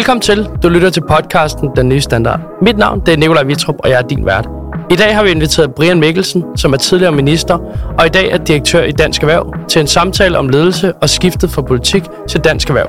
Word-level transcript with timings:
Velkommen 0.00 0.20
til. 0.20 0.48
Du 0.62 0.68
lytter 0.68 0.90
til 0.90 1.00
podcasten 1.00 1.70
Den 1.76 1.88
Nye 1.88 2.00
Standard. 2.00 2.40
Mit 2.62 2.78
navn 2.78 3.00
det 3.00 3.14
er 3.14 3.16
Nikolaj 3.16 3.42
Vitrup, 3.42 3.74
og 3.78 3.90
jeg 3.90 3.98
er 3.98 4.02
din 4.02 4.26
vært. 4.26 4.48
I 4.90 4.96
dag 4.96 5.14
har 5.14 5.24
vi 5.24 5.30
inviteret 5.30 5.74
Brian 5.74 6.00
Mikkelsen, 6.00 6.44
som 6.56 6.72
er 6.72 6.76
tidligere 6.76 7.12
minister, 7.12 7.54
og 7.98 8.06
i 8.06 8.08
dag 8.08 8.30
er 8.30 8.38
direktør 8.38 8.82
i 8.82 8.92
Dansk 8.92 9.22
Erhverv, 9.22 9.54
til 9.68 9.80
en 9.80 9.86
samtale 9.86 10.38
om 10.38 10.48
ledelse 10.48 10.92
og 10.92 11.08
skiftet 11.08 11.50
fra 11.50 11.62
politik 11.62 12.02
til 12.28 12.40
Dansk 12.40 12.68
Erhverv. 12.68 12.88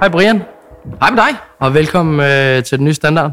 Hej 0.00 0.08
Brian, 0.08 0.42
Hej 1.00 1.10
med 1.10 1.18
dig. 1.18 1.36
og 1.58 1.74
velkommen 1.74 2.20
øh, 2.20 2.64
til 2.64 2.78
Den 2.78 2.84
Nye 2.84 2.94
Standard. 2.94 3.32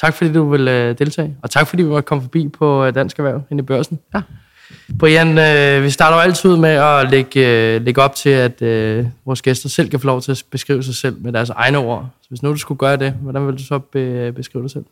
Tak 0.00 0.14
fordi 0.14 0.32
du 0.32 0.50
vil 0.50 0.68
øh, 0.68 0.98
deltage, 0.98 1.36
og 1.42 1.50
tak 1.50 1.66
fordi 1.66 1.82
vi 1.82 1.88
måtte 1.88 2.06
komme 2.06 2.22
forbi 2.22 2.48
på 2.58 2.84
øh, 2.84 2.94
Dansk 2.94 3.18
Erhverv 3.18 3.42
ind 3.50 3.60
i 3.60 3.62
børsen. 3.62 3.98
Ja. 4.14 4.20
Brian, 4.98 5.38
øh, 5.38 5.84
vi 5.84 5.90
starter 5.90 6.16
jo 6.16 6.22
altid 6.22 6.50
ud 6.50 6.56
med 6.56 6.70
at 6.70 7.10
lægge, 7.10 7.74
øh, 7.74 7.82
lægge 7.82 8.02
op 8.02 8.14
til, 8.14 8.30
at 8.30 8.62
øh, 8.62 9.06
vores 9.24 9.42
gæster 9.42 9.68
selv 9.68 9.90
kan 9.90 10.00
få 10.00 10.06
lov 10.06 10.20
til 10.20 10.32
at 10.32 10.44
beskrive 10.50 10.82
sig 10.82 10.94
selv 10.94 11.16
med 11.20 11.32
deres 11.32 11.50
egne 11.50 11.78
ord. 11.78 12.08
Så 12.22 12.28
hvis 12.28 12.42
nu 12.42 12.50
du 12.50 12.56
skulle 12.56 12.78
gøre 12.78 12.96
det, 12.96 13.12
hvordan 13.12 13.46
vil 13.46 13.58
du 13.58 13.62
så 13.62 13.78
be, 13.78 14.32
beskrive 14.32 14.62
dig 14.62 14.70
selv? 14.70 14.84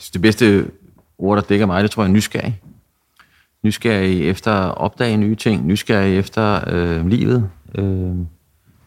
Så 0.00 0.10
det 0.12 0.22
bedste 0.22 0.70
ord, 1.18 1.36
der 1.36 1.42
dækker 1.42 1.66
mig, 1.66 1.82
det 1.82 1.90
tror 1.90 2.02
jeg 2.02 2.08
er 2.08 2.12
nysgerrig. 2.12 2.60
Nysgerrig 3.62 4.28
efter 4.28 4.52
at 4.52 4.78
opdage 4.78 5.16
nye 5.16 5.34
ting. 5.34 5.66
Nysgerrig 5.66 6.18
efter 6.18 6.60
øh, 6.66 7.06
livet. 7.06 7.50
Øh, 7.74 8.16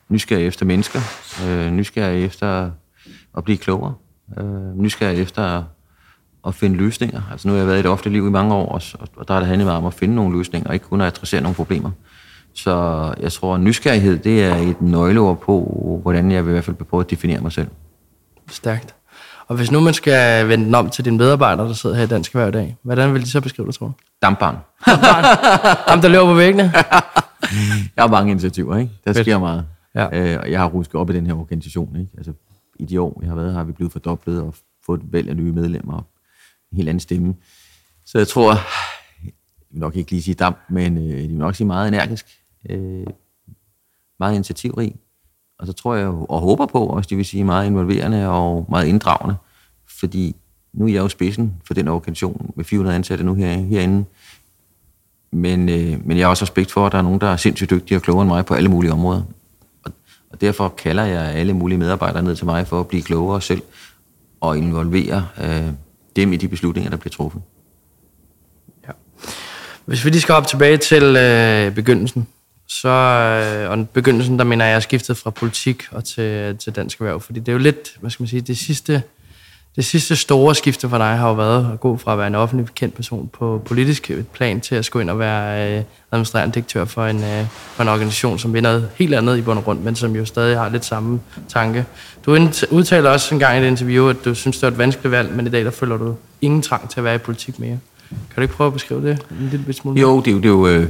nysgerrig 0.10 0.48
efter 0.48 0.66
mennesker. 0.66 1.00
Øh, 1.48 1.72
nysgerrig 1.72 2.26
efter 2.26 2.72
at 3.38 3.44
blive 3.44 3.58
klogere. 3.58 3.94
Øh, 4.38 4.78
nysgerrig 4.78 5.22
efter 5.22 5.64
at 6.48 6.56
finde 6.56 6.76
løsninger. 6.76 7.22
Altså 7.32 7.48
nu 7.48 7.54
har 7.54 7.60
jeg 7.60 7.68
været 7.68 7.80
i 7.80 7.82
det 7.82 7.92
offentlige 7.92 8.14
liv 8.14 8.28
i 8.28 8.32
mange 8.32 8.54
år, 8.54 8.66
og, 8.72 8.82
og 9.16 9.28
der 9.28 9.34
har 9.34 9.42
det 9.42 9.48
handlet 9.48 9.66
meget 9.66 9.78
om 9.78 9.86
at 9.86 9.94
finde 9.94 10.16
nogle 10.16 10.38
løsninger, 10.38 10.68
og 10.68 10.74
ikke 10.74 10.86
kun 10.86 11.02
at 11.02 11.08
adressere 11.08 11.42
nogle 11.42 11.56
problemer. 11.56 11.92
Så 12.54 13.14
jeg 13.20 13.32
tror, 13.32 13.56
at 13.56 13.62
nysgerrighed, 13.62 14.18
det 14.18 14.44
er 14.44 14.56
et 14.56 14.82
nøgleord 14.82 15.42
på, 15.42 16.00
hvordan 16.02 16.32
jeg 16.32 16.46
vil 16.46 16.50
i 16.50 16.54
hvert 16.54 16.64
fald 16.64 16.76
prøve 16.76 17.02
at 17.02 17.10
definere 17.10 17.42
mig 17.42 17.52
selv. 17.52 17.68
Stærkt. 18.50 18.96
Og 19.48 19.56
hvis 19.56 19.72
nu 19.72 19.80
man 19.80 19.94
skal 19.94 20.48
vende 20.48 20.66
den 20.66 20.76
om 20.76 20.90
til 20.90 21.06
dine 21.06 21.18
medarbejdere, 21.18 21.68
der 21.68 21.74
sidder 21.74 21.96
her 21.96 22.04
i 22.04 22.08
Dansk 22.08 22.36
Erhverv 22.36 22.50
i 22.50 22.52
dag, 22.52 22.78
hvordan 22.84 23.14
vil 23.14 23.22
de 23.22 23.30
så 23.30 23.42
beskrive 23.42 23.66
dig, 23.66 23.76
tror 23.76 23.88
du? 23.88 23.94
Dampbarn. 24.22 24.58
Ham, 25.90 26.02
der 26.02 26.08
løber 26.08 26.26
på 26.26 26.34
væggene? 26.34 26.72
Jeg 27.96 28.04
har 28.04 28.08
mange 28.08 28.32
initiativer, 28.32 28.78
ikke? 28.78 28.92
Der 29.06 29.14
sker 29.14 29.40
meget. 29.40 29.66
Ja. 29.96 30.34
Øh, 30.34 30.40
og 30.40 30.52
jeg 30.52 30.60
har 30.60 30.68
rusket 30.68 30.96
op 30.96 31.10
i 31.10 31.14
den 31.14 31.26
her 31.26 31.34
organisation, 31.34 31.96
ikke? 32.00 32.12
Altså, 32.18 32.34
i 32.80 32.86
de 32.86 33.02
år, 33.02 33.20
jeg 33.22 33.30
har 33.30 33.36
været 33.36 33.52
her, 33.52 33.58
har 33.58 33.64
vi 33.64 33.72
blevet 33.72 33.92
fordoblet 33.92 34.42
og 34.42 34.56
fået 34.86 35.02
et 35.02 35.06
væld 35.12 35.30
af 35.30 35.36
nye 35.36 35.52
medlemmer 35.52 36.06
helt 36.74 36.90
anden 36.90 37.00
stemme. 37.00 37.36
Så 38.06 38.18
jeg 38.18 38.28
tror, 38.28 38.52
jeg 39.24 39.32
vil 39.72 39.80
nok 39.80 39.96
ikke 39.96 40.12
lige 40.12 40.24
sige 40.24 40.36
damp, 40.36 40.58
men 40.70 40.98
øh, 40.98 41.10
jeg 41.10 41.30
vil 41.30 41.38
nok 41.38 41.56
sige 41.56 41.68
meget 41.68 41.88
energisk. 41.88 42.26
Øh, 42.70 43.08
meget 44.20 44.36
initiativrig. 44.36 44.96
Og 45.60 45.68
så 45.68 45.74
tror 45.74 45.96
jeg 45.96 46.08
og 46.08 46.40
håber 46.40 46.66
på 46.66 46.86
også, 46.86 47.08
det 47.08 47.18
vil 47.18 47.26
sige 47.26 47.44
meget 47.44 47.68
involverende 47.68 48.30
og 48.30 48.66
meget 48.70 48.88
inddragende. 48.88 49.36
Fordi 50.00 50.36
nu 50.74 50.86
er 50.86 50.90
jeg 50.90 51.00
jo 51.00 51.08
spidsen 51.08 51.54
for 51.68 51.74
den 51.74 51.88
organisation 51.88 52.54
med 52.56 52.66
400 52.66 52.96
ansatte 52.96 53.24
nu 53.24 53.34
her, 53.34 53.58
herinde. 53.58 54.06
Men, 55.32 55.70
øh, 55.70 56.08
men 56.08 56.18
jeg 56.18 56.26
har 56.26 56.30
også 56.30 56.44
respekt 56.44 56.72
for, 56.72 56.86
at 56.86 56.92
der 56.92 56.98
er 56.98 57.02
nogen, 57.02 57.22
der 57.22 57.28
er 57.28 57.38
sindssygt 57.38 57.70
dygtige 57.70 57.98
og 57.98 58.02
klogere 58.02 58.22
end 58.22 58.30
mig 58.30 58.46
på 58.46 58.54
alle 58.54 58.70
mulige 58.70 58.92
områder. 58.92 59.24
Og, 59.84 59.92
og 60.30 60.42
derfor 60.42 60.70
kalder 60.70 61.04
jeg 61.04 61.22
alle 61.22 61.54
mulige 61.54 61.78
medarbejdere 61.78 62.24
ned 62.24 62.36
til 62.36 62.46
mig 62.46 62.68
for 62.68 62.80
at 62.80 62.88
blive 62.88 63.04
klogere 63.04 63.42
selv 63.42 63.62
og 64.42 64.58
involvere 64.58 65.28
øh, 65.44 65.74
dem 66.16 66.34
i 66.34 66.38
de 66.38 66.48
beslutninger, 66.48 66.90
der 66.90 66.98
bliver 66.98 67.12
truffet. 67.12 67.42
Ja. 68.88 68.92
Hvis 69.86 70.06
vi 70.06 70.10
lige 70.10 70.22
skal 70.22 70.36
op 70.36 70.48
tilbage 70.48 70.78
til 70.78 71.04
øh, 71.04 71.76
begyndelsen, 71.76 72.28
så 72.68 72.90
øh, 72.90 73.72
og 73.72 73.90
begyndelsen, 73.90 74.40
der 74.40 74.46
mener 74.46 74.66
jeg, 74.66 74.76
er 74.76 74.80
skiftet 74.80 75.18
fra 75.18 75.30
politik 75.30 75.84
og 75.92 76.04
til, 76.04 76.58
til 76.58 76.76
dansk 76.76 77.00
erhverv, 77.00 77.22
fordi 77.22 77.40
det 77.40 77.48
er 77.48 77.54
jo 77.54 77.60
lidt, 77.60 77.98
hvad 78.00 78.12
skal 78.12 78.24
man 78.24 78.28
sige, 78.28 78.42
det 78.42 78.58
sidste, 78.58 79.04
det 79.76 79.86
sidste 79.86 80.16
store 80.16 80.56
skifte 80.56 80.90
for 80.90 80.98
dig 80.98 81.18
har 81.18 81.28
jo 81.28 81.34
været 81.34 81.70
at 81.74 81.80
gå 81.80 81.98
fra 81.98 82.12
at 82.12 82.18
være 82.18 82.28
en 82.28 82.36
offentlig 82.36 82.68
kendt 82.76 82.96
person 82.96 83.30
på 83.34 83.62
politisk 83.66 84.12
plan 84.34 84.62
til 84.62 84.76
at 84.76 84.86
skulle 84.86 85.04
ind 85.04 85.10
og 85.10 85.20
være 85.20 85.78
øh, 85.78 85.84
administrerende 86.12 86.54
direktør 86.54 86.86
for 86.86 87.06
en, 87.06 87.24
øh, 87.24 87.46
for 87.50 87.84
en 87.84 87.90
organisation, 87.90 88.40
som 88.40 88.54
vinder 88.54 88.72
noget 88.72 88.90
helt 88.96 89.14
andet 89.14 89.38
i 89.38 89.42
bund 89.42 89.58
og 89.58 89.64
grund, 89.64 89.80
men 89.80 89.96
som 89.96 90.16
jo 90.16 90.26
stadig 90.26 90.58
har 90.58 90.70
lidt 90.70 90.86
samme 90.86 91.20
tanke. 91.48 91.86
Du 92.26 92.32
udtaler 92.72 93.10
også 93.10 93.36
en 93.36 93.40
gang 93.40 93.58
i 93.58 93.62
et 93.62 93.68
interview, 93.68 94.10
at 94.10 94.26
du 94.26 94.36
synes, 94.36 94.58
det 94.58 94.62
var 94.62 94.72
et 94.72 94.78
vanskeligt 94.78 95.12
valg, 95.12 95.36
men 95.36 95.48
i 95.48 95.50
dag 95.50 95.66
der 95.66 95.72
føler 95.72 95.98
du 95.98 96.16
ingen 96.42 96.62
trang 96.62 96.90
til 96.90 97.00
at 97.00 97.04
være 97.04 97.16
i 97.16 97.18
politik 97.18 97.60
mere. 97.60 97.80
Kan 98.10 98.36
du 98.36 98.42
ikke 98.42 98.54
prøve 98.54 98.68
at 98.68 98.74
beskrive 98.74 99.10
det 99.10 99.26
en 99.42 99.50
lille 99.52 99.74
smule? 99.74 100.02
Jo, 100.02 100.20
det 100.22 100.28
er 100.28 100.32
jo, 100.32 100.38
det 100.38 100.46
er 100.46 100.50
jo, 100.50 100.68
øh, 100.68 100.90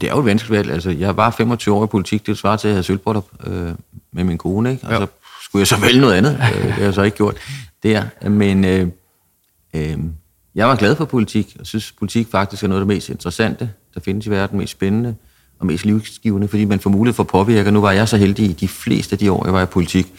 det 0.00 0.08
er 0.08 0.12
jo 0.12 0.18
et 0.18 0.26
vanskeligt 0.26 0.58
valg. 0.58 0.70
Altså, 0.72 0.90
jeg 0.90 1.16
var 1.16 1.30
25 1.30 1.74
år 1.74 1.84
i 1.84 1.86
politik, 1.86 2.26
det 2.26 2.38
svarer 2.38 2.56
til, 2.56 2.68
at 2.68 2.70
jeg 2.70 2.74
havde 2.74 2.84
sølvbryllup 2.84 3.26
øh, 3.46 3.70
med 4.12 4.24
min 4.24 4.38
kone, 4.38 4.70
ikke? 4.70 4.94
Jo 4.94 5.06
skulle 5.50 5.60
jeg 5.60 5.66
så 5.66 5.80
vælge 5.80 6.00
noget 6.00 6.14
andet. 6.14 6.32
Øh, 6.32 6.62
det 6.64 6.72
har 6.72 6.82
jeg 6.82 6.94
så 6.94 7.02
ikke 7.02 7.16
gjort 7.16 7.36
der. 7.82 8.28
Men 8.28 8.64
øh, 8.64 8.86
øh, 9.74 9.98
jeg 10.54 10.68
var 10.68 10.76
glad 10.76 10.96
for 10.96 11.04
politik, 11.04 11.56
og 11.60 11.66
synes, 11.66 11.92
politik 11.92 12.28
faktisk 12.30 12.62
er 12.62 12.68
noget 12.68 12.80
af 12.80 12.86
det 12.86 12.94
mest 12.94 13.08
interessante, 13.08 13.70
der 13.94 14.00
findes 14.00 14.26
i 14.26 14.30
verden, 14.30 14.58
mest 14.58 14.72
spændende 14.72 15.14
og 15.58 15.66
mest 15.66 15.84
livsgivende, 15.84 16.48
fordi 16.48 16.64
man 16.64 16.80
får 16.80 16.90
mulighed 16.90 17.14
for 17.14 17.22
at 17.22 17.26
påvirke. 17.26 17.68
Og 17.68 17.72
nu 17.72 17.80
var 17.80 17.92
jeg 17.92 18.08
så 18.08 18.16
heldig 18.16 18.50
i 18.50 18.52
de 18.52 18.68
fleste 18.68 19.12
af 19.12 19.18
de 19.18 19.32
år, 19.32 19.44
jeg 19.46 19.54
var 19.54 19.62
i 19.62 19.66
politik, 19.66 20.12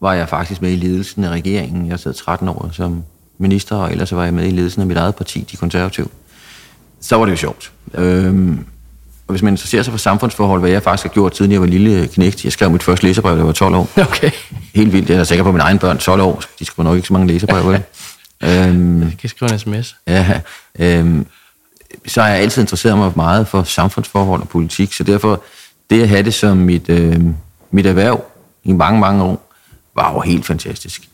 var 0.00 0.14
jeg 0.14 0.28
faktisk 0.28 0.62
med 0.62 0.72
i 0.72 0.76
ledelsen 0.76 1.24
af 1.24 1.30
regeringen. 1.30 1.88
Jeg 1.88 2.00
sad 2.00 2.14
13 2.14 2.48
år 2.48 2.70
som 2.72 3.04
minister, 3.38 3.76
og 3.76 3.90
ellers 3.90 4.14
var 4.14 4.24
jeg 4.24 4.34
med 4.34 4.46
i 4.48 4.50
ledelsen 4.50 4.80
af 4.80 4.86
mit 4.86 4.96
eget 4.96 5.14
parti, 5.14 5.46
De 5.50 5.56
Konservative. 5.56 6.08
Så 7.00 7.16
var 7.16 7.24
det 7.24 7.32
jo 7.32 7.36
sjovt. 7.36 7.72
Ja. 7.94 8.02
Øhm, 8.02 8.64
og 9.28 9.32
hvis 9.32 9.42
man 9.42 9.52
interesserer 9.52 9.82
sig 9.82 9.92
for 9.92 9.98
samfundsforhold, 9.98 10.60
hvad 10.60 10.70
jeg 10.70 10.82
faktisk 10.82 11.02
har 11.02 11.14
gjort, 11.14 11.36
siden 11.36 11.52
jeg 11.52 11.60
var 11.60 11.66
lille 11.66 12.08
knægt, 12.08 12.44
jeg 12.44 12.52
skrev 12.52 12.70
mit 12.70 12.82
første 12.82 13.06
læserbrev, 13.06 13.32
da 13.32 13.38
jeg 13.38 13.46
var 13.46 13.52
12 13.52 13.74
år. 13.74 13.88
Okay. 14.08 14.30
Helt 14.74 14.92
vildt. 14.92 15.10
Jeg 15.10 15.18
er 15.18 15.24
sikker 15.24 15.44
på, 15.44 15.52
mine 15.52 15.62
egne 15.62 15.78
børn 15.78 15.98
12 15.98 16.20
år, 16.20 16.42
de 16.58 16.64
skriver 16.64 16.84
nok 16.84 16.96
ikke 16.96 17.08
så 17.08 17.12
mange 17.12 17.28
læserbrev, 17.28 17.66
vel? 17.66 17.82
øhm, 18.42 19.02
Jeg 19.08 19.12
kan 19.20 19.28
skrive 19.28 19.52
en 19.52 19.58
sms. 19.58 19.96
Ja, 20.06 20.40
øhm, 20.78 21.26
så 22.06 22.22
har 22.22 22.28
jeg 22.28 22.38
altid 22.38 22.62
interesseret 22.62 22.98
mig 22.98 23.12
meget 23.16 23.48
for 23.48 23.62
samfundsforhold 23.62 24.40
og 24.40 24.48
politik, 24.48 24.92
så 24.92 25.04
derfor, 25.04 25.42
det 25.90 26.02
at 26.02 26.08
have 26.08 26.22
det 26.22 26.34
som 26.34 26.56
mit, 26.56 26.88
øh, 26.88 27.20
mit 27.70 27.86
erhverv 27.86 28.24
i 28.64 28.72
mange, 28.72 29.00
mange 29.00 29.22
år, 29.22 29.52
var 29.94 30.12
jo 30.12 30.20
helt 30.20 30.46
fantastisk. 30.46 31.08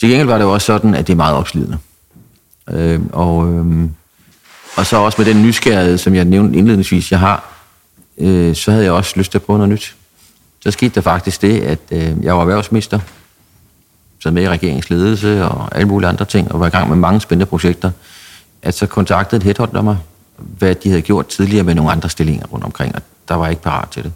Til 0.00 0.08
gengæld 0.08 0.28
var 0.28 0.38
det 0.38 0.44
jo 0.44 0.52
også 0.52 0.66
sådan, 0.66 0.94
at 0.94 1.06
det 1.06 1.12
er 1.12 1.16
meget 1.16 1.36
opslidende. 1.36 1.78
Øhm, 2.70 3.10
og, 3.12 3.46
øhm, 3.46 3.90
og 4.76 4.86
så 4.86 4.96
også 4.96 5.22
med 5.22 5.34
den 5.34 5.42
nysgerrighed, 5.42 5.98
som 5.98 6.14
jeg 6.14 6.24
nævnte 6.24 6.58
indledningsvis, 6.58 7.10
jeg 7.10 7.20
har, 7.20 7.53
øh, 8.18 8.54
så 8.54 8.70
havde 8.70 8.84
jeg 8.84 8.92
også 8.92 9.12
lyst 9.16 9.30
til 9.30 9.38
at 9.38 9.42
prøve 9.42 9.58
noget 9.58 9.72
nyt. 9.72 9.96
Så 10.60 10.70
skete 10.70 10.94
der 10.94 11.00
faktisk 11.00 11.42
det, 11.42 11.60
at 11.60 11.78
øh, 11.90 12.24
jeg 12.24 12.34
var 12.34 12.40
erhvervsminister, 12.40 13.00
sad 14.22 14.32
med 14.32 14.42
i 14.42 14.48
regeringsledelse 14.48 15.44
og 15.44 15.76
alle 15.76 15.88
mulige 15.88 16.08
andre 16.08 16.24
ting, 16.24 16.52
og 16.52 16.60
var 16.60 16.66
i 16.66 16.70
gang 16.70 16.88
med 16.88 16.96
mange 16.96 17.20
spændende 17.20 17.46
projekter, 17.46 17.90
at 18.62 18.74
så 18.74 18.86
kontaktede 18.86 19.36
et 19.36 19.42
headhunter 19.42 19.82
mig, 19.82 19.98
hvad 20.36 20.74
de 20.74 20.88
havde 20.88 21.02
gjort 21.02 21.26
tidligere 21.26 21.64
med 21.64 21.74
nogle 21.74 21.90
andre 21.90 22.10
stillinger 22.10 22.46
rundt 22.46 22.64
omkring, 22.64 22.94
og 22.94 23.02
der 23.28 23.34
var 23.34 23.44
jeg 23.44 23.52
ikke 23.52 23.62
parat 23.62 23.88
til 23.88 24.02
det. 24.02 24.12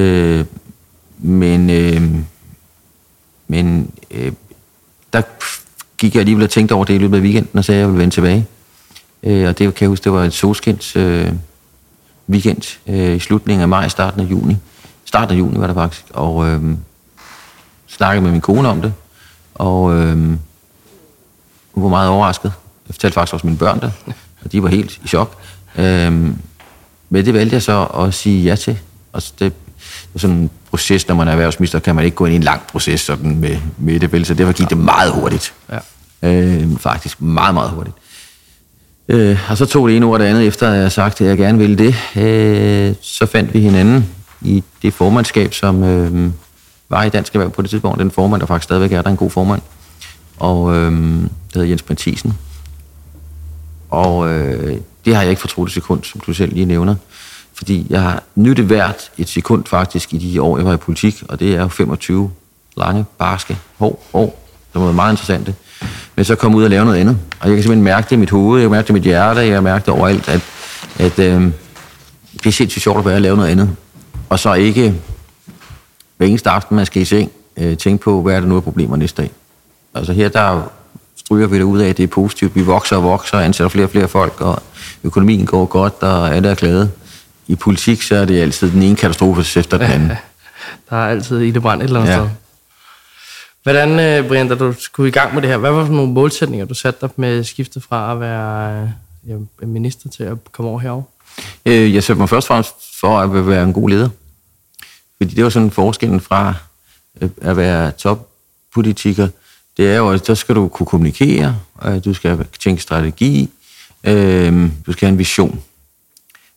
Øh, 0.00 0.44
men 1.18 1.70
øh, 1.70 2.02
men 3.48 3.90
øh, 4.10 4.32
der 5.12 5.22
gik 5.98 6.14
jeg 6.14 6.20
alligevel 6.20 6.44
og 6.44 6.50
tænkte 6.50 6.72
over 6.72 6.84
det 6.84 6.94
i 6.94 6.98
løbet 6.98 7.16
af 7.16 7.22
weekenden, 7.22 7.58
og 7.58 7.64
sagde, 7.64 7.78
at 7.78 7.80
jeg 7.80 7.88
ville 7.88 8.00
vende 8.00 8.14
tilbage. 8.14 8.46
Øh, 9.22 9.48
og 9.48 9.58
det 9.58 9.74
kan 9.74 9.84
jeg 9.84 9.88
huske, 9.88 10.04
det 10.04 10.12
var 10.12 10.24
en 10.24 10.30
solskins 10.30 10.96
øh, 10.96 11.32
weekend 12.28 12.78
øh, 12.86 13.16
i 13.16 13.18
slutningen 13.18 13.62
af 13.62 13.68
maj, 13.68 13.88
starten 13.88 14.20
af 14.20 14.24
juni. 14.24 14.56
Starten 15.04 15.34
af 15.34 15.38
juni 15.38 15.60
var 15.60 15.66
det 15.66 15.74
faktisk, 15.74 16.04
og 16.10 16.48
øh, 16.48 16.62
snakkede 17.86 18.22
med 18.22 18.30
min 18.30 18.40
kone 18.40 18.68
om 18.68 18.82
det, 18.82 18.92
og 19.54 19.94
øh, 19.94 20.16
hun 21.72 21.82
var 21.82 21.88
meget 21.88 22.08
overrasket. 22.08 22.52
Jeg 22.88 22.94
fortalte 22.94 23.14
faktisk 23.14 23.34
også 23.34 23.46
mine 23.46 23.58
børn 23.58 23.80
det, 23.80 23.92
og 24.44 24.52
de 24.52 24.62
var 24.62 24.68
helt 24.68 25.00
i 25.04 25.08
chok. 25.08 25.36
Øh, 25.76 26.12
men 27.10 27.24
det 27.24 27.34
valgte 27.34 27.54
jeg 27.54 27.62
så 27.62 27.84
at 27.84 28.14
sige 28.14 28.42
ja 28.42 28.56
til. 28.56 28.78
Og 29.12 29.22
det 29.38 29.52
er 30.14 30.18
sådan 30.18 30.36
en 30.36 30.50
proces, 30.70 31.08
når 31.08 31.14
man 31.14 31.28
er 31.28 31.32
erhvervsminister, 31.32 31.78
kan 31.78 31.94
man 31.94 32.04
ikke 32.04 32.14
gå 32.14 32.24
ind 32.24 32.32
i 32.32 32.36
en 32.36 32.42
lang 32.42 32.62
proces 32.66 33.00
sådan 33.00 33.36
med, 33.36 33.58
med 33.78 34.00
det, 34.00 34.12
vel? 34.12 34.24
så 34.24 34.34
derfor 34.34 34.52
gik 34.52 34.68
det 34.68 34.78
meget 34.78 35.12
hurtigt. 35.12 35.54
Ja. 35.72 35.78
Øh, 36.22 36.78
faktisk 36.78 37.20
meget, 37.20 37.54
meget 37.54 37.70
hurtigt. 37.70 37.96
Øh, 39.08 39.50
og 39.50 39.56
så 39.56 39.66
tog 39.66 39.88
det 39.88 39.96
ene 39.96 40.06
ord 40.06 40.20
det 40.20 40.26
andet, 40.26 40.46
efter 40.46 40.66
at 40.66 40.72
jeg 40.72 40.80
havde 40.80 40.90
sagt, 40.90 41.20
at 41.20 41.26
jeg 41.26 41.38
gerne 41.38 41.58
ville 41.58 41.76
det. 41.76 41.94
Øh, 42.16 42.94
så 43.00 43.26
fandt 43.26 43.54
vi 43.54 43.60
hinanden 43.60 44.06
i 44.40 44.64
det 44.82 44.94
formandskab, 44.94 45.54
som 45.54 45.84
øh, 45.84 46.30
var 46.88 47.04
i 47.04 47.08
Dansk 47.08 47.34
Erhverv 47.34 47.50
på 47.50 47.62
det 47.62 47.70
tidspunkt. 47.70 48.00
Den 48.00 48.10
formand, 48.10 48.40
der 48.40 48.46
faktisk 48.46 48.64
stadigvæk 48.64 48.92
er 48.92 49.02
der, 49.02 49.10
en 49.10 49.16
god 49.16 49.30
formand. 49.30 49.62
Og 50.38 50.76
øh, 50.76 50.92
det 50.92 51.30
hedder 51.54 51.68
Jens 51.68 51.88
Mathisen. 51.88 52.34
Og 53.90 54.28
øh, 54.28 54.76
det 55.04 55.14
har 55.14 55.22
jeg 55.22 55.30
ikke 55.30 55.40
fortrudt 55.40 55.68
et 55.68 55.74
sekund, 55.74 56.04
som 56.04 56.20
du 56.20 56.32
selv 56.32 56.52
lige 56.52 56.66
nævner. 56.66 56.94
Fordi 57.54 57.86
jeg 57.90 58.02
har 58.02 58.22
nyttet 58.34 58.64
hvert 58.64 59.10
et 59.18 59.28
sekund 59.28 59.64
faktisk 59.64 60.14
i 60.14 60.18
de 60.18 60.42
år, 60.42 60.56
jeg 60.56 60.66
var 60.66 60.74
i 60.74 60.76
politik, 60.76 61.22
og 61.28 61.40
det 61.40 61.54
er 61.54 61.60
jo 61.60 61.68
25 61.68 62.30
lange, 62.76 63.04
barske 63.18 63.58
år, 63.80 64.06
år, 64.12 64.48
som 64.72 64.82
var 64.82 64.92
meget 64.92 65.12
interessante. 65.12 65.54
Men 66.18 66.24
så 66.24 66.34
komme 66.34 66.56
ud 66.56 66.64
og 66.64 66.70
lave 66.70 66.84
noget 66.84 66.98
andet. 66.98 67.18
Og 67.40 67.48
jeg 67.48 67.56
kan 67.56 67.62
simpelthen 67.62 67.84
mærke 67.84 68.04
det 68.04 68.12
i 68.12 68.18
mit 68.18 68.30
hoved, 68.30 68.60
jeg 68.60 68.64
kan 68.64 68.70
mærke 68.70 68.84
det 68.86 68.90
i 68.90 68.92
mit 68.92 69.02
hjerte, 69.02 69.40
jeg 69.40 69.50
kan 69.50 69.62
mærke 69.62 69.86
det 69.86 69.94
overalt, 69.94 70.28
at 70.28 70.40
at 70.98 71.18
øh, 71.18 71.42
det 72.32 72.46
er 72.46 72.50
sindssygt 72.50 72.82
sjovt 72.82 72.98
at 72.98 73.04
være 73.04 73.16
at 73.16 73.22
lave 73.22 73.36
noget 73.36 73.48
andet. 73.48 73.70
Og 74.28 74.38
så 74.38 74.54
ikke 74.54 74.94
hver 76.16 76.26
eneste 76.26 76.50
aften, 76.50 76.76
man 76.76 76.86
skal 76.86 77.02
i 77.02 77.04
seng, 77.04 77.30
øh, 77.56 77.76
tænke 77.76 78.04
på, 78.04 78.22
hvad 78.22 78.34
er 78.34 78.40
det 78.40 78.48
nu 78.48 78.56
af 78.56 78.62
problemer 78.62 78.96
næste 78.96 79.22
dag. 79.22 79.30
Altså 79.94 80.12
her, 80.12 80.28
der 80.28 80.70
stryger 81.16 81.46
vi 81.46 81.56
det 81.58 81.62
ud 81.62 81.78
af, 81.78 81.88
at 81.88 81.96
det 81.96 82.02
er 82.02 82.06
positivt. 82.06 82.54
Vi 82.54 82.62
vokser 82.62 82.96
og 82.96 83.02
vokser, 83.02 83.38
ansætter 83.38 83.68
flere 83.68 83.86
og 83.86 83.90
flere 83.90 84.08
folk, 84.08 84.40
og 84.40 84.62
økonomien 85.04 85.46
går 85.46 85.66
godt, 85.66 85.94
og 86.00 86.34
alle 86.36 86.48
er 86.48 86.54
glade. 86.54 86.90
I 87.48 87.54
politik, 87.54 88.02
så 88.02 88.16
er 88.16 88.24
det 88.24 88.40
altid 88.40 88.70
den 88.70 88.82
ene 88.82 88.96
katastrofe 88.96 89.60
efter 89.60 89.78
den 89.78 89.86
anden. 89.90 90.12
Der 90.90 90.96
er 90.96 91.08
altid 91.08 91.38
i 91.40 91.50
det 91.50 91.62
brand 91.62 91.82
et 91.82 91.86
eller 91.86 92.00
andet 92.00 92.12
Ja. 92.12 92.16
sted. 92.18 92.28
Hvordan, 93.62 94.00
øh, 94.00 94.28
Brian, 94.28 94.48
da 94.48 94.54
du 94.54 94.74
skulle 94.78 95.08
i 95.08 95.12
gang 95.12 95.34
med 95.34 95.42
det 95.42 95.50
her, 95.50 95.56
hvad 95.56 95.70
var 95.70 95.86
for 95.86 95.92
nogle 95.92 96.12
målsætninger, 96.12 96.66
du 96.66 96.74
satte 96.74 97.00
dig 97.00 97.10
med 97.16 97.44
skiftet 97.44 97.82
fra 97.82 98.12
at 98.12 98.20
være 98.20 98.82
øh, 98.82 98.88
ja, 99.30 99.66
minister 99.66 100.08
til 100.08 100.22
at 100.22 100.52
komme 100.52 100.70
over 100.70 100.80
herover? 100.80 101.02
Øh, 101.66 101.94
jeg 101.94 102.04
satte 102.04 102.20
mig 102.20 102.28
først 102.28 102.44
og 102.44 102.48
fremmest 102.48 102.74
for 103.00 103.18
at 103.18 103.46
være 103.46 103.64
en 103.64 103.72
god 103.72 103.90
leder. 103.90 104.08
Fordi 105.16 105.34
det 105.34 105.44
var 105.44 105.50
sådan 105.50 105.70
forskellen 105.70 106.20
fra 106.20 106.54
øh, 107.20 107.30
at 107.40 107.56
være 107.56 107.90
toppolitiker. 107.90 109.28
Det 109.76 109.90
er 109.92 109.96
jo, 109.96 110.10
at 110.10 110.26
der 110.26 110.34
skal 110.34 110.54
du 110.54 110.68
kunne 110.68 110.86
kommunikere, 110.86 111.56
du 112.04 112.14
skal 112.14 112.46
tænke 112.60 112.82
strategi, 112.82 113.50
øh, 114.04 114.70
du 114.86 114.92
skal 114.92 115.06
have 115.06 115.12
en 115.12 115.18
vision. 115.18 115.60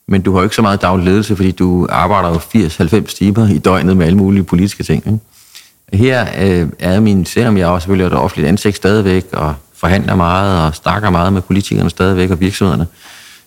Men 0.07 0.21
du 0.21 0.31
har 0.31 0.39
jo 0.39 0.43
ikke 0.43 0.55
så 0.55 0.61
meget 0.61 0.81
daglig 0.81 1.05
ledelse, 1.05 1.35
fordi 1.35 1.51
du 1.51 1.87
arbejder 1.89 2.29
jo 2.29 2.35
80-90 2.35 3.15
timer 3.15 3.49
i 3.49 3.57
døgnet 3.57 3.97
med 3.97 4.05
alle 4.05 4.17
mulige 4.17 4.43
politiske 4.43 4.83
ting. 4.83 5.07
Ikke? 5.07 5.19
Her 5.93 6.27
øh, 6.39 6.67
er 6.79 6.99
min, 6.99 7.25
selvom 7.25 7.57
jeg 7.57 7.67
også 7.67 7.83
selvfølgelig 7.83 8.05
er 8.05 8.09
et 8.09 8.23
offentligt 8.23 8.47
ansigt 8.47 8.75
stadigvæk, 8.75 9.25
og 9.31 9.55
forhandler 9.73 10.15
meget 10.15 10.65
og 10.65 10.75
snakker 10.75 11.09
meget 11.09 11.33
med 11.33 11.41
politikerne 11.41 11.89
stadigvæk 11.89 12.29
og 12.31 12.39
virksomhederne, 12.39 12.87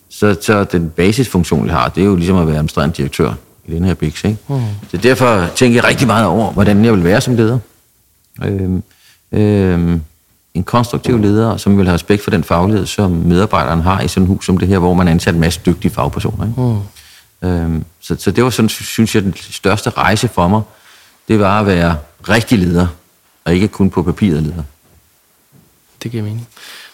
så, 0.09 0.35
så 0.41 0.63
den 0.63 0.89
basisfunktion, 0.89 1.67
jeg 1.67 1.75
har, 1.75 1.89
det 1.89 2.01
er 2.01 2.05
jo 2.05 2.15
ligesom 2.15 2.37
at 2.37 2.47
være 2.47 2.55
administrerende 2.55 2.95
direktør 2.95 3.33
i 3.65 3.75
den 3.75 3.85
her 3.85 3.93
BIX. 3.93 4.23
Ikke? 4.23 4.37
Mm. 4.47 4.61
Så 4.91 4.97
derfor 4.97 5.47
tænker 5.55 5.77
jeg 5.77 5.83
rigtig 5.83 6.07
meget 6.07 6.25
over, 6.25 6.51
hvordan 6.51 6.85
jeg 6.85 6.93
vil 6.93 7.03
være 7.03 7.21
som 7.21 7.35
leder. 7.35 7.59
Øhm, 8.43 8.83
øhm, 9.31 10.01
en 10.53 10.63
konstruktiv 10.63 11.19
leder, 11.19 11.57
som 11.57 11.77
vil 11.77 11.85
have 11.85 11.93
respekt 11.93 12.23
for 12.23 12.31
den 12.31 12.43
faglighed, 12.43 12.85
som 12.85 13.11
medarbejderen 13.11 13.81
har 13.81 14.01
i 14.01 14.07
sådan 14.07 14.23
et 14.23 14.27
hus 14.27 14.45
som 14.45 14.57
det 14.57 14.67
her, 14.67 14.79
hvor 14.79 14.93
man 14.93 15.07
ansætter 15.07 15.37
en 15.37 15.41
masse 15.41 15.59
dygtige 15.65 15.91
fagpersoner. 15.91 16.45
Ikke? 16.45 16.61
Mm. 16.61 17.49
Øhm, 17.49 17.83
så, 18.01 18.15
så 18.19 18.31
det 18.31 18.43
var 18.43 18.49
sådan, 18.49 18.69
synes 18.69 19.15
jeg, 19.15 19.23
den 19.23 19.33
største 19.37 19.89
rejse 19.89 20.27
for 20.27 20.47
mig, 20.47 20.61
det 21.27 21.39
var 21.39 21.59
at 21.59 21.65
være 21.65 21.95
rigtig 22.29 22.59
leder, 22.59 22.87
og 23.45 23.53
ikke 23.53 23.67
kun 23.67 23.89
på 23.89 24.03
papiret 24.03 24.43
leder. 24.43 24.63
Det 26.03 26.11
giver 26.11 26.23
mening. 26.23 26.47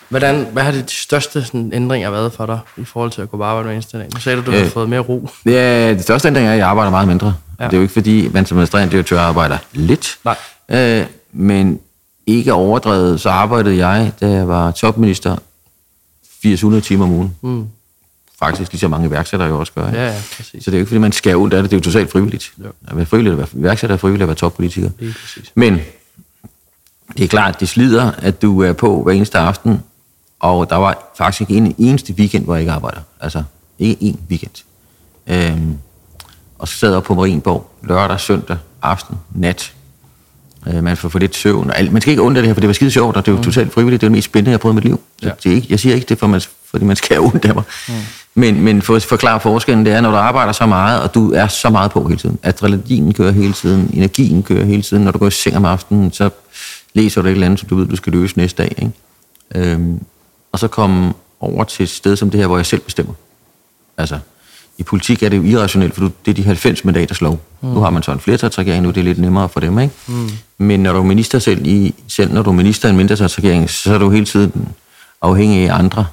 Hvordan, 0.10 0.48
hvad 0.54 0.64
har 0.64 0.72
det 0.72 0.90
de 0.90 0.96
største 0.96 1.44
sådan, 1.44 1.72
ændringer 1.74 2.10
været 2.10 2.34
for 2.34 2.46
dig 2.46 2.60
i 2.78 2.86
forhold 2.86 3.12
til 3.12 3.22
at 3.22 3.32
gå 3.32 3.38
på 3.38 3.44
arbejde 3.44 3.66
hver 3.66 3.74
eneste 3.74 3.98
dag? 3.98 4.08
Nu 4.14 4.20
sagde 4.20 4.36
du, 4.36 4.42
at 4.42 4.48
du 4.48 4.52
øh, 4.52 4.62
har 4.62 4.70
fået 4.70 4.90
mere 4.90 5.00
ro. 5.00 5.30
Ja, 5.46 5.90
det 5.94 6.04
største 6.04 6.28
ændring 6.28 6.48
er, 6.48 6.52
at 6.52 6.58
jeg 6.58 6.68
arbejder 6.68 6.92
meget 6.92 7.08
mindre. 7.08 7.28
Ja. 7.60 7.64
Ja. 7.64 7.70
Det 7.70 7.74
er 7.74 7.78
jo 7.78 7.82
ikke 7.82 7.94
fordi, 7.94 8.30
man 8.34 8.46
som 8.46 8.58
administrerende 8.58 8.92
direktør 8.92 9.20
arbejder 9.20 9.58
lidt. 9.74 10.18
Nej. 10.26 10.36
Øh, 10.70 11.06
men 11.32 11.80
ikke 12.28 12.54
overdrevet, 12.54 13.22
så 13.22 13.30
arbejdede 13.30 13.88
jeg, 13.88 14.12
da 14.22 14.30
jeg 14.30 14.48
var 14.48 14.72
topminister, 14.72 15.38
800 16.46 16.82
timer 16.82 17.06
om 17.06 17.12
ugen. 17.12 17.36
Mm. 17.42 17.68
Faktisk 18.44 18.72
lige 18.72 18.80
så 18.80 18.88
mange 18.88 19.08
iværksættere 19.08 19.50
jo 19.50 19.60
også 19.60 19.74
gør. 19.76 19.88
Ikke? 19.88 20.00
Ja, 20.00 20.08
ja, 20.08 20.22
præcis. 20.38 20.64
Så 20.64 20.72
det 20.72 20.78
er 20.78 20.80
jo 20.80 20.82
ikke 20.82 20.88
fordi, 20.90 21.00
man 21.00 21.12
skal 21.12 21.36
ondt 21.36 21.54
af 21.54 21.62
det, 21.64 21.72
det 21.72 21.78
er 21.78 21.80
jo 21.80 21.84
totalt 21.84 22.12
frivilligt. 22.12 22.52
Jo. 22.64 22.68
At 22.88 22.98
være 22.98 23.06
frivillig, 23.06 23.32
at 23.32 23.38
være 23.38 23.48
iværksætter 23.54 23.94
er 23.94 23.98
frivilligt 23.98 24.22
at 24.22 24.28
være 24.28 24.36
toppolitiker. 24.36 24.90
Lige 25.00 25.14
præcis. 25.22 25.52
Men 25.56 25.80
det 27.18 27.24
er 27.24 27.28
klart, 27.28 27.60
det 27.60 27.70
slider, 27.70 28.12
at 28.18 28.42
du 28.42 28.62
er 28.62 28.74
på 28.74 29.04
hver 29.04 29.14
eneste 29.14 29.38
aften, 29.38 29.82
og 30.40 30.70
der 30.70 30.76
var 30.76 31.14
faktisk 31.18 31.42
ikke 31.42 31.54
en 31.56 31.76
eneste 31.78 32.14
weekend, 32.14 32.44
hvor 32.46 32.56
jeg 32.56 32.62
ikke 32.62 32.72
arbejder. 32.72 33.00
Altså, 33.20 33.44
ikke 33.80 33.98
en 34.04 34.20
weekend. 34.30 34.52
Øhm, 35.28 35.78
og 36.60 36.68
så 36.68 36.78
sad 36.78 36.94
jeg 36.94 37.04
på 37.04 37.16
Marienborg 37.16 37.72
lørdag, 37.84 38.20
søndag, 38.20 38.58
aften, 38.82 39.18
nat. 39.36 39.74
Øh, 40.68 40.84
man 40.84 40.98
får 40.98 41.10
for 41.10 41.20
lidt 41.20 41.36
søvn. 41.36 41.70
Og 41.70 41.78
alt. 41.80 41.92
Man 41.92 42.02
skal 42.02 42.12
ikke 42.12 42.22
undre 42.22 42.42
det 42.42 42.48
her, 42.48 42.54
for 42.54 42.62
det 42.62 42.68
var 42.68 42.74
skide 42.74 42.92
sjovt, 42.92 43.18
og 43.18 43.26
det 43.26 43.32
er 43.32 43.36
jo 43.36 43.38
mm. 43.38 43.44
totalt 43.44 43.74
frivilligt. 43.74 44.02
Det 44.02 44.08
er 44.08 44.10
det 44.10 44.18
mest 44.18 44.26
spændende, 44.26 44.50
jeg 44.50 44.54
har 44.54 44.60
prøvet 44.60 44.74
i 44.74 44.76
mit 44.76 44.84
liv. 44.84 45.02
Så 45.22 45.28
Ja. 45.28 45.32
det 45.44 45.52
er 45.52 45.56
ikke, 45.56 45.68
jeg 45.70 45.80
siger 45.80 45.96
ikke 45.96 46.06
det, 46.06 46.20
for 46.20 46.28
man, 46.28 46.42
fordi 46.66 46.86
man 46.86 46.96
skal 46.96 47.16
have 47.16 47.26
ondt 47.26 47.46
af 47.46 47.54
mig. 47.56 47.64
Mm. 47.88 47.94
Men, 48.36 48.62
men 48.62 48.82
for 48.82 48.96
at 48.96 49.04
forklare 49.04 49.40
forskellen, 49.40 49.86
det 49.86 49.94
er, 49.94 50.02
når 50.02 50.12
du 50.12 50.18
arbejder 50.18 50.52
så 50.52 50.66
meget, 50.66 51.02
og 51.02 51.14
du 51.14 51.34
er 51.34 51.48
så 51.48 51.70
meget 51.70 51.92
på 51.92 52.08
hele 52.08 52.20
tiden. 52.20 52.40
Adrenalinen 52.44 53.14
kører 53.14 53.32
hele 53.32 53.54
tiden, 53.54 53.90
energien 53.94 54.44
kører 54.44 54.66
hele 54.66 54.82
tiden. 54.82 55.04
Når 55.04 55.12
du 55.12 55.18
går 55.18 55.28
i 55.28 55.32
seng 55.32 55.58
om 55.58 55.66
aftenen, 55.66 56.12
så 56.12 56.30
læser 56.94 57.22
du 57.22 57.28
et 57.28 57.32
eller 57.32 57.46
andet, 57.46 57.60
som 57.60 57.70
du 57.70 57.76
ved, 57.76 57.88
du 57.88 57.96
skal 57.96 58.14
løse 58.14 58.38
næste 58.38 58.64
dag. 58.64 58.76
Ikke? 58.78 59.72
Øhm, 59.72 60.00
og 60.52 60.60
så 60.60 60.68
komme 60.68 61.14
over 61.40 61.64
til 61.64 61.84
et 61.84 61.90
sted 61.90 62.16
som 62.16 62.30
det 62.30 62.40
her, 62.40 62.48
hvor 62.48 62.58
jeg 62.58 62.66
selv 62.66 62.82
bestemmer. 62.82 63.14
Altså, 63.98 64.20
i 64.78 64.84
politik 64.84 65.24
er 65.24 65.30
det 65.30 65.38
jo 65.38 65.44
irrationelt, 65.44 65.94
for 65.94 66.02
du, 66.02 66.12
det 66.26 66.32
er 66.32 66.36
de 66.36 66.44
90 66.44 66.86
mandaters 66.86 67.22
lov. 67.22 67.40
Mm. 67.62 67.70
Nu 67.70 67.80
har 67.80 67.90
man 67.90 68.04
så 68.04 68.12
en 68.12 68.20
flertalsregering, 68.20 68.84
nu 68.84 68.90
er 68.90 68.94
det 68.94 69.06
lidt 69.06 69.20
nemmere 69.20 69.50
for 69.50 69.60
dem, 69.60 69.80
ikke? 69.80 69.94
Mm. 70.08 70.30
Men 70.58 70.80
når 70.80 70.94
du 70.94 71.00
er 71.00 71.04
minister 71.04 71.40
selv, 71.40 71.68
i, 71.68 71.96
selv 72.08 72.34
når 72.34 72.42
du 72.42 72.50
er 72.50 72.54
minister 72.54 72.88
i 72.88 72.92
en 72.92 72.98
mindretalsregering, 72.98 73.70
så 73.70 73.94
er 73.94 73.98
du 73.98 74.10
hele 74.10 74.26
tiden 74.26 74.68
afhængig 75.22 75.70
af 75.70 75.76
andre 75.76 76.06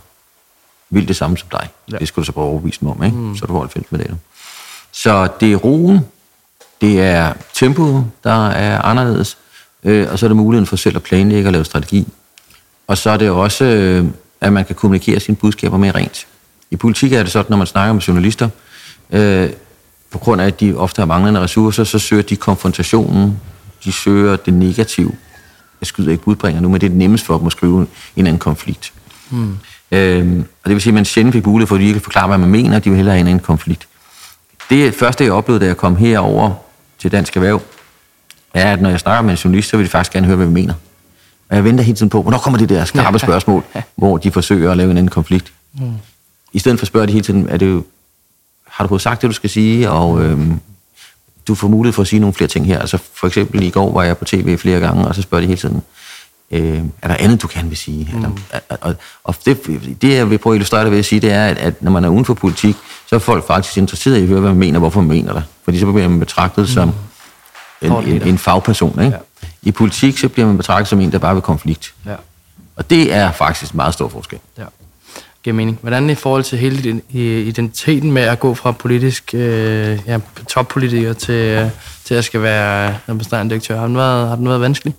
vil 0.91 1.09
det 1.09 1.17
samme 1.17 1.39
som 1.39 1.49
dig. 1.53 1.69
Ja. 1.93 1.97
Det 1.97 2.09
skal 2.09 2.21
du 2.21 2.25
så 2.25 2.33
prøve 2.33 2.47
at 2.47 2.51
overbevise 2.51 2.81
dem 2.81 2.89
om, 2.89 3.05
ikke? 3.05 3.17
Mm. 3.17 3.37
Så 3.37 3.47
du 3.47 3.53
får 3.53 3.61
90 3.61 3.93
mandater. 3.93 4.15
Så 4.93 5.29
det 5.41 5.53
er 5.53 5.57
roen, 5.57 6.01
det 6.81 7.01
er 7.01 7.33
tempoet, 7.55 8.07
der 8.25 8.49
er 8.49 8.83
anderledes, 8.83 9.39
øh, 9.85 10.07
og 10.13 10.19
så 10.19 10.27
er 10.27 10.29
det 10.29 10.37
muligheden 10.37 10.67
for 10.67 10.77
selv 10.77 10.97
at 10.97 11.03
planlægge 11.03 11.49
og 11.49 11.53
lave 11.53 11.65
strategi. 11.65 12.09
Og 12.87 12.99
så 12.99 13.11
er 13.11 13.17
det 13.17 13.31
også, 13.31 13.65
øh, 13.65 14.05
at 14.41 14.53
man 14.53 14.65
kan 14.65 14.75
kommunikere 14.75 15.21
sine 15.21 15.37
budskaber 15.37 15.77
mere 15.77 15.93
rent. 15.93 16.27
I 16.71 16.77
politik 16.77 17.13
er 17.13 17.23
det 17.23 17.33
sådan, 17.33 17.51
når 17.51 17.57
man 17.57 17.67
snakker 17.67 17.93
med 17.93 18.03
journalister, 18.03 18.49
øh, 19.11 19.51
på 20.11 20.19
grund 20.19 20.41
af, 20.41 20.47
at 20.47 20.61
de 20.61 20.75
ofte 20.75 21.01
har 21.01 21.07
manglende 21.07 21.41
ressourcer, 21.41 21.85
så 21.85 21.99
søger 21.99 22.23
de 22.23 22.37
konfrontationen, 22.37 23.41
de 23.85 23.93
søger 23.93 24.37
det 24.37 24.55
negative. 24.55 25.13
Jeg 25.81 25.87
skyder 25.87 26.11
ikke 26.11 26.23
budbringer 26.23 26.61
nu, 26.61 26.69
men 26.69 26.81
det 26.81 26.87
er 26.87 26.91
det 26.91 26.99
nemmest 26.99 27.27
for 27.27 27.39
dem 27.39 27.47
at 27.47 27.53
skrive 27.53 27.87
en 28.17 28.27
anden 28.27 28.39
konflikt. 28.39 28.93
Mm. 29.31 29.59
Øhm, 29.91 30.41
og 30.41 30.65
det 30.65 30.73
vil 30.73 30.81
sige, 30.81 30.91
at 30.91 30.95
man 30.95 31.05
sjældent 31.05 31.35
fik 31.35 31.47
mulighed 31.47 31.67
for 31.67 31.75
at 31.75 31.81
virkelig 31.81 32.03
forklare, 32.03 32.27
hvad 32.27 32.39
man 32.39 32.51
mener, 32.51 32.79
de 32.79 32.91
vil 32.91 32.97
hellere 32.97 33.17
have 33.17 33.31
en 33.31 33.39
konflikt. 33.39 33.89
Det 34.71 34.95
første, 34.95 35.25
jeg 35.25 35.33
oplevede, 35.33 35.65
da 35.65 35.67
jeg 35.69 35.77
kom 35.77 35.97
herover 35.97 36.55
til 36.99 37.13
Dansk 37.13 37.37
Erhverv, 37.37 37.63
er, 38.55 38.73
at 38.73 38.83
når 38.83 38.91
jeg 38.91 39.01
snakker 39.01 39.23
med 39.23 39.31
en 39.31 39.37
journalist, 39.37 39.69
så 39.69 39.77
vil 39.77 39.87
de 39.87 39.91
faktisk 39.91 40.13
gerne 40.13 40.27
høre, 40.27 40.37
hvad 40.37 40.47
vi 40.47 40.53
mener. 40.53 40.75
Og 41.49 41.57
jeg 41.57 41.65
venter 41.65 41.85
hele 41.85 41.97
tiden 41.97 42.11
på, 42.11 42.23
hvornår 42.23 42.39
kommer 42.39 42.59
det 42.59 42.69
der 42.69 42.85
skarpe 42.85 43.19
spørgsmål, 43.29 43.65
hvor 43.97 44.17
de 44.17 44.31
forsøger 44.31 44.71
at 44.71 44.77
lave 44.77 44.91
en 44.91 44.97
anden 44.97 45.11
konflikt. 45.11 45.53
Mm. 45.79 45.93
I 46.53 46.59
stedet 46.59 46.79
for 46.79 46.85
at 46.85 46.89
spørge 46.89 47.07
de 47.07 47.13
hele 47.13 47.25
tiden, 47.25 47.49
er 47.49 47.57
det 47.57 47.67
jo, 47.67 47.85
har 48.69 48.85
du 48.85 48.89
fået 48.89 49.03
sagt 49.03 49.23
det, 49.23 49.29
du 49.29 49.35
skal 49.35 49.51
sige, 49.51 49.91
og 49.91 50.23
øhm, 50.23 50.61
du 51.49 51.55
får 51.55 51.69
mulighed 51.69 51.93
for 51.93 52.03
at 52.03 52.09
sige 52.09 52.21
nogle 52.21 52.35
flere 52.35 52.49
ting 52.49 52.67
her. 52.67 52.79
Altså 52.79 52.99
for 53.15 53.27
eksempel 53.27 53.63
i 53.63 53.71
går 53.71 53.93
var 53.93 54.03
jeg 54.03 54.19
på 54.19 54.25
tv 54.25 54.59
flere 54.59 54.81
gange, 54.81 55.09
og 55.09 55.15
så 55.15 55.23
spørger 55.23 55.41
de 55.41 55.47
hele 55.47 55.61
tiden, 55.61 55.83
øh, 56.51 56.83
er 57.03 57.09
der 57.09 57.17
andet, 57.19 57.43
du 57.43 57.49
gerne 57.53 57.69
vil 57.69 57.79
sige? 57.79 58.11
Mm. 58.13 58.25
Er 58.25 58.29
der, 58.29 58.31
og 58.69 58.79
og, 58.81 58.95
og 59.25 59.35
det, 59.47 59.67
det, 60.03 60.15
jeg 60.15 60.31
vil 60.31 60.39
prøve 60.39 60.55
at 60.55 60.57
illustrere 60.57 60.85
det 60.85 60.91
ved 60.91 60.99
at 60.99 61.05
sige, 61.05 61.21
det 61.21 61.33
er, 61.33 61.47
at, 61.47 61.59
at 61.59 61.83
når 61.83 61.91
man 61.91 62.05
er 62.05 62.09
uden 62.09 62.25
for 62.25 62.35
politik, 62.35 62.77
så 63.07 63.15
er 63.15 63.19
folk 63.19 63.47
faktisk 63.47 63.79
interesseret 63.79 64.19
i 64.19 64.23
at 64.23 64.29
høre, 64.29 64.41
hvad 64.41 64.51
man 64.51 64.59
mener, 64.59 64.79
hvorfor 64.79 65.01
man 65.01 65.09
mener 65.09 65.33
det. 65.33 65.45
Fordi 65.65 65.79
så 65.79 65.87
bliver 65.87 66.09
man 66.09 66.21
betragtet 66.21 66.63
mm. 66.63 66.67
som 66.67 66.93
en, 67.83 67.93
en, 67.93 68.23
en 68.23 68.39
fagperson. 68.39 69.03
Ikke? 69.05 69.17
Ja. 69.17 69.49
I 69.63 69.73
politik, 69.73 70.19
så 70.19 70.29
bliver 70.29 70.47
man 70.47 70.57
betragtet 70.57 70.89
som 70.89 71.01
en, 71.01 71.13
der 71.13 71.19
bare 71.19 71.35
vil 71.35 71.43
konflikt. 71.43 71.95
Ja. 72.07 72.15
Og 72.77 72.91
det 72.91 73.15
er 73.15 73.33
faktisk 73.33 73.73
en 73.73 73.77
meget 73.77 73.95
stor 73.95 74.09
forskel. 74.09 74.39
Ja. 74.59 74.65
Giver 75.43 75.55
mening. 75.55 75.79
Hvordan 75.81 76.11
i 76.11 76.15
forhold 76.15 76.45
til 76.45 76.59
hele 76.59 77.03
identiteten 77.13 78.13
med 78.13 78.23
at 78.23 78.41
gå 78.41 78.55
fra 78.55 78.73
politisk 78.73 79.35
øh, 79.35 79.99
ja, 80.07 80.19
toppolitiker 80.49 81.13
til, 81.13 81.35
øh, 81.35 81.71
til 82.05 82.15
at 82.15 82.25
skal 82.25 82.43
være 82.43 82.97
administrerende 83.09 83.51
direktør, 83.51 83.79
har 83.79 83.87
den 83.87 83.97
været, 83.97 84.29
har 84.29 84.37
den 84.37 84.49
været 84.49 84.61
vanskelig? 84.61 84.95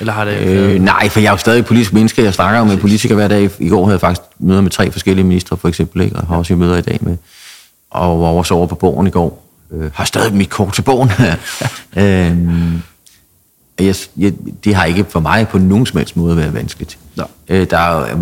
Eller 0.00 0.12
har 0.12 0.24
det 0.24 0.38
Øh, 0.38 0.82
nej, 0.82 1.08
for 1.08 1.20
jeg 1.20 1.26
er 1.26 1.30
jo 1.30 1.36
stadig 1.36 1.66
politisk 1.66 1.92
menneske. 1.92 2.22
Jeg 2.22 2.34
snakker 2.34 2.58
jo 2.58 2.64
med 2.64 2.76
politikere 2.76 3.16
hver 3.16 3.28
dag. 3.28 3.50
I 3.58 3.68
går 3.68 3.84
havde 3.84 3.92
jeg 3.92 4.00
faktisk 4.00 4.22
møder 4.38 4.60
med 4.60 4.70
tre 4.70 4.92
forskellige 4.92 5.24
ministre, 5.26 5.56
for 5.56 5.68
eksempel, 5.68 6.02
ikke? 6.02 6.16
og 6.16 6.26
har 6.26 6.36
også 6.36 6.54
møder 6.54 6.76
i 6.76 6.80
dag 6.80 6.98
med. 7.00 7.16
Og 7.90 8.20
var 8.20 8.26
også 8.26 8.54
over 8.54 8.66
på 8.66 8.74
borgen 8.74 9.06
i 9.06 9.10
går. 9.10 9.46
Øh, 9.72 9.90
har 9.94 10.04
stadig 10.04 10.34
mit 10.34 10.50
kort 10.50 10.72
til 10.72 10.82
borgen. 10.82 11.10
øhm, 12.02 12.82
jeg, 13.80 13.94
jeg, 14.16 14.32
det 14.64 14.74
har 14.74 14.84
ikke 14.84 15.04
for 15.08 15.20
mig 15.20 15.48
på 15.48 15.58
nogen 15.58 15.86
som 15.86 15.98
helst 15.98 16.16
måde 16.16 16.36
været 16.36 16.54
vanskeligt. 16.54 16.98
Nej. 17.16 17.26
Øh, 17.48 17.66
der 17.70 17.78
er 17.78 18.00
jo, 18.00 18.06
øh, 18.06 18.18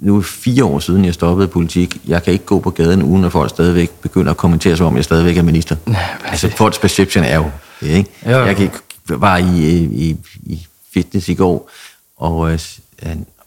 nu 0.00 0.16
er 0.16 0.22
fire 0.22 0.64
år 0.64 0.78
siden, 0.78 1.04
jeg 1.04 1.14
stoppede 1.14 1.48
politik. 1.48 1.96
Jeg 2.06 2.22
kan 2.22 2.32
ikke 2.32 2.44
gå 2.44 2.58
på 2.58 2.70
gaden, 2.70 3.02
uden 3.02 3.24
at 3.24 3.32
folk 3.32 3.50
stadigvæk 3.50 3.90
begynder 3.90 4.30
at 4.30 4.36
kommentere 4.36 4.76
sig 4.76 4.86
om, 4.86 4.96
jeg 4.96 5.04
stadigvæk 5.04 5.36
er 5.36 5.42
minister. 5.42 5.76
altså, 6.24 6.50
folks 6.56 6.78
perception 6.78 7.24
er 7.24 7.36
jo 7.36 7.50
det, 7.80 7.88
ikke? 7.88 8.10
Jo, 8.26 8.30
jo. 8.30 8.44
Jeg 8.44 8.56
gik, 8.56 8.70
var 9.08 9.36
i, 9.36 9.66
i, 9.84 10.16
i 10.46 10.66
fitness 10.94 11.28
i 11.28 11.34
går, 11.34 11.70
og 12.16 12.52
øh, 12.52 12.58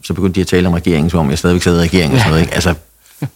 så 0.03 0.13
begyndte 0.13 0.35
de 0.35 0.41
at 0.41 0.47
tale 0.47 0.67
om 0.67 0.73
regeringen, 0.73 1.09
som 1.09 1.19
om 1.19 1.29
jeg 1.29 1.37
stadigvæk 1.37 1.61
sad 1.63 1.77
i 1.77 1.81
regeringen 1.81 2.13
og 2.15 2.19
sådan 2.19 2.29
noget, 2.31 2.41
ikke? 2.41 2.53
Altså, 2.53 2.73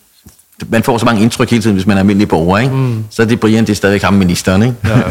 man 0.69 0.83
får 0.83 0.97
så 0.97 1.05
mange 1.05 1.21
indtryk 1.21 1.49
hele 1.49 1.63
tiden, 1.63 1.75
hvis 1.75 1.85
man 1.87 1.97
er 1.97 2.01
almindelig 2.01 2.27
borger, 2.29 2.57
ikke? 2.57 2.73
Mm. 2.75 3.03
Så 3.09 3.21
er 3.21 3.25
det 3.25 3.39
Brian, 3.39 3.63
det 3.65 3.69
er 3.69 3.75
stadigvæk 3.75 4.01
ham 4.01 4.13
ministeren, 4.13 4.61
ikke? 4.63 4.75
Ja, 4.83 4.97
ja. 4.97 5.03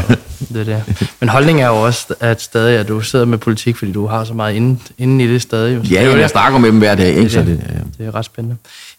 det 0.55 0.61
er 0.61 0.65
det. 0.65 1.13
Men 1.21 1.29
holdningen 1.29 1.65
er 1.65 1.69
jo 1.69 1.75
også, 1.83 2.15
at 2.21 2.43
stadig, 2.43 2.79
at 2.79 2.89
du 2.89 3.01
sidder 3.01 3.25
med 3.25 3.39
politik, 3.39 3.77
fordi 3.77 3.93
du 3.93 4.07
har 4.07 4.25
så 4.25 4.35
meget 4.35 4.55
inden, 4.55 4.81
inden 4.99 5.21
i 5.21 5.27
det 5.27 5.43
stadig. 5.43 5.77
jo. 5.77 5.85
Så 5.85 5.91
Ja, 5.91 6.01
det 6.01 6.07
er 6.07 6.11
jeg 6.11 6.23
det. 6.23 6.31
snakker 6.31 6.59
med 6.59 6.69
dem 6.69 6.79
hver 6.79 6.95
dag, 6.95 7.09
ikke? 7.09 7.23
Det 7.23 7.33
Så 7.33 7.41
er 7.41 7.45
det, 7.45 7.59
det. 7.59 7.67
ja. 7.75 7.79
Det 7.79 7.99
det 7.99 8.07
er 8.07 8.15
ret 8.15 8.25
spændende. 8.25 8.57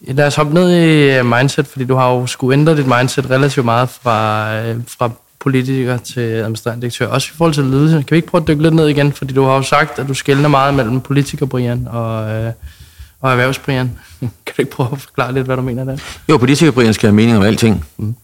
Lad 0.08 0.28
os 0.28 0.36
hoppe 0.36 0.54
ned 0.54 0.70
i 0.72 1.18
øh, 1.18 1.26
mindset, 1.26 1.68
fordi 1.68 1.86
du 1.86 1.96
har 1.96 2.10
jo 2.12 2.28
skulle 2.28 2.58
ændre 2.60 2.78
dit 2.78 2.88
mindset 2.88 3.30
relativt 3.30 3.66
meget 3.66 3.90
fra, 3.90 4.54
øh, 4.56 4.76
fra 4.88 5.10
politiker 5.42 5.98
til 5.98 6.22
administrerende 6.22 6.82
direktør, 6.82 7.08
også 7.08 7.30
i 7.34 7.36
forhold 7.38 7.54
til 7.54 7.64
ledelse. 7.64 7.96
Kan 7.96 8.12
vi 8.12 8.16
ikke 8.16 8.28
prøve 8.28 8.42
at 8.42 8.48
dykke 8.48 8.64
lidt 8.64 8.74
ned 8.74 8.88
igen? 8.88 9.12
Fordi 9.12 9.34
du 9.34 9.44
har 9.44 9.56
jo 9.56 9.62
sagt, 9.62 10.00
at 10.00 10.08
du 10.08 10.14
skældner 10.14 10.50
meget 10.50 10.74
mellem 10.74 11.02
politiker 11.02 11.46
Brian 11.46 11.88
og, 11.88 12.32
øh, 12.32 12.52
og 13.22 13.32
erhvervs 13.32 13.60
Brian. 13.60 13.92
kan 14.20 14.30
du 14.58 14.62
ikke 14.62 14.72
prøve 14.72 14.90
at 14.92 15.02
forklare 15.02 15.34
lidt, 15.34 15.46
hvad 15.46 15.56
du 15.56 15.62
mener 15.62 15.84
der? 15.84 15.98
Jo, 16.30 16.38
politiker 16.38 16.72
Brian 16.72 16.94
skal 16.94 17.08
have 17.08 17.16
mening 17.16 17.38
om 17.38 17.44
alting. 17.44 17.86
Mm. 17.98 18.16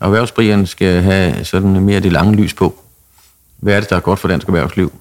Og 0.00 0.06
erhvervs 0.06 0.30
Brian 0.30 0.66
skal 0.66 1.02
have 1.02 1.44
sådan 1.44 1.80
mere 1.80 2.00
det 2.00 2.12
lange 2.12 2.36
lys 2.36 2.54
på. 2.54 2.80
Hvad 3.58 3.74
er 3.74 3.80
det, 3.80 3.90
der 3.90 3.96
er 3.96 4.00
godt 4.00 4.18
for 4.18 4.28
dansk 4.28 4.46
erhvervsliv? 4.46 4.92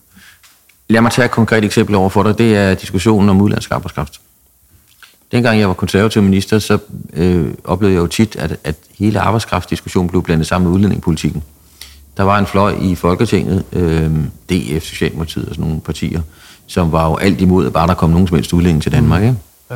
Lad 0.90 1.02
mig 1.02 1.12
tage 1.12 1.26
et 1.26 1.32
konkret 1.32 1.64
eksempel 1.64 1.96
over 1.96 2.10
for 2.10 2.24
dig. 2.24 2.38
Det 2.38 2.56
er 2.56 2.74
diskussionen 2.74 3.30
om 3.30 3.42
udlandsk 3.42 3.72
arbejdskraft. 3.72 4.22
Dengang 5.32 5.60
jeg 5.60 5.68
var 5.68 5.74
konservativ 5.74 6.22
minister, 6.22 6.60
så 6.60 6.78
øh, 7.14 7.54
oplevede 7.64 7.96
jeg 7.96 8.02
jo 8.02 8.08
tit, 8.08 8.36
at, 8.36 8.58
at 8.64 8.76
hele 9.00 9.20
arbejdskraftsdiskussionen 9.20 10.10
blev 10.10 10.24
blandet 10.24 10.48
sammen 10.48 10.68
med 10.68 10.76
udlændingepolitikken. 10.76 11.44
Der 12.18 12.24
var 12.24 12.40
en 12.40 12.46
fløj 12.46 12.76
i 12.82 12.96
Folketinget, 12.96 13.64
øh, 13.74 14.12
DF, 14.50 14.84
Socialdemokratiet 14.84 15.46
og 15.50 15.56
sådan 15.56 15.66
nogle 15.66 15.82
partier, 15.82 16.22
som 16.68 16.92
var 16.92 17.08
jo 17.10 17.16
alt 17.16 17.42
imod, 17.42 17.66
at 17.66 17.74
bare 17.74 17.88
der 17.88 17.94
kom 17.94 18.10
nogen 18.10 18.28
som 18.28 18.36
helst 18.36 18.54
udlænding 18.54 18.84
til 18.84 18.92
Danmark. 18.92 19.22
Mm. 19.22 19.28
Ikke? 19.28 19.40
Ja. 19.72 19.76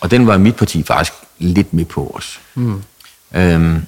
Og 0.00 0.10
den 0.10 0.26
var 0.26 0.38
mit 0.38 0.56
parti 0.56 0.82
faktisk 0.82 1.12
lidt 1.38 1.74
med 1.74 1.84
på 1.84 2.12
os. 2.14 2.40
Mm. 2.54 2.82
Øhm, 3.34 3.82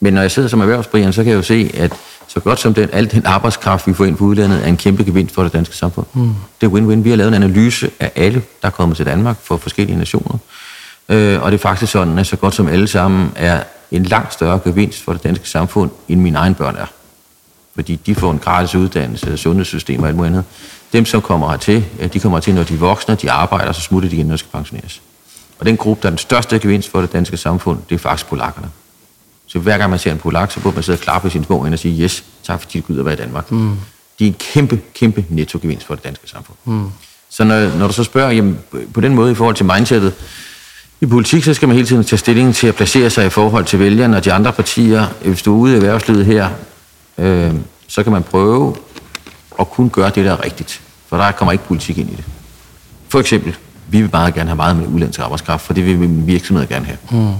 men 0.00 0.14
når 0.14 0.20
jeg 0.20 0.30
sidder 0.30 0.48
som 0.48 0.60
erhvervsbrian, 0.60 1.12
så 1.12 1.22
kan 1.22 1.30
jeg 1.30 1.36
jo 1.36 1.42
se, 1.42 1.70
at 1.74 1.92
så 2.28 2.40
godt 2.40 2.60
som 2.60 2.74
den, 2.74 2.88
al 2.92 3.10
den 3.10 3.26
arbejdskraft, 3.26 3.86
vi 3.86 3.94
får 3.94 4.04
ind 4.04 4.16
fra 4.16 4.24
udlandet, 4.24 4.64
er 4.64 4.68
en 4.68 4.76
kæmpe 4.76 5.04
gevinst 5.04 5.34
for 5.34 5.42
det 5.42 5.52
danske 5.52 5.76
samfund. 5.76 6.06
Mm. 6.14 6.34
Det 6.60 6.66
er 6.66 6.70
win-win. 6.70 7.02
Vi 7.02 7.10
har 7.10 7.16
lavet 7.16 7.28
en 7.28 7.42
analyse 7.42 7.90
af 8.00 8.12
alle, 8.16 8.42
der 8.62 8.68
er 8.68 8.72
kommet 8.72 8.96
til 8.96 9.06
Danmark 9.06 9.36
for 9.42 9.56
forskellige 9.56 9.98
nationer. 9.98 10.38
Øh, 11.08 11.42
og 11.42 11.52
det 11.52 11.58
er 11.58 11.62
faktisk 11.62 11.92
sådan, 11.92 12.18
at 12.18 12.26
så 12.26 12.36
godt 12.36 12.54
som 12.54 12.68
alle 12.68 12.86
sammen 12.86 13.32
er 13.36 13.62
en 13.90 14.02
langt 14.02 14.32
større 14.32 14.60
gevinst 14.64 15.02
for 15.02 15.12
det 15.12 15.24
danske 15.24 15.48
samfund, 15.48 15.90
end 16.08 16.20
mine 16.20 16.38
egne 16.38 16.54
børn 16.54 16.76
er. 16.76 16.86
Fordi 17.74 17.96
de 17.96 18.14
får 18.14 18.30
en 18.30 18.38
gratis 18.38 18.74
uddannelse, 18.74 19.36
sundhedssystem 19.36 20.02
og 20.02 20.08
alt 20.08 20.16
muligt 20.16 20.32
andet. 20.32 20.44
Dem, 20.92 21.04
som 21.04 21.22
kommer 21.22 21.50
hertil, 21.50 21.84
de 22.12 22.20
kommer 22.20 22.38
hertil, 22.38 22.54
når 22.54 22.62
de 22.62 22.74
er 22.74 22.78
voksne, 22.78 23.14
de 23.14 23.30
arbejder, 23.30 23.72
så 23.72 23.80
smutter 23.80 24.08
de 24.08 24.16
igen, 24.16 24.26
når 24.26 24.34
de 24.34 24.38
skal 24.38 24.50
pensioneres. 24.52 25.02
Og 25.58 25.66
den 25.66 25.76
gruppe, 25.76 26.02
der 26.02 26.08
er 26.08 26.10
den 26.10 26.18
største 26.18 26.58
gevinst 26.58 26.90
for 26.90 27.00
det 27.00 27.12
danske 27.12 27.36
samfund, 27.36 27.78
det 27.88 27.94
er 27.94 27.98
faktisk 27.98 28.28
polakkerne. 28.28 28.70
Så 29.46 29.58
hver 29.58 29.78
gang 29.78 29.90
man 29.90 29.98
ser 29.98 30.12
en 30.12 30.18
polak, 30.18 30.52
så 30.52 30.60
burde 30.60 30.74
man 30.74 30.82
sidde 30.82 30.96
og 30.96 31.00
klappe 31.00 31.28
i 31.28 31.30
sin 31.30 31.44
små 31.44 31.66
og 31.66 31.78
sige, 31.78 32.02
yes, 32.02 32.24
tak 32.44 32.60
fordi 32.60 32.80
du 32.80 32.92
gider 32.92 33.02
være 33.02 33.14
i 33.14 33.16
Danmark. 33.16 33.52
Mm. 33.52 33.76
De 34.18 34.24
er 34.24 34.28
en 34.28 34.36
kæmpe, 34.38 34.80
kæmpe 34.94 35.24
nettogevinst 35.28 35.86
for 35.86 35.94
det 35.94 36.04
danske 36.04 36.28
samfund. 36.28 36.56
Mm. 36.64 36.90
Så 37.30 37.44
når, 37.44 37.76
når 37.78 37.86
du 37.86 37.92
så 37.92 38.04
spørger, 38.04 38.30
jamen, 38.30 38.58
på 38.94 39.00
den 39.00 39.14
måde 39.14 39.32
i 39.32 39.34
forhold 39.34 39.56
til 39.56 39.66
mindsetet, 39.66 40.14
i 41.00 41.06
politik, 41.06 41.44
så 41.44 41.54
skal 41.54 41.68
man 41.68 41.74
hele 41.74 41.88
tiden 41.88 42.04
tage 42.04 42.18
stilling 42.18 42.54
til 42.54 42.66
at 42.66 42.74
placere 42.74 43.10
sig 43.10 43.26
i 43.26 43.30
forhold 43.30 43.64
til 43.64 43.78
vælgerne 43.78 44.16
og 44.16 44.24
de 44.24 44.32
andre 44.32 44.52
partier. 44.52 45.06
Hvis 45.24 45.42
du 45.42 45.54
er 45.54 45.58
ude 45.58 45.72
i 45.72 45.76
erhvervslivet 45.76 46.26
her, 46.26 46.50
øh, 47.20 47.54
så 47.88 48.02
kan 48.02 48.12
man 48.12 48.22
prøve 48.22 48.76
at 49.60 49.70
kun 49.70 49.90
gøre 49.90 50.10
det, 50.10 50.24
der 50.24 50.32
er 50.32 50.44
rigtigt. 50.44 50.82
For 51.06 51.16
der 51.16 51.32
kommer 51.32 51.52
ikke 51.52 51.64
politik 51.64 51.98
ind 51.98 52.10
i 52.10 52.14
det. 52.14 52.24
For 53.08 53.20
eksempel, 53.20 53.56
vi 53.88 54.00
vil 54.00 54.08
bare 54.08 54.32
gerne 54.32 54.48
have 54.48 54.56
meget 54.56 54.76
med 54.76 54.86
udlandsk 54.86 55.20
arbejdskraft, 55.20 55.66
for 55.66 55.74
det 55.74 55.86
vil 55.86 56.26
virksomheder 56.26 56.68
gerne 56.68 56.86
have. 56.86 56.98
Mm. 57.10 57.34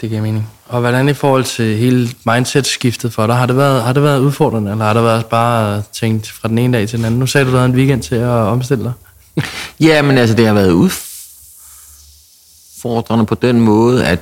Det 0.00 0.08
giver 0.08 0.22
mening. 0.22 0.50
Og 0.66 0.80
hvordan 0.80 1.08
i 1.08 1.14
forhold 1.14 1.44
til 1.44 1.76
hele 1.76 2.10
mindset-skiftet 2.24 3.12
for 3.12 3.26
dig? 3.26 3.36
Har 3.36 3.46
det, 3.46 3.56
været, 3.56 3.82
har 3.82 3.92
det 3.92 4.02
været 4.02 4.18
udfordrende, 4.18 4.70
eller 4.70 4.84
har 4.84 4.94
det 4.94 5.02
været 5.02 5.26
bare 5.26 5.82
tænkt 5.92 6.30
fra 6.30 6.48
den 6.48 6.58
ene 6.58 6.78
dag 6.78 6.88
til 6.88 6.98
den 6.98 7.04
anden? 7.04 7.20
Nu 7.20 7.26
sagde 7.26 7.44
du, 7.44 7.50
du 7.50 7.56
havde 7.56 7.68
en 7.68 7.76
weekend 7.76 8.02
til 8.02 8.14
at 8.14 8.28
omstille 8.28 8.84
dig. 8.84 8.92
ja, 9.88 10.02
men 10.02 10.18
altså, 10.18 10.36
det 10.36 10.46
har 10.46 10.54
været 10.54 10.70
udfordrende 12.80 13.26
på 13.26 13.34
den 13.34 13.60
måde, 13.60 14.06
at, 14.06 14.20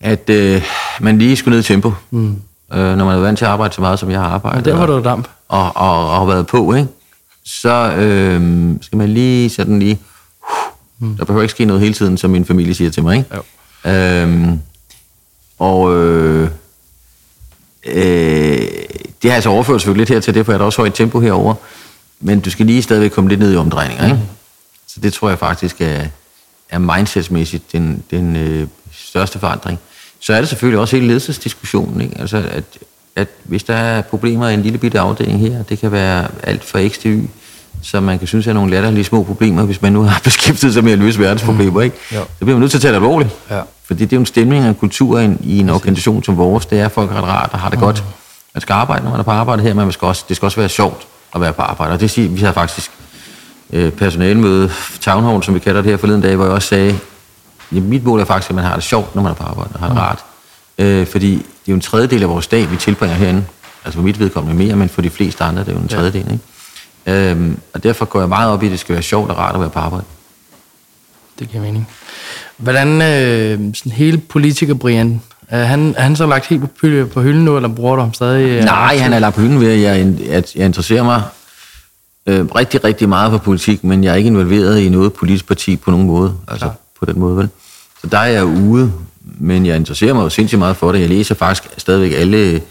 at 0.00 0.30
øh, 0.30 0.62
man 1.00 1.18
lige 1.18 1.36
skulle 1.36 1.56
ned 1.56 1.64
i 1.64 1.66
tempo. 1.66 1.92
Mm. 2.10 2.42
Øh, 2.72 2.96
når 2.96 3.04
man 3.04 3.14
er 3.14 3.20
vant 3.20 3.38
til 3.38 3.44
at 3.44 3.50
arbejde 3.50 3.74
så 3.74 3.80
meget, 3.80 3.98
som 3.98 4.10
jeg 4.10 4.20
har 4.20 4.28
arbejdet. 4.28 4.64
Men 4.66 4.74
der 4.74 4.80
var 4.80 4.86
du 4.86 5.02
damp. 5.04 5.28
Og, 5.48 5.76
og, 5.76 6.10
og 6.10 6.18
har 6.18 6.24
været 6.24 6.46
på, 6.46 6.74
ikke? 6.74 6.88
Så 7.44 7.92
øh, 7.92 8.72
skal 8.80 8.98
man 8.98 9.08
lige 9.08 9.50
sådan 9.50 9.78
lige... 9.78 9.98
Uh, 11.00 11.08
mm. 11.08 11.16
Der 11.16 11.24
behøver 11.24 11.42
ikke 11.42 11.50
ske 11.50 11.64
noget 11.64 11.82
hele 11.82 11.94
tiden, 11.94 12.18
som 12.18 12.30
min 12.30 12.44
familie 12.44 12.74
siger 12.74 12.90
til 12.90 13.02
mig, 13.02 13.16
ikke? 13.16 13.30
Jo. 13.34 13.90
Øh, 13.90 14.48
og 15.58 15.96
øh, 15.96 16.50
øh, 17.86 18.68
det 19.22 19.30
har 19.30 19.34
altså 19.34 19.50
overført 19.50 19.80
selvfølgelig 19.80 20.00
lidt 20.00 20.08
her 20.08 20.20
til 20.20 20.34
det, 20.34 20.44
for 20.44 20.52
jeg 20.52 20.60
er 20.60 20.64
også 20.64 20.80
højt 20.80 20.94
tempo 20.94 21.20
herover. 21.20 21.54
Men 22.20 22.40
du 22.40 22.50
skal 22.50 22.66
lige 22.66 22.82
stadigvæk 22.82 23.10
komme 23.10 23.30
lidt 23.30 23.40
ned 23.40 23.52
i 23.52 23.56
omdrejninger, 23.56 24.04
ikke? 24.04 24.16
Mm. 24.16 24.22
Så 24.86 25.00
det 25.00 25.12
tror 25.12 25.28
jeg 25.28 25.38
faktisk 25.38 25.80
er, 25.80 26.04
er 26.70 26.78
mindsetsmæssigt 26.78 27.72
den, 27.72 28.02
den 28.10 28.36
øh, 28.36 28.68
største 28.92 29.38
forandring. 29.38 29.78
Så 30.26 30.32
er 30.32 30.40
det 30.40 30.48
selvfølgelig 30.48 30.80
også 30.80 30.96
hele 30.96 31.06
ledelsesdiskussionen, 31.06 32.00
ikke? 32.00 32.20
Altså, 32.20 32.36
at, 32.36 32.64
at 33.16 33.28
hvis 33.44 33.64
der 33.64 33.74
er 33.74 34.02
problemer 34.02 34.48
i 34.48 34.54
en 34.54 34.62
lille 34.62 34.78
bitte 34.78 35.00
afdeling 35.00 35.40
her, 35.40 35.62
det 35.62 35.78
kan 35.78 35.92
være 35.92 36.28
alt 36.42 36.64
fra 36.64 36.88
X 36.88 36.98
til 36.98 37.10
Y, 37.10 37.26
som 37.82 38.02
man 38.02 38.18
kan 38.18 38.28
synes 38.28 38.46
er 38.46 38.52
nogle 38.52 38.70
latterlige 38.70 39.04
små 39.04 39.22
problemer, 39.22 39.62
hvis 39.62 39.82
man 39.82 39.92
nu 39.92 40.02
har 40.02 40.20
beskæftiget 40.24 40.74
sig 40.74 40.84
med 40.84 40.92
at 40.92 40.98
løse 40.98 41.20
verdensproblemer, 41.20 41.70
mm. 41.70 41.80
ikke? 41.80 41.96
Så 42.10 42.24
bliver 42.40 42.54
man 42.54 42.60
nødt 42.60 42.70
til 42.70 42.78
at 42.78 42.82
tage 42.82 42.92
det 42.92 42.96
alvorligt. 42.96 43.30
Ja. 43.50 43.60
Fordi 43.84 44.04
det 44.04 44.12
er 44.12 44.16
jo 44.16 44.20
en 44.20 44.26
stemning 44.26 44.62
og 44.62 44.68
en 44.68 44.74
kultur 44.74 45.18
i, 45.18 45.30
i 45.42 45.58
en 45.58 45.70
organisation 45.70 46.24
som 46.24 46.36
vores. 46.36 46.66
Det 46.66 46.80
er, 46.80 46.88
folk 46.88 47.10
har 47.10 47.20
det 47.20 47.28
rart 47.28 47.50
og 47.52 47.58
har 47.58 47.70
det 47.70 47.78
mm. 47.78 47.84
godt. 47.84 48.04
Man 48.54 48.60
skal 48.60 48.72
arbejde, 48.72 49.04
når 49.04 49.10
man 49.10 49.20
er 49.20 49.24
på 49.24 49.30
arbejde 49.30 49.62
her, 49.62 49.74
men 49.74 49.84
man 49.84 49.92
skal 49.92 50.06
også, 50.06 50.24
det 50.28 50.36
skal 50.36 50.46
også 50.46 50.60
være 50.60 50.68
sjovt 50.68 51.06
at 51.34 51.40
være 51.40 51.52
på 51.52 51.62
arbejde. 51.62 51.92
Og 51.92 52.00
det 52.00 52.10
siger, 52.10 52.28
vi 52.28 52.40
har 52.40 52.52
faktisk 52.52 52.90
øh, 53.72 53.92
personalemøde, 53.92 54.70
town 55.00 55.24
hall, 55.24 55.42
som 55.42 55.54
vi 55.54 55.58
kalder 55.58 55.82
det 55.82 55.90
her 55.90 55.96
forleden 55.96 56.22
dag, 56.22 56.36
hvor 56.36 56.44
jeg 56.44 56.54
også 56.54 56.68
sagde, 56.68 56.98
ja, 57.72 57.80
mit 57.80 58.04
mål 58.04 58.20
er 58.20 58.24
faktisk, 58.24 58.50
at 58.50 58.56
man 58.56 58.64
har 58.64 58.74
det 58.74 58.84
sjovt, 58.84 59.14
når 59.14 59.22
man 59.22 59.30
er 59.30 59.36
på 59.36 59.44
arbejde 59.44 59.70
og 59.74 59.80
har 59.80 59.86
det 59.86 59.94
mm. 59.94 60.00
rart. 60.00 60.24
Øh, 60.78 61.06
fordi 61.06 61.30
det 61.34 61.42
er 61.42 61.68
jo 61.68 61.74
en 61.74 61.80
tredjedel 61.80 62.22
af 62.22 62.28
vores 62.28 62.46
dag, 62.46 62.70
vi 62.70 62.76
tilbringer 62.76 63.16
herinde. 63.16 63.44
Altså 63.84 63.98
for 63.98 64.02
mit 64.02 64.20
vedkommende 64.20 64.64
mere, 64.64 64.76
men 64.76 64.88
for 64.88 65.02
de 65.02 65.10
fleste 65.10 65.44
andre, 65.44 65.60
det 65.60 65.68
er 65.68 65.72
jo 65.72 65.78
en 65.78 65.88
tredjedel. 65.88 66.32
Ikke? 66.32 67.30
Øhm, 67.30 67.58
og 67.74 67.82
derfor 67.82 68.04
går 68.04 68.20
jeg 68.20 68.28
meget 68.28 68.50
op 68.50 68.62
i, 68.62 68.66
at 68.66 68.72
det 68.72 68.80
skal 68.80 68.92
være 68.92 69.02
sjovt 69.02 69.30
og 69.30 69.38
rart 69.38 69.54
at 69.54 69.60
være 69.60 69.70
på 69.70 69.78
arbejde. 69.78 70.04
Det 71.38 71.48
giver 71.48 71.62
mening. 71.62 71.88
Hvordan 72.56 72.88
øh, 73.02 73.74
sådan 73.74 73.92
hele 73.92 74.18
politiker 74.18 74.74
Brian, 74.74 75.22
er 75.48 75.64
han, 75.64 75.94
er 75.96 76.02
han 76.02 76.16
så 76.16 76.26
lagt 76.26 76.46
helt 76.46 76.62
på, 76.62 76.68
på 77.14 77.22
hylden 77.22 77.44
nu, 77.44 77.56
eller 77.56 77.68
bruger 77.68 77.96
du 77.96 78.02
ham 78.02 78.14
stadig? 78.14 78.48
Øh, 78.48 78.64
Nej, 78.64 78.96
han 78.96 79.12
er 79.12 79.18
lagt 79.18 79.34
på 79.34 79.40
hylden 79.40 79.60
ved, 79.60 79.72
at 79.72 79.80
jeg, 79.80 80.14
at 80.30 80.54
jeg 80.56 80.66
interesserer 80.66 81.02
mig 81.02 81.22
øh, 82.26 82.46
rigtig, 82.46 82.84
rigtig 82.84 83.08
meget 83.08 83.30
for 83.30 83.38
politik, 83.38 83.84
men 83.84 84.04
jeg 84.04 84.12
er 84.12 84.16
ikke 84.16 84.26
involveret 84.26 84.80
i 84.80 84.88
noget 84.88 85.12
politisk 85.12 85.46
parti 85.46 85.76
på 85.76 85.90
nogen 85.90 86.06
måde. 86.06 86.34
Altså 86.48 86.66
ja. 86.66 86.72
På 86.98 87.04
den 87.04 87.18
måde, 87.18 87.36
vel? 87.36 87.48
Så 88.00 88.06
der 88.06 88.18
er 88.18 88.26
jeg 88.26 88.44
ude, 88.44 88.92
men 89.38 89.66
jeg 89.66 89.76
interesserer 89.76 90.14
mig 90.14 90.22
jo 90.24 90.28
sindssygt 90.28 90.58
meget 90.58 90.76
for 90.76 90.92
det. 90.92 91.00
Jeg 91.00 91.08
læser 91.08 91.34
faktisk 91.34 91.68
stadigvæk 91.78 92.12
alle 92.20 92.62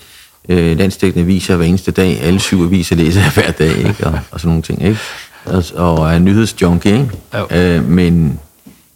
øh, 0.49 0.77
landstækkende 0.77 1.23
aviser 1.23 1.55
hver 1.55 1.65
eneste 1.65 1.91
dag. 1.91 2.21
Alle 2.21 2.39
syv 2.39 2.63
aviser 2.63 2.95
læser 2.95 3.21
jeg 3.21 3.31
hver 3.31 3.51
dag, 3.51 3.77
ikke? 3.77 4.07
Og, 4.07 4.19
og 4.31 4.39
sådan 4.39 4.49
nogle 4.49 4.61
ting, 4.61 4.83
ikke? 4.83 4.99
Og, 5.45 5.63
og 5.75 6.13
er 6.13 6.19
nyhedsjunkie, 6.19 6.91
ikke? 6.91 7.77
Øh, 7.77 7.89
men 7.89 8.39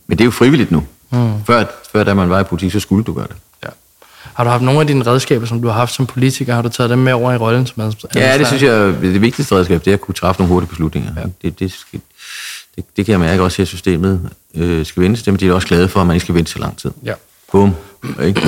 men 0.09 0.17
det 0.17 0.23
er 0.23 0.25
jo 0.25 0.31
frivilligt 0.31 0.71
nu. 0.71 0.83
Mm. 1.11 1.43
Før, 1.45 1.63
før 1.91 2.03
da 2.03 2.13
man 2.13 2.29
var 2.29 2.39
i 2.39 2.43
politik, 2.43 2.71
så 2.71 2.79
skulle 2.79 3.03
du 3.03 3.13
gøre 3.13 3.27
det. 3.27 3.35
Ja. 3.63 3.69
Har 4.33 4.43
du 4.43 4.49
haft 4.49 4.63
nogle 4.63 4.79
af 4.79 4.87
dine 4.87 5.07
redskaber, 5.07 5.45
som 5.45 5.61
du 5.61 5.67
har 5.67 5.75
haft 5.75 5.93
som 5.93 6.05
politiker, 6.05 6.53
har 6.53 6.61
du 6.61 6.69
taget 6.69 6.89
dem 6.89 6.99
med 6.99 7.13
over 7.13 7.33
i 7.33 7.37
rollen 7.37 7.65
som? 7.65 7.93
Ja, 8.15 8.37
det 8.37 8.47
synes 8.47 8.63
jeg, 8.63 8.93
det 9.01 9.21
vigtigste 9.21 9.55
redskab, 9.55 9.85
det 9.85 9.91
er 9.91 9.95
at 9.95 10.01
kunne 10.01 10.15
træffe 10.15 10.41
nogle 10.41 10.53
hurtige 10.53 10.69
beslutninger. 10.69 11.11
Ja. 11.17 11.21
Det, 11.41 11.59
det, 11.59 11.71
skal, 11.71 11.99
det, 12.79 12.97
det 12.97 13.05
kan 13.05 13.11
jeg 13.11 13.19
mærke 13.19 13.43
også, 13.43 13.61
at 13.61 13.67
systemet 13.67 14.29
øh, 14.55 14.85
skal 14.85 15.03
vente 15.03 15.23
til, 15.23 15.33
men 15.33 15.39
de 15.39 15.47
er 15.47 15.53
også 15.53 15.67
glade 15.67 15.89
for, 15.89 16.01
at 16.01 16.07
man 16.07 16.13
ikke 16.13 16.23
skal 16.23 16.35
vente 16.35 16.51
så 16.51 16.59
lang 16.59 16.77
tid. 16.77 16.91
Ja. 17.05 17.13
Bum. 17.51 17.75
Ikke? 18.23 18.41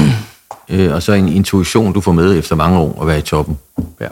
øh, 0.69 0.93
og 0.93 1.03
så 1.03 1.13
en 1.13 1.27
intuition, 1.27 1.93
du 1.93 2.01
får 2.01 2.11
med 2.11 2.37
efter 2.37 2.55
mange 2.55 2.79
år 2.79 3.01
at 3.01 3.07
være 3.07 3.19
i 3.19 3.21
toppen. 3.21 3.57
Ja. 3.99 4.07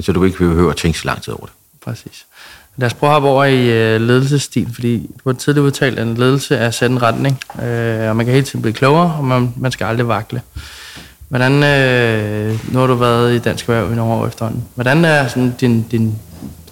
Så 0.00 0.12
du 0.12 0.24
ikke 0.24 0.38
behøver 0.38 0.70
at 0.70 0.76
tænke 0.76 0.98
så 0.98 1.06
lang 1.06 1.22
tid 1.22 1.32
over 1.32 1.46
det. 1.46 1.54
Præcis. 1.84 2.26
Lad 2.76 2.86
os 2.86 2.94
prøve 2.94 3.10
at 3.10 3.14
hoppe 3.14 3.28
over 3.28 3.44
i 3.44 3.70
øh, 3.70 4.00
ledelsesstil, 4.00 4.74
fordi 4.74 5.10
du 5.24 5.30
har 5.30 5.32
tidligere 5.32 5.66
udtalt, 5.66 5.98
at 5.98 6.06
en 6.06 6.14
ledelse 6.14 6.56
er 6.56 6.66
at 6.66 6.74
sætte 6.74 6.92
en 6.92 7.02
retning, 7.02 7.40
øh, 7.62 8.08
og 8.08 8.16
man 8.16 8.26
kan 8.26 8.34
hele 8.34 8.46
tiden 8.46 8.62
blive 8.62 8.74
klogere, 8.74 9.14
og 9.18 9.24
man, 9.24 9.54
man 9.56 9.72
skal 9.72 9.84
aldrig 9.84 10.08
vakle. 10.08 10.42
Hvordan, 11.28 11.52
øh, 11.52 12.72
nu 12.72 12.78
har 12.78 12.86
du 12.86 12.94
været 12.94 13.34
i 13.34 13.38
Dansk 13.38 13.68
Erhverv 13.68 13.92
i 13.92 13.96
nogle 13.96 14.12
år 14.14 14.26
efterhånden, 14.26 14.64
hvordan 14.74 15.04
er 15.04 15.28
sådan 15.28 15.54
din, 15.60 15.82
din, 15.82 16.18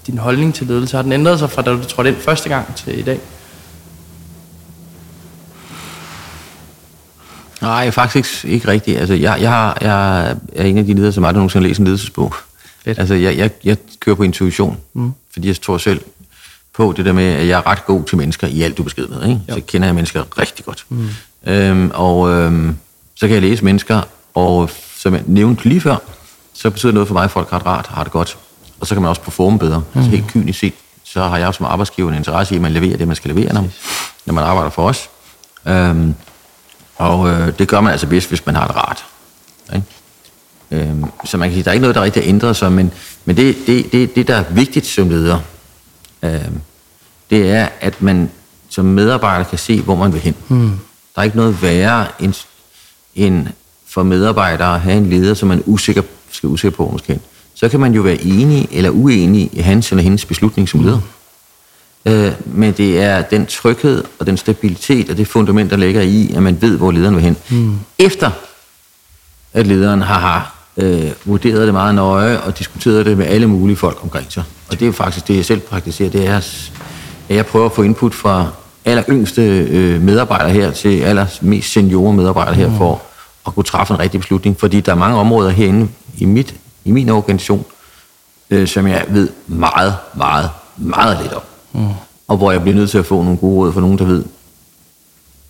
din 0.06 0.18
holdning 0.18 0.54
til 0.54 0.66
ledelse? 0.66 0.96
Har 0.96 1.02
den 1.02 1.12
ændret 1.12 1.38
sig 1.38 1.50
fra 1.50 1.62
da 1.62 1.70
du 1.70 1.84
trådte 1.84 2.10
ind 2.10 2.18
første 2.18 2.48
gang 2.48 2.74
til 2.74 2.98
i 2.98 3.02
dag? 3.02 3.20
Nej, 7.60 7.90
faktisk 7.90 8.44
ikke, 8.44 8.68
rigtigt. 8.68 8.98
Altså, 8.98 9.14
jeg, 9.14 9.38
jeg, 9.40 9.50
har, 9.50 9.78
jeg 9.80 10.30
er 10.54 10.64
en 10.64 10.78
af 10.78 10.84
de 10.84 10.94
ledere, 10.94 11.12
som 11.12 11.24
aldrig 11.24 11.38
nogensinde 11.38 11.64
har 11.64 11.68
læst 11.68 11.78
en 11.78 11.84
ledelsesbog. 11.84 12.34
Fedt. 12.84 12.98
Altså, 12.98 13.14
jeg, 13.14 13.36
jeg, 13.36 13.50
jeg 13.64 13.76
kører 14.00 14.16
på 14.16 14.22
intuition, 14.22 14.78
mm. 14.94 15.12
fordi 15.32 15.48
jeg 15.48 15.60
tror 15.60 15.78
selv 15.78 16.00
på 16.74 16.94
det 16.96 17.04
der 17.04 17.12
med, 17.12 17.24
at 17.24 17.48
jeg 17.48 17.58
er 17.58 17.66
ret 17.66 17.86
god 17.86 18.04
til 18.04 18.16
mennesker 18.16 18.46
i 18.46 18.62
alt, 18.62 18.78
du 18.78 18.82
besked 18.82 19.06
med. 19.06 19.28
Ikke? 19.28 19.40
Så 19.48 19.60
kender 19.66 19.88
jeg 19.88 19.94
mennesker 19.94 20.38
rigtig 20.38 20.64
godt. 20.64 20.86
Mm. 20.88 21.08
Øhm, 21.46 21.90
og 21.94 22.30
øhm, 22.30 22.76
så 23.14 23.26
kan 23.26 23.34
jeg 23.34 23.42
læse 23.42 23.64
mennesker, 23.64 24.02
og 24.34 24.70
som 24.96 25.14
jeg 25.14 25.22
nævnte 25.26 25.68
lige 25.68 25.80
før, 25.80 25.96
så 26.52 26.70
betyder 26.70 26.92
noget 26.92 27.08
for 27.08 27.14
mig, 27.14 27.24
at 27.24 27.30
folk 27.30 27.50
har 27.50 27.58
det 27.58 27.66
rart, 27.66 27.86
har 27.86 28.02
det 28.02 28.12
godt. 28.12 28.38
Og 28.80 28.86
så 28.86 28.94
kan 28.94 29.02
man 29.02 29.08
også 29.08 29.22
performe 29.22 29.58
bedre. 29.58 29.78
Mm. 29.78 29.98
Altså 29.98 30.10
helt 30.10 30.26
kynisk 30.26 30.58
set, 30.58 30.74
så 31.04 31.22
har 31.22 31.38
jeg 31.38 31.54
som 31.54 31.66
arbejdsgiver 31.66 32.08
en 32.10 32.16
interesse 32.16 32.54
i, 32.54 32.56
at 32.56 32.62
man 32.62 32.72
leverer 32.72 32.96
det, 32.96 33.06
man 33.06 33.16
skal 33.16 33.34
levere, 33.34 33.54
når, 33.54 33.68
når 34.26 34.34
man 34.34 34.44
arbejder 34.44 34.70
for 34.70 34.88
os. 34.88 35.08
Øhm, 35.66 36.14
og 36.96 37.28
øh, 37.28 37.58
det 37.58 37.68
gør 37.68 37.80
man 37.80 37.92
altså 37.92 38.06
bedst, 38.06 38.28
hvis 38.28 38.46
man 38.46 38.54
har 38.54 38.66
det 38.66 38.76
rart. 38.76 39.04
Ikke? 39.74 39.86
Øhm, 40.70 41.04
så 41.24 41.36
man 41.36 41.48
kan 41.48 41.54
sige, 41.54 41.64
der 41.64 41.70
er 41.70 41.72
ikke 41.72 41.80
noget, 41.80 41.94
der 41.94 42.02
rigtig 42.02 42.22
har 42.22 42.28
ændret 42.28 42.56
sig, 42.56 42.72
men, 42.72 42.92
men 43.24 43.36
det, 43.36 43.56
det, 43.66 43.92
det, 43.92 44.16
det, 44.16 44.28
der 44.28 44.36
er 44.36 44.44
vigtigt 44.50 44.86
som 44.86 45.08
leder, 45.08 45.38
øhm, 46.22 46.60
det 47.30 47.50
er, 47.50 47.68
at 47.80 48.02
man 48.02 48.30
som 48.68 48.84
medarbejder 48.84 49.44
kan 49.44 49.58
se, 49.58 49.82
hvor 49.82 49.96
man 49.96 50.12
vil 50.12 50.20
hen. 50.20 50.34
Hmm. 50.48 50.78
Der 51.14 51.20
er 51.20 51.22
ikke 51.22 51.36
noget 51.36 51.62
værre 51.62 52.06
end, 52.20 52.34
end 53.14 53.46
for 53.86 54.02
medarbejdere 54.02 54.74
at 54.74 54.80
have 54.80 54.96
en 54.96 55.10
leder, 55.10 55.34
som 55.34 55.48
man 55.48 55.62
usikker, 55.66 56.02
skal 56.30 56.48
usikker 56.48 56.76
på 56.76 56.88
måske. 56.92 57.20
Så 57.56 57.68
kan 57.68 57.80
man 57.80 57.94
jo 57.94 58.02
være 58.02 58.22
enig 58.22 58.68
eller 58.72 58.90
uenig 58.90 59.50
i 59.52 59.60
hans 59.60 59.90
eller 59.90 60.02
hendes 60.02 60.24
beslutning 60.24 60.68
som 60.68 60.80
leder. 60.80 61.00
Hmm. 62.04 62.12
Øh, 62.12 62.32
men 62.44 62.72
det 62.72 63.02
er 63.02 63.22
den 63.22 63.46
tryghed 63.46 64.04
og 64.18 64.26
den 64.26 64.36
stabilitet 64.36 65.10
og 65.10 65.16
det 65.16 65.28
fundament, 65.28 65.70
der 65.70 65.76
ligger 65.76 66.02
i, 66.02 66.32
at 66.36 66.42
man 66.42 66.62
ved, 66.62 66.76
hvor 66.78 66.90
lederen 66.90 67.14
vil 67.14 67.24
hen. 67.24 67.36
Hmm. 67.48 67.78
Efter 67.98 68.30
at 69.52 69.66
lederen 69.66 70.02
har, 70.02 70.18
har 70.20 70.56
øh, 70.76 71.10
vurderet 71.24 71.66
det 71.66 71.74
meget 71.74 71.94
nøje 71.94 72.40
og 72.40 72.58
diskuteret 72.58 73.06
det 73.06 73.18
med 73.18 73.26
alle 73.26 73.46
mulige 73.46 73.76
folk 73.76 73.98
omkring 74.02 74.32
sig. 74.32 74.42
Og 74.68 74.72
det 74.72 74.82
er 74.82 74.86
jo 74.86 74.92
faktisk 74.92 75.28
det, 75.28 75.36
jeg 75.36 75.44
selv 75.44 75.60
praktiserer, 75.60 76.10
det 76.10 76.26
er, 76.26 76.36
at 76.36 76.72
jeg 77.28 77.46
prøver 77.46 77.66
at 77.66 77.72
få 77.72 77.82
input 77.82 78.14
fra 78.14 78.48
aller 78.84 79.04
yngste 79.08 79.42
øh, 79.42 80.02
medarbejdere 80.02 80.50
her 80.50 80.70
til 80.70 81.00
aller 81.00 81.26
mest 81.40 81.72
seniore 81.72 82.12
medarbejdere 82.14 82.54
her, 82.54 82.68
mm. 82.68 82.76
for 82.76 83.02
at 83.46 83.54
kunne 83.54 83.64
træffe 83.64 83.94
en 83.94 84.00
rigtig 84.00 84.20
beslutning. 84.20 84.56
Fordi 84.60 84.80
der 84.80 84.92
er 84.92 84.96
mange 84.96 85.18
områder 85.18 85.50
herinde 85.50 85.88
i, 86.18 86.24
mit, 86.24 86.54
i 86.86 86.92
min 86.92 87.08
organisation, 87.08 87.64
øh, 88.50 88.68
som 88.68 88.86
jeg 88.86 89.04
ved 89.08 89.28
meget, 89.46 89.94
meget, 90.14 90.50
meget 90.76 91.18
lidt 91.22 91.32
om. 91.32 91.42
Mm. 91.72 91.88
Og 92.28 92.36
hvor 92.36 92.52
jeg 92.52 92.62
bliver 92.62 92.76
nødt 92.76 92.90
til 92.90 92.98
at 92.98 93.06
få 93.06 93.22
nogle 93.22 93.38
gode 93.38 93.56
råd 93.56 93.72
fra 93.72 93.80
nogen, 93.80 93.98
der 93.98 94.04
ved 94.04 94.24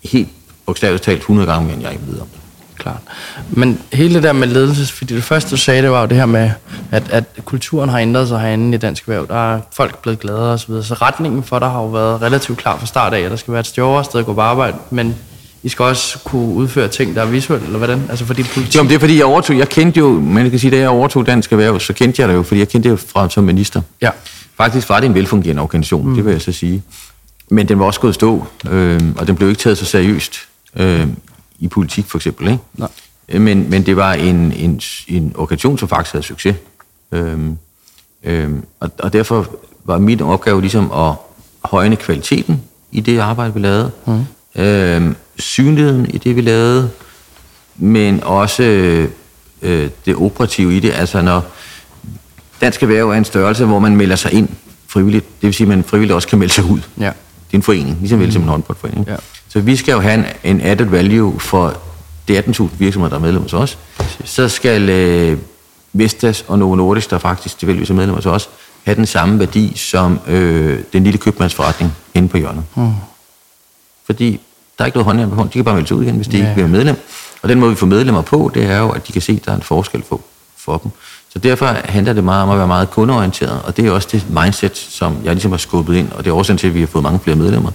helt 0.03 0.29
bogstaveligt 0.65 1.03
talt 1.03 1.19
100 1.19 1.47
gange 1.47 1.65
mere, 1.65 1.73
end 1.73 1.83
jeg 1.83 1.91
ikke 1.91 2.07
ved 2.07 2.19
om 2.19 2.27
det 2.27 2.41
klart. 2.77 3.01
Men 3.49 3.81
hele 3.93 4.13
det 4.13 4.23
der 4.23 4.33
med 4.33 4.47
ledelse, 4.47 4.93
fordi 4.93 5.15
det 5.15 5.23
første, 5.23 5.51
du 5.51 5.57
sagde, 5.57 5.81
det 5.81 5.91
var 5.91 6.01
jo 6.01 6.07
det 6.07 6.17
her 6.17 6.25
med, 6.25 6.51
at, 6.91 7.09
at 7.09 7.23
kulturen 7.45 7.89
har 7.89 7.99
ændret 7.99 8.27
sig 8.27 8.39
herinde 8.39 8.75
i 8.75 8.77
Dansk 8.77 9.03
Erhverv. 9.03 9.27
Der 9.27 9.53
er 9.53 9.59
folk 9.71 10.01
blevet 10.01 10.19
gladere 10.19 10.53
osv. 10.53 10.71
Så, 10.71 10.81
så 10.83 10.93
retningen 10.93 11.43
for 11.43 11.59
dig 11.59 11.69
har 11.69 11.81
jo 11.81 11.87
været 11.87 12.21
relativt 12.21 12.57
klar 12.57 12.77
fra 12.77 12.85
start 12.85 13.13
af, 13.13 13.19
at 13.19 13.31
der 13.31 13.37
skal 13.37 13.51
være 13.51 13.59
et 13.59 13.67
større 13.67 14.03
sted 14.03 14.19
at 14.19 14.25
gå 14.25 14.33
på 14.33 14.41
arbejde, 14.41 14.77
men 14.89 15.15
I 15.63 15.69
skal 15.69 15.85
også 15.85 16.19
kunne 16.23 16.53
udføre 16.53 16.87
ting, 16.87 17.15
der 17.15 17.21
er 17.21 17.25
visuelle, 17.25 17.65
eller 17.65 17.77
hvordan? 17.77 18.01
Altså 18.09 18.25
fordi 18.25 18.43
politik... 18.43 18.75
Jo, 18.75 18.83
det 18.83 18.91
er 18.91 18.99
fordi, 18.99 19.17
jeg 19.17 19.25
overtog, 19.25 19.57
jeg 19.57 19.69
kendte 19.69 19.99
jo, 19.99 20.09
man 20.09 20.49
kan 20.49 20.59
sige, 20.59 20.71
da 20.71 20.77
jeg 20.77 20.89
overtog 20.89 21.27
Dansk 21.27 21.51
Erhverv, 21.51 21.79
så 21.79 21.93
kendte 21.93 22.21
jeg 22.21 22.29
det 22.29 22.35
jo, 22.35 22.43
fordi 22.43 22.59
jeg 22.59 22.69
kendte 22.69 22.89
det 22.89 22.99
fra 22.99 23.29
som 23.29 23.43
minister. 23.43 23.81
Ja. 24.01 24.09
Faktisk 24.57 24.89
var 24.89 24.99
det 24.99 25.07
en 25.07 25.13
velfungerende 25.13 25.61
organisation, 25.61 26.07
mm. 26.07 26.15
det 26.15 26.25
vil 26.25 26.31
jeg 26.31 26.41
så 26.41 26.51
sige. 26.51 26.83
Men 27.49 27.67
den 27.67 27.79
var 27.79 27.85
også 27.85 27.99
gået 27.99 28.15
stå, 28.15 28.45
øh, 28.69 29.01
og 29.17 29.27
den 29.27 29.35
blev 29.35 29.49
ikke 29.49 29.59
taget 29.59 29.77
så 29.77 29.85
seriøst. 29.85 30.39
Øh, 30.75 31.07
i 31.59 31.67
politik 31.67 32.05
for 32.05 32.17
eksempel. 32.17 32.47
Ikke? 32.47 32.63
Nej. 32.73 32.89
Øh, 33.29 33.41
men, 33.41 33.69
men 33.69 33.85
det 33.85 33.97
var 33.97 34.13
en, 34.13 34.51
en, 34.51 34.81
en 35.07 35.33
organisation, 35.35 35.77
som 35.77 35.89
faktisk 35.89 36.13
havde 36.13 36.25
succes. 36.25 36.55
Øhm, 37.11 37.57
øhm, 38.23 38.63
og, 38.79 38.91
og 38.99 39.13
derfor 39.13 39.49
var 39.85 39.97
min 39.97 40.21
opgave 40.21 40.61
ligesom 40.61 40.91
at 40.91 41.13
højne 41.63 41.95
kvaliteten 41.95 42.61
i 42.91 42.99
det 42.99 43.19
arbejde, 43.19 43.53
vi 43.53 43.59
lavede. 43.59 43.91
Mm. 44.05 44.61
Øhm, 44.61 45.15
synligheden 45.39 46.09
i 46.09 46.17
det, 46.17 46.35
vi 46.35 46.41
lavede, 46.41 46.89
men 47.75 48.23
også 48.23 48.63
øh, 49.61 49.89
det 50.05 50.15
operative 50.15 50.77
i 50.77 50.79
det. 50.79 50.93
Altså 50.93 51.21
når 51.21 51.45
Dansk 52.61 52.83
Erhverv 52.83 53.09
er 53.09 53.13
en 53.13 53.25
størrelse, 53.25 53.65
hvor 53.65 53.79
man 53.79 53.95
melder 53.95 54.15
sig 54.15 54.33
ind 54.33 54.49
frivilligt, 54.87 55.25
det 55.41 55.47
vil 55.47 55.53
sige, 55.53 55.65
at 55.65 55.69
man 55.69 55.83
frivilligt 55.83 56.15
også 56.15 56.27
kan 56.27 56.39
melde 56.39 56.53
sig 56.53 56.63
ud. 56.63 56.79
Ja. 56.99 57.05
Det 57.05 57.53
er 57.53 57.57
en 57.57 57.63
forening, 57.63 57.97
ligesom 57.99 58.19
mm. 58.19 58.31
som 58.31 58.41
en 58.41 58.47
håndboldforening. 58.47 59.07
Ja. 59.07 59.15
Så 59.47 59.59
vi 59.59 59.75
skal 59.75 59.91
jo 59.91 59.99
have 59.99 60.13
en, 60.13 60.25
en 60.43 60.61
added 60.61 60.85
value 60.85 61.39
for 61.39 61.77
de 62.27 62.39
18.000 62.39 62.63
virksomheder, 62.77 63.09
der 63.09 63.17
er 63.17 63.21
medlem 63.21 63.41
hos 63.41 63.53
os. 63.53 63.77
Så 64.23 64.49
skal 64.49 64.89
øh, 64.89 65.37
Vestas 65.93 66.45
og 66.47 66.59
Novo 66.59 66.75
Nordisk, 66.75 67.09
der 67.09 67.17
faktisk 67.17 67.59
tilfældigvis 67.59 67.89
er 67.89 67.93
medlem 67.93 68.15
hos 68.15 68.25
os, 68.25 68.49
have 68.83 68.95
den 68.95 69.05
samme 69.05 69.39
værdi 69.39 69.73
som 69.75 70.19
øh, 70.27 70.79
den 70.93 71.03
lille 71.03 71.17
købmandsforretning 71.17 71.93
inde 72.13 72.27
på 72.27 72.37
hjørnet. 72.37 72.63
Mm. 72.75 72.91
Fordi 74.05 74.39
der 74.77 74.83
er 74.83 74.85
ikke 74.85 74.97
noget 74.97 75.05
håndhjælp 75.05 75.31
på. 75.31 75.43
De 75.43 75.49
kan 75.49 75.63
bare 75.63 75.75
melde 75.75 75.87
sig 75.87 75.97
ud 75.97 76.03
igen, 76.03 76.15
hvis 76.15 76.27
de 76.27 76.37
ja. 76.37 76.43
ikke 76.43 76.53
bliver 76.53 76.67
medlem. 76.67 76.95
Og 77.41 77.49
den 77.49 77.59
måde, 77.59 77.71
vi 77.71 77.75
får 77.75 77.87
medlemmer 77.87 78.21
på, 78.21 78.51
det 78.53 78.65
er 78.65 78.77
jo, 78.77 78.89
at 78.89 79.07
de 79.07 79.13
kan 79.13 79.21
se, 79.21 79.31
at 79.31 79.45
der 79.45 79.51
er 79.51 79.55
en 79.55 79.61
forskel 79.61 80.03
for, 80.09 80.21
for 80.57 80.77
dem. 80.77 80.91
Så 81.33 81.39
derfor 81.39 81.65
handler 81.85 82.13
det 82.13 82.23
meget 82.23 82.43
om 82.43 82.49
at 82.49 82.57
være 82.57 82.67
meget 82.67 82.89
kundeorienteret, 82.89 83.61
og 83.63 83.77
det 83.77 83.85
er 83.85 83.91
også 83.91 84.07
det 84.11 84.25
mindset, 84.29 84.77
som 84.77 85.17
jeg 85.23 85.33
ligesom 85.33 85.51
har 85.51 85.57
skubbet 85.57 85.95
ind, 85.95 86.11
og 86.11 86.23
det 86.23 86.29
er 86.29 86.35
årsagen 86.35 86.57
til, 86.57 86.67
at 86.67 86.73
vi 86.73 86.79
har 86.79 86.87
fået 86.87 87.03
mange 87.03 87.19
flere 87.19 87.35
medlemmer 87.37 87.71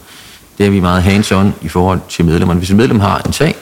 det 0.59 0.67
er 0.67 0.71
vi 0.71 0.81
meget 0.81 1.03
hands-on 1.03 1.53
i 1.63 1.69
forhold 1.69 2.01
til 2.09 2.25
medlemmerne. 2.25 2.59
Hvis 2.59 2.71
en 2.71 2.77
medlem 2.77 3.01
har 3.01 3.23
en 3.27 3.33
sag, 3.33 3.55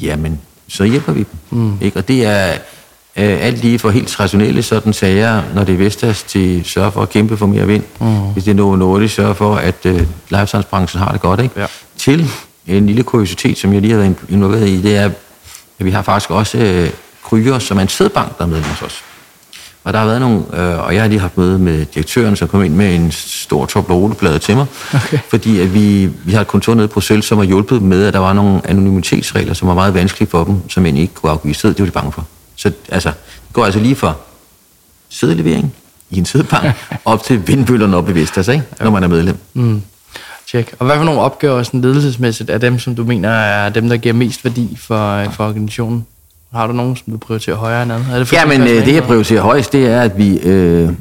jamen, 0.00 0.40
så 0.68 0.84
hjælper 0.84 1.12
vi 1.12 1.18
dem. 1.18 1.58
Mm. 1.58 1.78
Ikke? 1.80 1.98
Og 1.98 2.08
det 2.08 2.26
er 2.26 2.52
øh, 3.16 3.46
alt 3.46 3.58
lige 3.58 3.78
for 3.78 3.90
helt 3.90 4.20
rationelle 4.20 4.62
sådan 4.62 4.92
sager, 4.92 5.42
når 5.54 5.64
det 5.64 5.72
er 5.72 5.78
Vestas 5.78 6.22
til 6.22 6.64
sørge 6.64 6.92
for 6.92 7.02
at 7.02 7.10
kæmpe 7.10 7.36
for 7.36 7.46
mere 7.46 7.66
vind. 7.66 7.82
Mm. 8.00 8.32
Hvis 8.32 8.44
det 8.44 8.50
er 8.50 8.54
noget 8.54 8.78
Nordisk, 8.78 9.14
sørge 9.14 9.34
for, 9.34 9.56
at 9.56 9.86
øh, 9.86 10.06
lifestyle-branchen 10.30 10.98
har 10.98 11.12
det 11.12 11.20
godt. 11.20 11.40
Ikke? 11.40 11.60
Ja. 11.60 11.66
Til 12.04 12.30
en 12.66 12.86
lille 12.86 13.02
kuriositet, 13.02 13.58
som 13.58 13.72
jeg 13.72 13.80
lige 13.80 13.90
har 13.92 13.98
været 13.98 14.16
involveret 14.28 14.68
i, 14.68 14.82
det 14.82 14.96
er, 14.96 15.04
at 15.78 15.84
vi 15.84 15.90
har 15.90 16.02
faktisk 16.02 16.30
også 16.30 16.58
øh, 16.58 16.90
Kryer, 17.24 17.58
som 17.58 17.78
er 17.78 17.82
en 17.82 17.88
sædbank, 17.88 18.38
der 18.38 18.44
er 18.44 18.48
medlem 18.48 18.64
hos 18.64 18.82
os. 18.82 19.02
Og 19.84 19.92
der 19.92 19.98
har 19.98 20.06
været 20.06 20.20
nogle, 20.20 20.42
øh, 20.52 20.84
og 20.84 20.94
jeg 20.94 21.02
har 21.02 21.08
lige 21.08 21.20
haft 21.20 21.38
møde 21.38 21.58
med 21.58 21.86
direktøren, 21.86 22.36
som 22.36 22.48
kom 22.48 22.64
ind 22.64 22.74
med 22.74 22.94
en 22.94 23.12
stor 23.12 23.66
tobleroleplade 23.66 24.38
til 24.38 24.56
mig, 24.56 24.66
okay. 24.94 25.18
fordi 25.30 25.60
at 25.60 25.74
vi, 25.74 26.06
vi 26.24 26.32
har 26.32 26.40
et 26.40 26.46
kontor 26.46 26.74
nede 26.74 26.84
i 26.84 26.88
Bruxelles, 26.88 27.24
som 27.24 27.38
har 27.38 27.44
hjulpet 27.44 27.82
med, 27.82 28.06
at 28.06 28.14
der 28.14 28.18
var 28.18 28.32
nogle 28.32 28.60
anonymitetsregler, 28.64 29.54
som 29.54 29.68
var 29.68 29.74
meget 29.74 29.94
vanskelige 29.94 30.30
for 30.30 30.44
dem, 30.44 30.70
som 30.70 30.86
egentlig 30.86 31.02
ikke 31.02 31.14
kunne 31.14 31.32
afgive 31.32 31.54
sæd. 31.54 31.70
Det 31.70 31.80
var 31.80 31.86
de 31.86 31.90
bange 31.90 32.12
for. 32.12 32.26
Så 32.56 32.72
altså, 32.88 33.08
det 33.08 33.52
går 33.52 33.64
altså 33.64 33.80
lige 33.80 33.96
fra 33.96 34.14
sædelevering 35.08 35.74
i 36.10 36.18
en 36.18 36.26
sædebank 36.26 36.74
op 37.04 37.22
til 37.22 37.46
vindbøllerne 37.48 37.96
op 37.96 38.08
i 38.08 38.12
Vestas, 38.12 38.48
ikke? 38.48 38.64
når 38.80 38.90
man 38.90 39.02
er 39.02 39.08
medlem. 39.08 39.36
Mm. 39.54 39.82
Check. 40.46 40.74
Og 40.78 40.86
hvad 40.86 40.96
for 40.96 41.04
nogle 41.04 41.20
opgaver 41.20 41.62
sådan 41.62 41.80
ledelsesmæssigt 41.80 42.50
er 42.50 42.58
dem, 42.58 42.78
som 42.78 42.94
du 42.94 43.04
mener 43.04 43.28
er 43.28 43.68
dem, 43.68 43.88
der 43.88 43.96
giver 43.96 44.14
mest 44.14 44.44
værdi 44.44 44.76
for, 44.80 45.24
for 45.30 45.44
organisationen? 45.44 46.06
Har 46.52 46.66
du 46.66 46.72
nogen, 46.72 46.96
som 46.96 47.12
du 47.12 47.18
prioriterer 47.18 47.56
højere 47.56 47.82
end 47.82 47.92
andet? 47.92 48.08
Er 48.12 48.18
det 48.18 48.32
ja, 48.32 48.46
men 48.46 48.60
øh, 48.60 48.86
det 48.86 48.94
jeg 48.94 49.02
prioriterer 49.02 49.42
højst, 49.42 49.72
det 49.72 49.86
er, 49.86 50.00
at 50.00 50.18
vi 50.18 50.38
øh, 50.38 50.92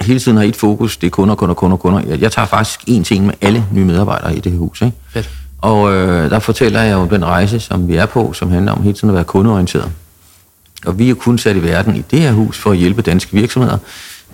hele 0.00 0.20
tiden 0.20 0.36
har 0.36 0.44
et 0.44 0.56
fokus. 0.56 0.96
Det 0.96 1.06
er 1.06 1.10
kunder, 1.10 1.34
kunder, 1.34 1.54
kunder, 1.54 1.76
kunder. 1.76 2.00
Jeg, 2.08 2.20
jeg 2.20 2.32
tager 2.32 2.46
faktisk 2.46 2.80
én 2.80 3.02
ting 3.02 3.26
med 3.26 3.34
alle 3.40 3.64
nye 3.72 3.84
medarbejdere 3.84 4.36
i 4.36 4.40
det 4.40 4.52
her 4.52 4.58
hus. 4.58 4.82
Ikke? 4.82 4.96
Fedt. 5.10 5.30
Og 5.60 5.94
øh, 5.94 6.30
der 6.30 6.38
fortæller 6.38 6.82
jeg 6.82 6.94
jo 6.94 7.06
den 7.06 7.24
rejse, 7.24 7.60
som 7.60 7.88
vi 7.88 7.96
er 7.96 8.06
på, 8.06 8.32
som 8.32 8.50
handler 8.50 8.72
om 8.72 8.82
hele 8.82 8.94
tiden 8.94 9.08
at 9.08 9.14
være 9.14 9.24
kundeorienteret. 9.24 9.90
Og 10.86 10.98
vi 10.98 11.10
er 11.10 11.14
kun 11.14 11.38
sat 11.38 11.56
i 11.56 11.62
verden 11.62 11.96
i 11.96 12.02
det 12.10 12.20
her 12.20 12.32
hus 12.32 12.58
for 12.58 12.70
at 12.70 12.76
hjælpe 12.76 13.02
danske 13.02 13.32
virksomheder. 13.32 13.78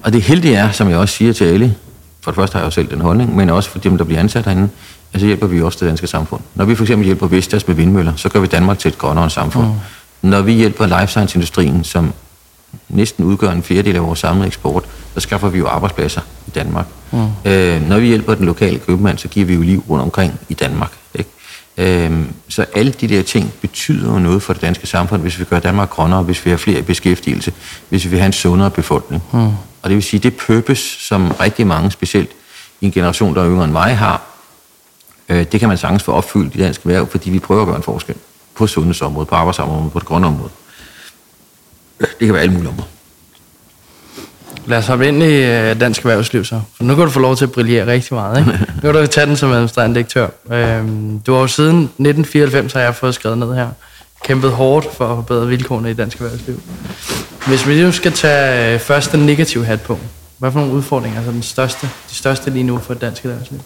Og 0.03 0.13
det 0.13 0.23
heldige 0.23 0.55
er, 0.55 0.71
som 0.71 0.89
jeg 0.89 0.99
også 0.99 1.15
siger 1.15 1.33
til 1.33 1.45
alle, 1.45 1.75
for 2.23 2.31
det 2.31 2.37
første 2.37 2.55
har 2.55 2.61
jeg 2.61 2.67
jo 2.67 2.71
selv 2.71 2.91
den 2.91 3.01
holdning, 3.01 3.37
men 3.37 3.51
også 3.51 3.71
for 3.71 3.79
dem, 3.79 3.99
der 3.99 4.05
bliver 4.05 4.21
ansat 4.21 4.45
herinde, 4.45 4.69
altså 5.13 5.27
hjælper 5.27 5.47
vi 5.47 5.63
også 5.63 5.79
det 5.81 5.89
danske 5.89 6.07
samfund. 6.07 6.41
Når 6.55 6.65
vi 6.65 6.75
for 6.75 6.85
eksempel 6.85 7.05
hjælper 7.05 7.27
Vestas 7.27 7.69
med 7.69 7.77
vindmøller, 7.77 8.13
så 8.17 8.29
gør 8.29 8.41
vi 8.41 8.47
Danmark 8.47 8.79
til 8.79 8.89
et 8.89 8.99
grønnere 8.99 9.31
samfund. 9.31 9.67
Mm. 9.67 10.31
Når 10.31 10.43
vi 10.43 10.53
hjælper 10.53 10.87
life 10.87 11.07
science-industrien, 11.07 11.85
som 11.85 12.13
næsten 12.89 13.25
udgør 13.25 13.51
en 13.51 13.63
fjerdedel 13.63 13.97
af 13.97 14.03
vores 14.03 14.19
samlede 14.19 14.47
eksport, 14.47 14.85
så 15.15 15.21
skaffer 15.21 15.49
vi 15.49 15.59
jo 15.59 15.67
arbejdspladser 15.67 16.21
i 16.47 16.51
Danmark. 16.51 16.87
Mm. 17.11 17.27
Øh, 17.45 17.89
når 17.89 17.99
vi 17.99 18.07
hjælper 18.07 18.35
den 18.35 18.47
lokale 18.47 18.79
købmand, 18.79 19.19
så 19.19 19.29
giver 19.29 19.47
vi 19.47 19.55
jo 19.55 19.61
liv 19.61 19.85
rundt 19.89 20.03
omkring 20.03 20.41
i 20.49 20.55
Danmark. 20.55 20.93
Ikke? 21.15 21.31
Øh, 21.77 22.21
så 22.49 22.65
alle 22.75 22.93
de 22.93 23.09
der 23.09 23.23
ting 23.23 23.53
betyder 23.61 24.13
jo 24.13 24.19
noget 24.19 24.43
for 24.43 24.53
det 24.53 24.63
danske 24.63 24.87
samfund, 24.87 25.23
hvis 25.23 25.39
vi 25.39 25.45
gør 25.45 25.59
Danmark 25.59 25.91
grønnere, 25.91 26.23
hvis 26.23 26.45
vi 26.45 26.51
har 26.51 26.57
flere 26.57 26.79
i 26.79 26.83
beskæftigelse, 26.83 27.53
hvis 27.89 28.05
vi 28.05 28.11
vil 28.11 28.19
have 28.19 28.27
en 28.27 28.33
sundere 28.33 28.71
befolkning. 28.71 29.23
Mm. 29.33 29.49
Og 29.83 29.91
det 29.91 29.95
vil 29.95 30.03
sige, 30.03 30.21
det 30.21 30.37
purpose, 30.37 31.07
som 31.07 31.31
rigtig 31.31 31.67
mange, 31.67 31.91
specielt 31.91 32.31
i 32.81 32.87
en 32.87 32.93
generation, 32.93 33.35
der 33.35 33.43
er 33.43 33.49
yngre 33.49 33.65
end 33.65 33.73
mig, 33.73 33.97
har, 33.97 34.33
Øh, 35.33 35.47
det 35.53 35.61
kan 35.61 35.69
man 35.69 35.79
sagtens 35.79 36.03
få 36.03 36.13
opfyldt 36.13 36.55
i 36.55 36.59
dansk 36.59 36.81
erhverv, 36.81 37.09
fordi 37.11 37.31
vi 37.31 37.39
prøver 37.39 37.61
at 37.61 37.67
gøre 37.67 37.77
en 37.77 37.83
forskel 37.83 38.15
på 38.55 38.67
sundhedsområdet, 38.67 39.29
på 39.29 39.35
arbejdsområdet, 39.35 39.93
på 39.93 39.99
det 39.99 40.09
grønne 40.09 40.27
område. 40.27 40.51
Det 42.01 42.09
kan 42.21 42.33
være 42.33 42.43
alle 42.43 42.55
mulige 42.55 42.69
områder. 42.69 42.89
Lad 44.67 44.79
os 44.79 44.87
hoppe 44.87 45.09
ind 45.09 45.23
i 45.23 45.43
øh, 45.45 45.81
dansk 45.81 46.01
erhvervsliv 46.01 46.45
så. 46.45 46.61
For 46.77 46.85
nu 46.85 46.95
kan 46.95 47.05
du 47.05 47.11
få 47.11 47.21
lov 47.21 47.37
til 47.37 47.45
at 47.45 47.53
brillere 47.53 47.87
rigtig 47.87 48.15
meget. 48.15 48.39
Ikke? 48.39 48.51
Nu 48.83 48.93
kan 48.93 48.95
du 48.95 49.07
tage 49.07 49.27
den 49.27 49.37
som 49.37 49.53
administrerende 49.53 49.95
direktør. 49.95 50.29
Øhm, 50.51 51.21
du 51.21 51.33
har 51.33 51.41
jo 51.41 51.47
siden 51.47 51.77
1994, 51.77 52.73
har 52.73 52.81
jeg 52.81 52.95
fået 52.95 53.15
skrevet 53.15 53.39
ned 53.39 53.55
her, 53.55 53.69
kæmpet 54.25 54.51
hårdt 54.51 54.95
for 54.97 55.09
at 55.09 55.17
forbedre 55.17 55.47
vilkårene 55.47 55.91
i 55.91 55.95
dansk 55.95 56.21
erhvervsliv. 56.21 56.61
Hvis 57.47 57.69
vi 57.69 57.83
nu 57.83 57.93
skal 57.93 58.13
tage 58.13 58.75
øh, 58.75 58.81
først 58.81 59.13
den 59.13 59.21
negative 59.21 59.65
hat 59.65 59.81
på, 59.81 59.99
hvad 60.39 60.53
for 60.53 60.61
nogle 60.61 60.75
udfordringer 60.75 61.21
er 61.21 61.25
så 61.25 61.31
den 61.31 61.43
største, 61.43 61.87
de 62.11 62.15
største 62.15 62.51
lige 62.51 62.63
nu 62.63 62.79
for 62.79 62.95
dansk 62.95 63.25
erhvervsliv? 63.25 63.61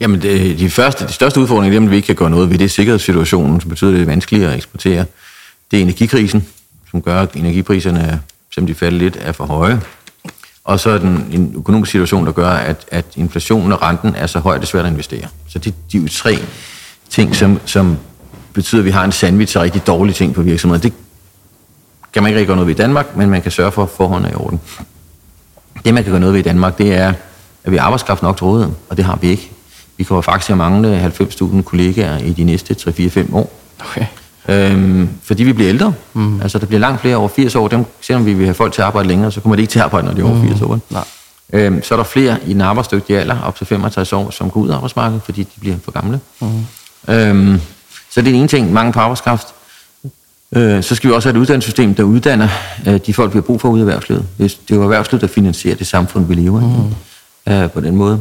Jamen, 0.00 0.22
det, 0.22 0.58
de, 0.58 0.70
første, 0.70 1.06
de 1.06 1.12
største 1.12 1.40
udfordringer, 1.40 1.80
dem 1.80 1.90
vi 1.90 1.96
ikke 1.96 2.06
kan 2.06 2.14
gøre 2.14 2.30
noget 2.30 2.50
ved, 2.50 2.58
det 2.58 2.64
er 2.64 2.68
sikkerhedssituationen, 2.68 3.60
som 3.60 3.70
betyder, 3.70 3.90
at 3.90 3.94
det 3.94 4.02
er 4.02 4.06
vanskeligere 4.06 4.50
at 4.50 4.56
eksportere. 4.56 5.04
Det 5.70 5.76
er 5.76 5.82
energikrisen, 5.82 6.46
som 6.90 7.02
gør, 7.02 7.22
at 7.22 7.34
energipriserne 7.34 8.20
selvom 8.54 8.66
de 8.66 8.74
falder 8.74 8.98
lidt, 8.98 9.16
er 9.20 9.32
for 9.32 9.46
høje. 9.46 9.80
Og 10.64 10.80
så 10.80 10.90
er 10.90 10.98
den 10.98 11.28
en 11.32 11.54
økonomisk 11.56 11.90
situation, 11.90 12.26
der 12.26 12.32
gør, 12.32 12.48
at, 12.48 12.86
at 12.90 13.04
inflationen 13.16 13.72
og 13.72 13.82
renten 13.82 14.14
er 14.14 14.26
så 14.26 14.38
høj, 14.38 14.54
at 14.54 14.60
det 14.60 14.66
er 14.66 14.70
svært 14.70 14.84
at 14.84 14.90
investere. 14.90 15.28
Så 15.48 15.58
det 15.58 15.74
de 15.92 15.96
er 15.96 16.02
jo 16.02 16.08
tre 16.08 16.38
ting, 17.10 17.36
som, 17.36 17.60
som 17.64 17.98
betyder, 18.52 18.80
at 18.80 18.84
vi 18.84 18.90
har 18.90 19.04
en 19.04 19.12
sandwich 19.12 19.56
af 19.56 19.62
rigtig 19.62 19.86
dårlige 19.86 20.14
ting 20.14 20.34
på 20.34 20.42
virksomheden. 20.42 20.82
Det 20.82 20.92
kan 22.16 22.22
man 22.22 22.30
ikke 22.30 22.38
rigtig 22.38 22.46
gøre 22.46 22.56
noget 22.56 22.66
ved 22.66 22.74
i 22.74 22.78
Danmark, 22.78 23.16
men 23.16 23.30
man 23.30 23.42
kan 23.42 23.50
sørge 23.52 23.72
for, 23.72 23.82
at 23.82 23.88
forholdene 23.88 24.28
er 24.28 24.32
i 24.32 24.36
orden. 24.36 24.60
Det, 25.84 25.94
man 25.94 26.02
kan 26.02 26.12
gøre 26.12 26.20
noget 26.20 26.32
ved 26.32 26.40
i 26.40 26.42
Danmark, 26.42 26.78
det 26.78 26.94
er, 26.94 27.12
at 27.64 27.72
vi 27.72 27.76
har 27.76 27.84
arbejdskraft 27.84 28.22
nok 28.22 28.36
til 28.36 28.44
rådighed, 28.44 28.74
og 28.88 28.96
det 28.96 29.04
har 29.04 29.16
vi 29.16 29.28
ikke. 29.28 29.50
Vi 29.96 30.04
kommer 30.04 30.22
faktisk 30.22 30.50
at 30.50 30.56
mangle 30.56 31.12
90.000 31.20 31.62
kollegaer 31.62 32.18
i 32.18 32.32
de 32.32 32.44
næste 32.44 32.76
3-4-5 32.80 33.34
år. 33.34 33.52
Okay. 33.80 34.06
Øhm, 34.48 35.08
fordi 35.22 35.44
vi 35.44 35.52
bliver 35.52 35.68
ældre. 35.68 35.92
Mm. 36.14 36.40
Altså, 36.40 36.58
der 36.58 36.66
bliver 36.66 36.80
langt 36.80 37.00
flere 37.00 37.16
over 37.16 37.28
80 37.28 37.54
år. 37.54 37.68
Dem, 37.68 37.84
selvom 38.00 38.26
vi 38.26 38.34
vil 38.34 38.46
have 38.46 38.54
folk 38.54 38.72
til 38.72 38.82
at 38.82 38.86
arbejde 38.86 39.08
længere, 39.08 39.32
så 39.32 39.40
kommer 39.40 39.56
de 39.56 39.62
ikke 39.62 39.70
til 39.70 39.78
at 39.78 39.84
arbejde, 39.84 40.06
når 40.06 40.14
de 40.14 40.20
er 40.20 40.24
over 40.24 40.42
80 40.42 40.62
år. 40.62 40.78
Nej. 40.90 41.04
Øhm, 41.52 41.82
så 41.82 41.94
er 41.94 41.96
der 41.96 42.04
flere 42.04 42.38
i 42.46 42.52
den 42.52 42.60
arbejdsdygtige 42.60 43.20
alder, 43.20 43.40
op 43.40 43.56
til 43.56 43.66
65 43.66 44.12
år, 44.12 44.30
som 44.30 44.50
går 44.50 44.60
ud 44.60 44.68
af 44.68 44.74
arbejdsmarkedet, 44.74 45.22
fordi 45.22 45.42
de 45.42 45.60
bliver 45.60 45.76
for 45.84 45.90
gamle. 45.90 46.20
Mm. 46.40 46.46
Øhm, 47.14 47.60
så 48.10 48.20
det 48.20 48.28
er 48.28 48.32
den 48.32 48.34
ene 48.34 48.48
ting, 48.48 48.72
mange 48.72 48.92
på 48.92 49.00
arbejdskraft. 49.00 49.46
Øh, 50.52 50.82
så 50.82 50.94
skal 50.94 51.10
vi 51.10 51.14
også 51.14 51.28
have 51.28 51.36
et 51.36 51.40
uddannelsessystem, 51.40 51.94
der 51.94 52.02
uddanner 52.02 52.48
øh, 52.86 53.00
de 53.06 53.14
folk, 53.14 53.32
vi 53.32 53.36
har 53.36 53.42
brug 53.42 53.60
for 53.60 53.68
ude 53.68 53.80
i 53.80 53.82
erhvervslivet. 53.82 54.24
Det 54.38 54.58
det 54.68 54.74
er 54.74 54.76
jo 54.76 54.82
erhvervslivet, 54.82 55.20
der 55.20 55.28
finansierer 55.28 55.76
det 55.76 55.86
samfund, 55.86 56.26
vi 56.26 56.34
lever 56.34 56.60
i. 56.60 56.64
Mm. 57.46 57.52
Øh, 57.52 57.70
på 57.70 57.80
den 57.80 57.96
måde. 57.96 58.20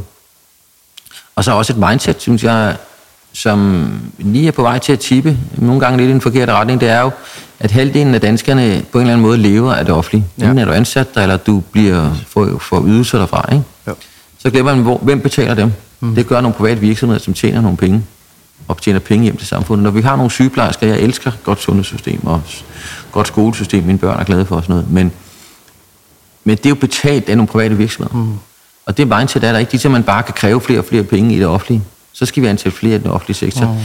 Og 1.35 1.43
så 1.43 1.51
også 1.51 1.73
et 1.73 1.79
mindset, 1.79 2.21
synes 2.21 2.43
jeg, 2.43 2.75
som 3.33 3.89
lige 4.17 4.47
er 4.47 4.51
på 4.51 4.61
vej 4.61 4.79
til 4.79 4.93
at 4.93 4.99
tippe, 4.99 5.37
nogle 5.57 5.79
gange 5.79 5.97
lidt 5.97 6.09
i 6.09 6.11
den 6.11 6.21
forkerte 6.21 6.53
retning, 6.53 6.81
det 6.81 6.89
er 6.89 7.01
jo, 7.01 7.11
at 7.59 7.71
halvdelen 7.71 8.15
af 8.15 8.21
danskerne 8.21 8.85
på 8.91 8.97
en 8.97 9.01
eller 9.01 9.13
anden 9.13 9.27
måde 9.27 9.37
lever 9.37 9.73
af 9.73 9.85
det 9.85 9.93
offentlige. 9.93 10.25
Ja. 10.39 10.43
Enten 10.43 10.59
er 10.59 10.65
du 10.65 10.71
ansat 10.71 11.15
der, 11.15 11.21
eller 11.21 11.37
du 11.37 11.63
bliver 11.71 12.15
for, 12.27 12.57
for 12.61 12.83
ydelser 12.87 13.17
derfra. 13.17 13.49
Ikke? 13.51 13.63
Jo. 13.87 13.95
Så 14.39 14.49
glemmer 14.49 14.75
man, 14.75 14.83
hvor, 14.83 14.97
hvem 14.97 15.21
betaler 15.21 15.53
dem? 15.53 15.71
Mm. 15.99 16.15
Det 16.15 16.27
gør 16.27 16.41
nogle 16.41 16.53
private 16.53 16.81
virksomheder, 16.81 17.21
som 17.21 17.33
tjener 17.33 17.61
nogle 17.61 17.77
penge 17.77 18.03
og 18.67 18.81
tjener 18.81 18.99
penge 18.99 19.23
hjem 19.23 19.37
til 19.37 19.47
samfundet. 19.47 19.83
Når 19.83 19.91
vi 19.91 20.01
har 20.01 20.15
nogle 20.15 20.31
sygeplejersker, 20.31 20.87
jeg 20.87 20.99
elsker 20.99 21.31
godt 21.43 21.61
sundhedssystem 21.61 22.19
og 22.27 22.41
godt 23.11 23.27
skolesystem, 23.27 23.83
mine 23.83 23.97
børn 23.97 24.19
er 24.19 24.23
glade 24.23 24.45
for 24.45 24.55
og 24.55 24.63
sådan 24.63 24.73
noget, 24.73 24.91
men, 24.91 25.11
men 26.43 26.57
det 26.57 26.65
er 26.65 26.69
jo 26.69 26.75
betalt 26.75 27.29
af 27.29 27.37
nogle 27.37 27.47
private 27.47 27.77
virksomheder. 27.77 28.17
Mm. 28.17 28.33
Og 28.85 28.97
det 28.97 29.07
mindset 29.07 29.43
er 29.43 29.51
der 29.51 29.59
ikke, 29.59 29.71
ligesom 29.71 29.91
man 29.91 30.03
bare 30.03 30.23
kan 30.23 30.33
kræve 30.33 30.61
flere 30.61 30.79
og 30.79 30.85
flere 30.85 31.03
penge 31.03 31.35
i 31.35 31.37
det 31.37 31.47
offentlige. 31.47 31.81
Så 32.13 32.25
skal 32.25 32.43
vi 32.43 32.47
ansætte 32.47 32.77
flere 32.77 32.95
i 32.95 32.99
den 32.99 33.07
offentlige 33.07 33.35
sektor. 33.35 33.65
Mm. 33.65 33.77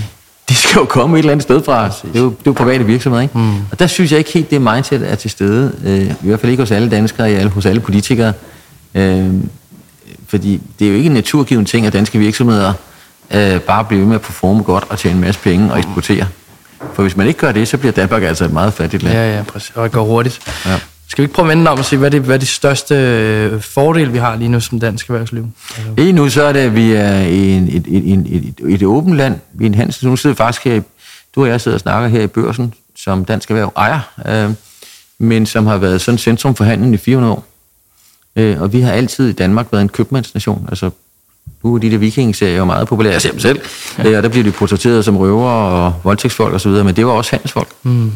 De 0.49 0.55
skal 0.55 0.79
jo 0.79 0.85
komme 0.85 1.17
et 1.17 1.19
eller 1.19 1.33
andet 1.33 1.43
sted 1.43 1.65
fra. 1.65 1.89
Det 1.89 2.17
er 2.17 2.21
jo, 2.21 2.31
det 2.31 2.37
er 2.39 2.43
jo 2.47 2.53
private 2.53 2.85
virksomheder, 2.85 3.23
ikke? 3.23 3.39
Mm. 3.39 3.55
Og 3.71 3.79
der 3.79 3.87
synes 3.87 4.11
jeg 4.11 4.19
ikke 4.19 4.33
helt, 4.33 4.51
det 4.51 4.63
mindset 4.63 5.11
er 5.11 5.15
til 5.15 5.31
stede. 5.31 5.73
Øh, 5.85 6.07
I 6.07 6.15
hvert 6.21 6.41
fald 6.41 6.51
ikke 6.51 6.63
hos 6.63 6.71
alle 6.71 6.91
danskere, 6.91 7.33
i 7.33 7.35
alle, 7.35 7.51
hos 7.51 7.67
alle 7.67 7.81
politikere. 7.81 8.33
Øh, 8.95 9.35
fordi 10.27 10.61
det 10.79 10.87
er 10.87 10.91
jo 10.91 10.97
ikke 10.97 11.07
en 11.07 11.13
naturgiven 11.13 11.65
ting, 11.65 11.87
at 11.87 11.93
danske 11.93 12.19
virksomheder 12.19 12.73
øh, 13.35 13.61
bare 13.61 13.85
bliver 13.85 14.01
ved 14.01 14.07
med 14.09 14.15
at 14.15 14.23
performe 14.23 14.63
godt 14.63 14.85
og 14.89 14.99
tjene 14.99 15.15
en 15.15 15.21
masse 15.21 15.41
penge 15.41 15.73
og 15.73 15.79
eksportere. 15.79 16.27
For 16.95 17.03
hvis 17.03 17.17
man 17.17 17.27
ikke 17.27 17.41
gør 17.41 17.53
det, 17.53 17.69
så 17.69 17.79
bliver 17.79 17.93
Danmark 17.93 18.23
altså 18.23 18.45
et 18.45 18.53
meget 18.53 18.73
fattigt 18.73 19.03
land. 19.03 19.15
Ja, 19.17 19.37
ja, 19.37 19.43
præcis. 19.43 19.73
Og 19.75 19.85
det 19.85 19.93
går 19.93 20.05
hurtigt. 20.05 20.41
Ja. 20.67 20.81
Skal 21.09 21.23
vi 21.23 21.25
ikke 21.25 21.35
prøve 21.35 21.47
at 21.53 21.57
vende 21.59 21.71
om 21.71 21.79
og 21.79 21.85
se, 21.85 21.97
hvad 21.97 22.07
er, 22.09 22.11
det, 22.11 22.21
hvad 22.21 22.35
er 22.35 22.39
de 22.39 22.47
største 22.47 22.95
øh, 22.95 23.61
fordele, 23.61 24.13
vi 24.13 24.19
har 24.19 24.37
lige 24.37 24.49
nu 24.49 24.61
som 24.61 24.81
dansk 24.81 25.09
erhvervsliv? 25.11 25.47
Altså, 25.77 25.93
Lige 25.97 26.13
nu 26.13 26.29
så 26.29 26.43
er 26.43 26.53
det, 26.53 26.61
at 26.61 26.75
vi 26.75 26.93
er 26.93 27.19
i 27.21 27.51
en, 27.51 27.69
et, 27.69 27.75
et, 27.89 28.13
et, 28.13 28.27
et, 28.27 28.55
et, 28.59 28.75
et 28.75 28.83
åbent 28.83 29.17
land. 29.17 29.39
Vi 29.55 29.65
er 29.65 29.69
en 29.69 29.75
handel. 29.75 29.97
Nu 30.03 30.17
sidder 30.17 30.37
faktisk 30.37 30.65
her, 30.65 30.75
i- 30.75 30.81
du 31.35 31.43
og 31.43 31.49
jeg 31.49 31.61
sidder 31.61 31.77
og 31.77 31.81
snakker 31.81 32.09
her 32.09 32.23
i 32.23 32.27
børsen, 32.27 32.75
som 32.97 33.25
dansk 33.25 33.51
erhverv 33.51 33.73
ejer, 33.77 34.01
øh, 34.27 34.51
men 35.19 35.47
som 35.47 35.67
har 35.67 35.77
været 35.77 36.01
sådan 36.01 36.19
centrum 36.19 36.55
for 36.55 36.65
handlen 36.65 36.95
i 36.95 36.97
400 36.97 37.33
år. 37.33 37.45
Øh, 38.37 38.61
og 38.61 38.73
vi 38.73 38.81
har 38.81 38.93
altid 38.93 39.29
i 39.29 39.33
Danmark 39.33 39.67
været 39.73 39.83
en 39.83 39.89
købmandsnation. 39.89 40.67
Altså, 40.69 40.91
nu 41.65 41.75
er 41.75 41.79
de 41.79 41.91
der 41.91 41.99
vikingeserier 41.99 42.57
jo 42.57 42.65
meget 42.65 42.89
populære, 42.89 43.13
jeg 43.13 43.23
ser 43.23 43.31
dem 43.31 43.41
selv. 43.41 43.61
Ja. 43.99 44.17
Og 44.17 44.23
der 44.23 44.29
bliver 44.29 44.45
de 44.45 44.51
portrætteret 44.53 45.05
som 45.05 45.17
røver 45.17 45.51
og 45.51 45.95
voldtægtsfolk 46.05 46.55
osv., 46.55 46.71
men 46.71 46.97
det 46.97 47.07
var 47.07 47.13
også 47.13 47.31
handelsfolk. 47.31 47.69
mm, 47.83 48.13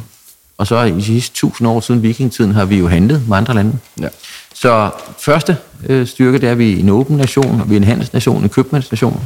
Og 0.58 0.66
så 0.66 0.82
i 0.82 1.02
sidste 1.02 1.34
tusind 1.36 1.68
år 1.68 1.80
siden 1.80 2.02
vikingetiden 2.02 2.54
har 2.54 2.64
vi 2.64 2.78
jo 2.78 2.88
handlet 2.88 3.28
med 3.28 3.36
andre 3.36 3.54
lande. 3.54 3.78
ja. 4.00 4.08
Så 4.54 4.90
første 5.18 5.56
øh, 5.86 6.06
styrke, 6.06 6.38
det 6.38 6.46
er, 6.46 6.52
at 6.52 6.58
vi 6.58 6.72
er 6.72 6.76
en 6.78 6.88
åben 6.88 7.16
nation, 7.16 7.60
og 7.60 7.70
vi 7.70 7.74
er 7.74 7.80
en 7.80 7.84
handelsnation, 7.84 8.42
en 8.42 8.48
købmandsnation. 8.48 9.22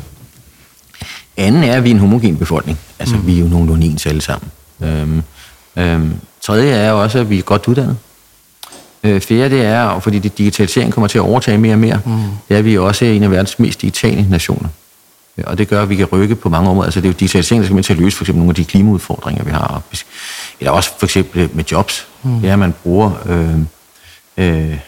Anden 1.37 1.65
er, 1.65 1.77
at 1.77 1.85
vi 1.85 1.91
er 1.91 1.95
en 1.95 2.01
homogen 2.01 2.37
befolkning. 2.37 2.79
Altså, 2.99 3.17
mm. 3.17 3.27
vi 3.27 3.37
er 3.37 3.41
jo 3.41 3.47
nogenlunde 3.49 3.87
ens 3.87 4.07
alle 4.07 4.21
sammen. 4.21 4.51
Øhm, 4.83 5.23
øhm, 5.77 6.13
tredje 6.43 6.71
er 6.73 6.93
også, 6.93 7.19
at 7.19 7.31
vi 7.31 7.39
er 7.39 7.43
godt 7.43 7.69
uddannet. 7.69 7.97
Øh, 9.05 9.21
fjerde, 9.21 9.57
det 9.57 9.65
er, 9.65 9.83
og 9.83 10.03
fordi 10.03 10.19
det 10.19 10.39
digitalisering 10.39 10.93
kommer 10.93 11.09
til 11.09 11.19
at 11.19 11.23
overtage 11.23 11.59
mere 11.59 11.75
og 11.75 11.79
mere, 11.79 12.01
mm. 12.07 12.13
det 12.49 12.57
er, 12.57 12.63
vi 12.63 12.75
er 12.75 12.81
også 12.81 13.05
en 13.05 13.23
af 13.23 13.31
verdens 13.31 13.59
mest 13.59 13.83
digitale 13.83 14.27
nationer. 14.31 14.69
Øh, 15.39 15.45
Og 15.47 15.59
det 15.59 15.69
gør, 15.69 15.83
at 15.83 15.89
vi 15.89 15.97
kan 15.97 16.07
rykke 16.07 16.35
på 16.35 16.49
mange 16.49 16.71
områder. 16.71 16.87
Altså, 16.87 17.01
det 17.01 17.07
er 17.07 17.13
jo 17.13 17.17
digitalisering, 17.21 17.63
der 17.63 17.67
skal 17.67 17.75
med 17.75 17.83
til 17.83 17.93
at 17.93 17.99
løse 17.99 18.17
for 18.17 18.25
eksempel 18.25 18.39
nogle 18.39 18.51
af 18.51 18.55
de 18.55 18.65
klimaudfordringer, 18.65 19.45
vi 19.45 19.51
har. 19.51 19.83
Eller 20.61 20.71
også 20.71 20.91
for 20.99 21.07
eksempel 21.07 21.49
med 21.53 21.65
jobs. 21.73 22.07
Mm. 22.23 22.41
Det 22.41 22.49
er, 22.49 22.53
at 22.53 22.59
man 22.59 22.75
bruger 22.83 23.11
øh, 23.27 23.59
øh, 24.37 24.79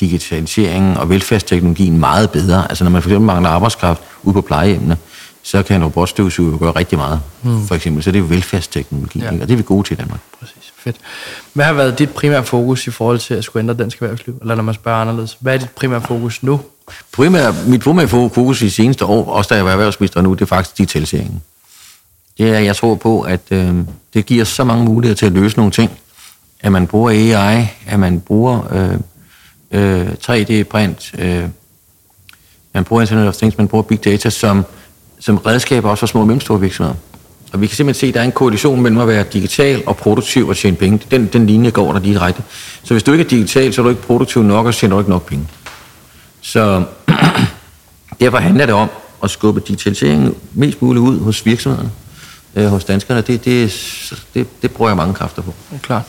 digitaliseringen 0.00 0.96
og 0.96 1.10
velfærdsteknologien 1.10 1.98
meget 1.98 2.30
bedre. 2.30 2.66
Altså 2.68 2.84
når 2.84 2.90
man 2.90 3.02
for 3.02 3.08
eksempel 3.08 3.26
mangler 3.26 3.50
arbejdskraft 3.50 4.00
ude 4.22 4.34
på 4.34 4.40
plejehjemmene, 4.40 4.96
så 5.50 5.62
kan 5.62 5.76
en 5.76 5.84
robotstøvsuger 5.84 6.58
gøre 6.58 6.70
rigtig 6.72 6.98
meget. 6.98 7.20
Mm. 7.42 7.66
For 7.66 7.74
eksempel, 7.74 8.02
så 8.02 8.10
det 8.12 8.18
er 8.18 8.22
velfærdsteknologi, 8.22 9.18
Ja. 9.18 9.26
og 9.32 9.40
det 9.40 9.50
er 9.50 9.56
vi 9.56 9.62
gode 9.62 9.86
til 9.88 9.92
i 9.94 9.96
Danmark. 9.96 10.20
Præcis. 10.40 10.72
Fedt. 10.78 10.96
Hvad 11.52 11.64
har 11.64 11.72
været 11.72 11.98
dit 11.98 12.10
primære 12.10 12.44
fokus 12.44 12.86
i 12.86 12.90
forhold 12.90 13.18
til 13.18 13.34
at 13.34 13.44
skulle 13.44 13.60
ændre 13.62 13.74
dansk 13.74 14.02
erhvervsliv? 14.02 14.38
Eller 14.40 14.54
når 14.54 14.62
man 14.62 14.74
spørger 14.74 14.98
anderledes, 15.00 15.36
hvad 15.40 15.54
er 15.54 15.58
dit 15.58 15.70
primære 15.70 16.00
fokus 16.02 16.42
nu? 16.42 16.60
Primær, 17.12 17.52
mit 17.66 17.80
primære 17.80 18.08
fokus 18.08 18.62
i 18.62 18.64
de 18.64 18.70
seneste 18.70 19.04
år, 19.04 19.24
også 19.32 19.48
da 19.48 19.54
jeg 19.54 19.64
var 19.64 19.70
erhvervsminister 19.72 20.20
nu, 20.20 20.32
det 20.34 20.40
er 20.40 20.46
faktisk 20.46 20.78
digitaliseringen. 20.78 21.42
Det 22.38 22.48
er, 22.54 22.58
jeg 22.58 22.76
tror 22.76 22.94
på, 22.94 23.20
at 23.20 23.40
øh, 23.50 23.74
det 24.14 24.26
giver 24.26 24.44
så 24.44 24.64
mange 24.64 24.84
muligheder 24.84 25.16
til 25.16 25.26
at 25.26 25.32
løse 25.32 25.56
nogle 25.56 25.72
ting. 25.72 25.90
At 26.60 26.72
man 26.72 26.86
bruger 26.86 27.10
AI, 27.10 27.66
at 27.86 28.00
man 28.00 28.20
bruger 28.20 28.74
øh, 29.70 30.00
øh, 30.00 30.08
3D-print, 30.28 31.14
øh, 31.18 31.44
man 32.74 32.84
bruger 32.84 33.02
Internet 33.02 33.28
of 33.28 33.36
Things, 33.36 33.58
man 33.58 33.68
bruger 33.68 33.82
Big 33.82 34.04
Data 34.04 34.30
som, 34.30 34.64
som 35.20 35.36
redskaber 35.36 35.90
også 35.90 36.00
for 36.00 36.06
små 36.06 36.20
og 36.20 36.26
mellemstore 36.26 36.60
virksomheder. 36.60 36.96
Og 37.52 37.60
vi 37.60 37.66
kan 37.66 37.76
simpelthen 37.76 38.00
se, 38.00 38.06
at 38.06 38.14
der 38.14 38.20
er 38.20 38.24
en 38.24 38.32
koalition 38.32 38.80
mellem 38.80 39.00
at 39.00 39.08
være 39.08 39.24
digital 39.32 39.82
og 39.86 39.96
produktiv 39.96 40.48
og 40.48 40.56
tjene 40.56 40.76
penge. 40.76 41.00
Den, 41.10 41.26
den 41.26 41.46
linje 41.46 41.70
går 41.70 41.92
der 41.92 42.00
direkte. 42.00 42.42
Så 42.82 42.94
hvis 42.94 43.02
du 43.02 43.12
ikke 43.12 43.24
er 43.24 43.28
digital, 43.28 43.74
så 43.74 43.80
er 43.80 43.82
du 43.82 43.90
ikke 43.90 44.02
produktiv 44.02 44.42
nok, 44.42 44.66
og 44.66 44.74
tjener 44.74 44.96
du 44.96 45.00
ikke 45.00 45.10
nok 45.10 45.26
penge. 45.26 45.48
Så 46.40 46.84
derfor 48.20 48.38
handler 48.38 48.66
det 48.66 48.74
om 48.74 48.88
at 49.22 49.30
skubbe 49.30 49.60
digitaliseringen 49.60 50.34
mest 50.52 50.82
muligt 50.82 51.02
ud 51.02 51.20
hos 51.20 51.46
virksomhederne, 51.46 51.90
øh, 52.56 52.66
hos 52.66 52.84
danskerne. 52.84 53.20
Det, 53.20 53.44
det, 53.44 53.72
det, 54.34 54.62
det 54.62 54.70
bruger 54.70 54.90
jeg 54.90 54.96
mange 54.96 55.14
kræfter 55.14 55.42
på. 55.42 55.54
Ja, 55.72 55.78
Klart. 55.82 56.04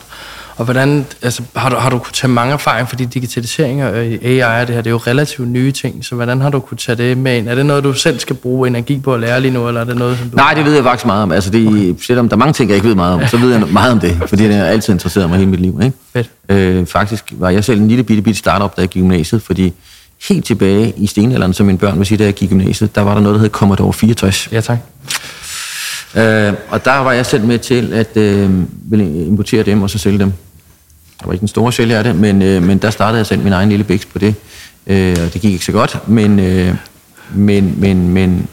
Og 0.60 0.64
hvordan, 0.64 1.06
altså, 1.22 1.42
har, 1.56 1.68
du, 1.68 1.76
har 1.76 1.90
du 1.90 1.98
kunnet 1.98 2.14
tage 2.14 2.30
mange 2.30 2.52
erfaringer, 2.52 2.86
fordi 2.86 3.04
digitalisering 3.04 3.84
og 3.84 3.96
AI 3.96 4.40
og 4.40 4.66
det 4.66 4.74
her, 4.74 4.82
det 4.82 4.86
er 4.86 4.90
jo 4.90 4.96
relativt 4.96 5.48
nye 5.48 5.72
ting, 5.72 6.04
så 6.04 6.14
hvordan 6.14 6.40
har 6.40 6.50
du 6.50 6.60
kunnet 6.60 6.80
tage 6.80 6.96
det 6.96 7.18
med 7.18 7.38
ind? 7.38 7.48
Er 7.48 7.54
det 7.54 7.66
noget, 7.66 7.84
du 7.84 7.92
selv 7.92 8.18
skal 8.18 8.36
bruge 8.36 8.68
energi 8.68 8.98
på 8.98 9.14
at 9.14 9.20
lære 9.20 9.40
lige 9.40 9.50
nu, 9.50 9.68
eller 9.68 9.80
er 9.80 9.84
det 9.84 9.96
noget, 9.96 10.18
som 10.18 10.30
du... 10.30 10.36
Nej, 10.36 10.54
det 10.54 10.64
ved 10.64 10.74
jeg 10.74 10.84
faktisk 10.84 11.06
meget 11.06 11.22
om. 11.22 11.32
Altså, 11.32 11.50
det, 11.50 11.68
okay. 11.68 11.94
Selvom 12.06 12.28
der 12.28 12.36
er 12.36 12.38
mange 12.38 12.52
ting, 12.52 12.70
jeg 12.70 12.76
ikke 12.76 12.88
ved 12.88 12.94
meget 12.94 13.14
om, 13.14 13.26
så 13.26 13.36
ved 13.36 13.52
jeg 13.52 13.60
meget 13.72 13.92
om 13.92 14.00
det, 14.00 14.22
fordi 14.26 14.44
det 14.44 14.54
har 14.54 14.64
altid 14.64 14.92
interesseret 14.92 15.28
mig 15.28 15.38
hele 15.38 15.50
mit 15.50 15.60
liv. 15.60 15.80
Ikke? 15.82 15.96
Fedt. 16.12 16.30
Øh, 16.48 16.86
faktisk 16.86 17.24
var 17.32 17.50
jeg 17.50 17.64
selv 17.64 17.80
en 17.80 17.88
lille 17.88 18.04
bitte, 18.04 18.22
bitte 18.22 18.38
startup, 18.38 18.76
da 18.76 18.80
jeg 18.80 18.88
gik 18.88 19.00
i 19.00 19.02
gymnasiet, 19.02 19.42
fordi 19.42 19.72
helt 20.28 20.44
tilbage 20.44 20.92
i 20.96 21.06
stenalderen, 21.06 21.52
som 21.52 21.66
mine 21.66 21.78
børn 21.78 21.98
vil 21.98 22.06
sige, 22.06 22.18
da 22.18 22.24
jeg 22.24 22.34
gik 22.34 22.50
i 22.50 22.54
gymnasiet, 22.54 22.94
der 22.94 23.00
var 23.00 23.14
der 23.14 23.20
noget, 23.20 23.34
der 23.34 23.40
hed 23.40 23.50
Commodore 23.50 23.92
64. 23.92 24.48
Ja, 24.52 24.60
tak. 24.60 24.78
Øh, 26.16 26.52
og 26.68 26.84
der 26.84 26.98
var 26.98 27.12
jeg 27.12 27.26
selv 27.26 27.44
med 27.44 27.58
til 27.58 27.92
at 27.92 28.16
øh, 28.16 28.50
importere 29.28 29.62
dem 29.62 29.82
og 29.82 29.90
så 29.90 29.98
sælge 29.98 30.18
dem. 30.18 30.32
Jeg 31.20 31.26
var 31.26 31.32
ikke 31.32 31.40
den 31.40 31.48
store 31.48 31.72
sælger 31.72 31.98
af 31.98 32.04
det, 32.04 32.16
men, 32.16 32.42
øh, 32.42 32.62
men 32.62 32.78
der 32.78 32.90
startede 32.90 33.18
jeg 33.18 33.26
selv 33.26 33.42
min 33.42 33.52
egen 33.52 33.68
lille 33.68 33.84
bæks 33.84 34.04
på 34.04 34.18
det. 34.18 34.34
Øh, 34.86 35.16
og 35.26 35.32
det 35.32 35.40
gik 35.40 35.52
ikke 35.52 35.64
så 35.64 35.72
godt, 35.72 36.08
men, 36.08 36.38
øh, 36.38 36.74
men, 37.34 37.74
men, 37.80 38.08
men 38.08 38.48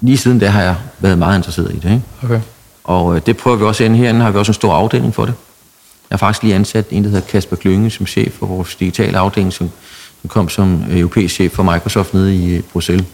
lige 0.00 0.16
siden 0.16 0.38
da 0.38 0.48
har 0.48 0.62
jeg 0.62 0.76
været 1.00 1.18
meget 1.18 1.36
interesseret 1.36 1.70
i 1.70 1.78
det. 1.78 1.84
Ikke? 1.84 2.02
Okay. 2.22 2.40
Og 2.84 3.16
øh, 3.16 3.22
det 3.26 3.36
prøver 3.36 3.56
vi 3.56 3.64
også 3.64 3.88
herinde. 3.88 4.20
har 4.20 4.30
vi 4.30 4.38
også 4.38 4.50
en 4.50 4.54
stor 4.54 4.72
afdeling 4.72 5.14
for 5.14 5.24
det. 5.24 5.34
Jeg 6.10 6.14
har 6.14 6.18
faktisk 6.18 6.42
lige 6.42 6.54
ansat 6.54 6.86
en, 6.90 7.04
der 7.04 7.10
hedder 7.10 7.26
Kasper 7.26 7.56
Klynge, 7.56 7.90
som 7.90 8.06
chef 8.06 8.32
for 8.32 8.46
vores 8.46 8.76
digitale 8.76 9.18
afdeling, 9.18 9.52
som, 9.52 9.70
som 10.20 10.28
kom 10.28 10.48
som 10.48 10.84
øh, 10.90 10.98
europæisk 10.98 11.34
chef 11.34 11.52
for 11.52 11.62
Microsoft 11.62 12.14
nede 12.14 12.36
i 12.36 12.54
øh, 12.54 12.62
Bruxelles. 12.62 13.06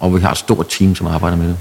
Og 0.00 0.14
vi 0.14 0.20
har 0.20 0.30
et 0.30 0.38
stort 0.38 0.66
team, 0.68 0.94
som 0.94 1.06
arbejder 1.06 1.36
med 1.36 1.48
det. 1.48 1.56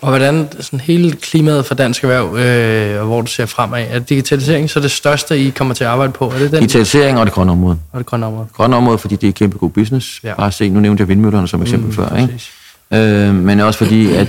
Og 0.00 0.08
hvordan 0.08 0.48
sådan 0.60 0.80
hele 0.80 1.12
klimaet 1.12 1.66
for 1.66 1.74
dansk 1.74 2.04
erhverv, 2.04 2.36
øh, 2.36 3.00
og 3.00 3.06
hvor 3.06 3.20
du 3.20 3.26
ser 3.26 3.46
fremad, 3.46 3.86
er 3.90 3.98
digitalisering 3.98 4.70
så 4.70 4.80
det 4.80 4.90
største, 4.90 5.38
I 5.38 5.50
kommer 5.50 5.74
til 5.74 5.84
at 5.84 5.90
arbejde 5.90 6.12
på? 6.12 6.30
Er 6.30 6.38
det 6.38 6.50
den? 6.50 6.58
Digitalisering 6.58 7.18
og 7.18 7.26
det 7.26 7.34
grønne 7.34 7.52
område. 7.52 7.78
Og 7.92 7.98
det 7.98 8.06
grønne 8.06 8.26
område? 8.26 8.46
grønne 8.56 8.76
område, 8.76 8.98
fordi 8.98 9.16
det 9.16 9.28
er 9.28 9.32
kæmpe 9.32 9.58
god 9.58 9.70
business. 9.70 10.20
Ja. 10.24 10.34
Bare 10.34 10.52
se, 10.52 10.68
nu 10.68 10.80
nævnte 10.80 11.00
jeg 11.00 11.08
vindmøllerne 11.08 11.48
som 11.48 11.62
eksempel 11.62 11.86
mm, 11.86 11.94
før. 11.94 12.16
Ikke? 12.16 13.28
Øh, 13.28 13.34
men 13.34 13.60
også 13.60 13.78
fordi, 13.78 14.12
at 14.14 14.28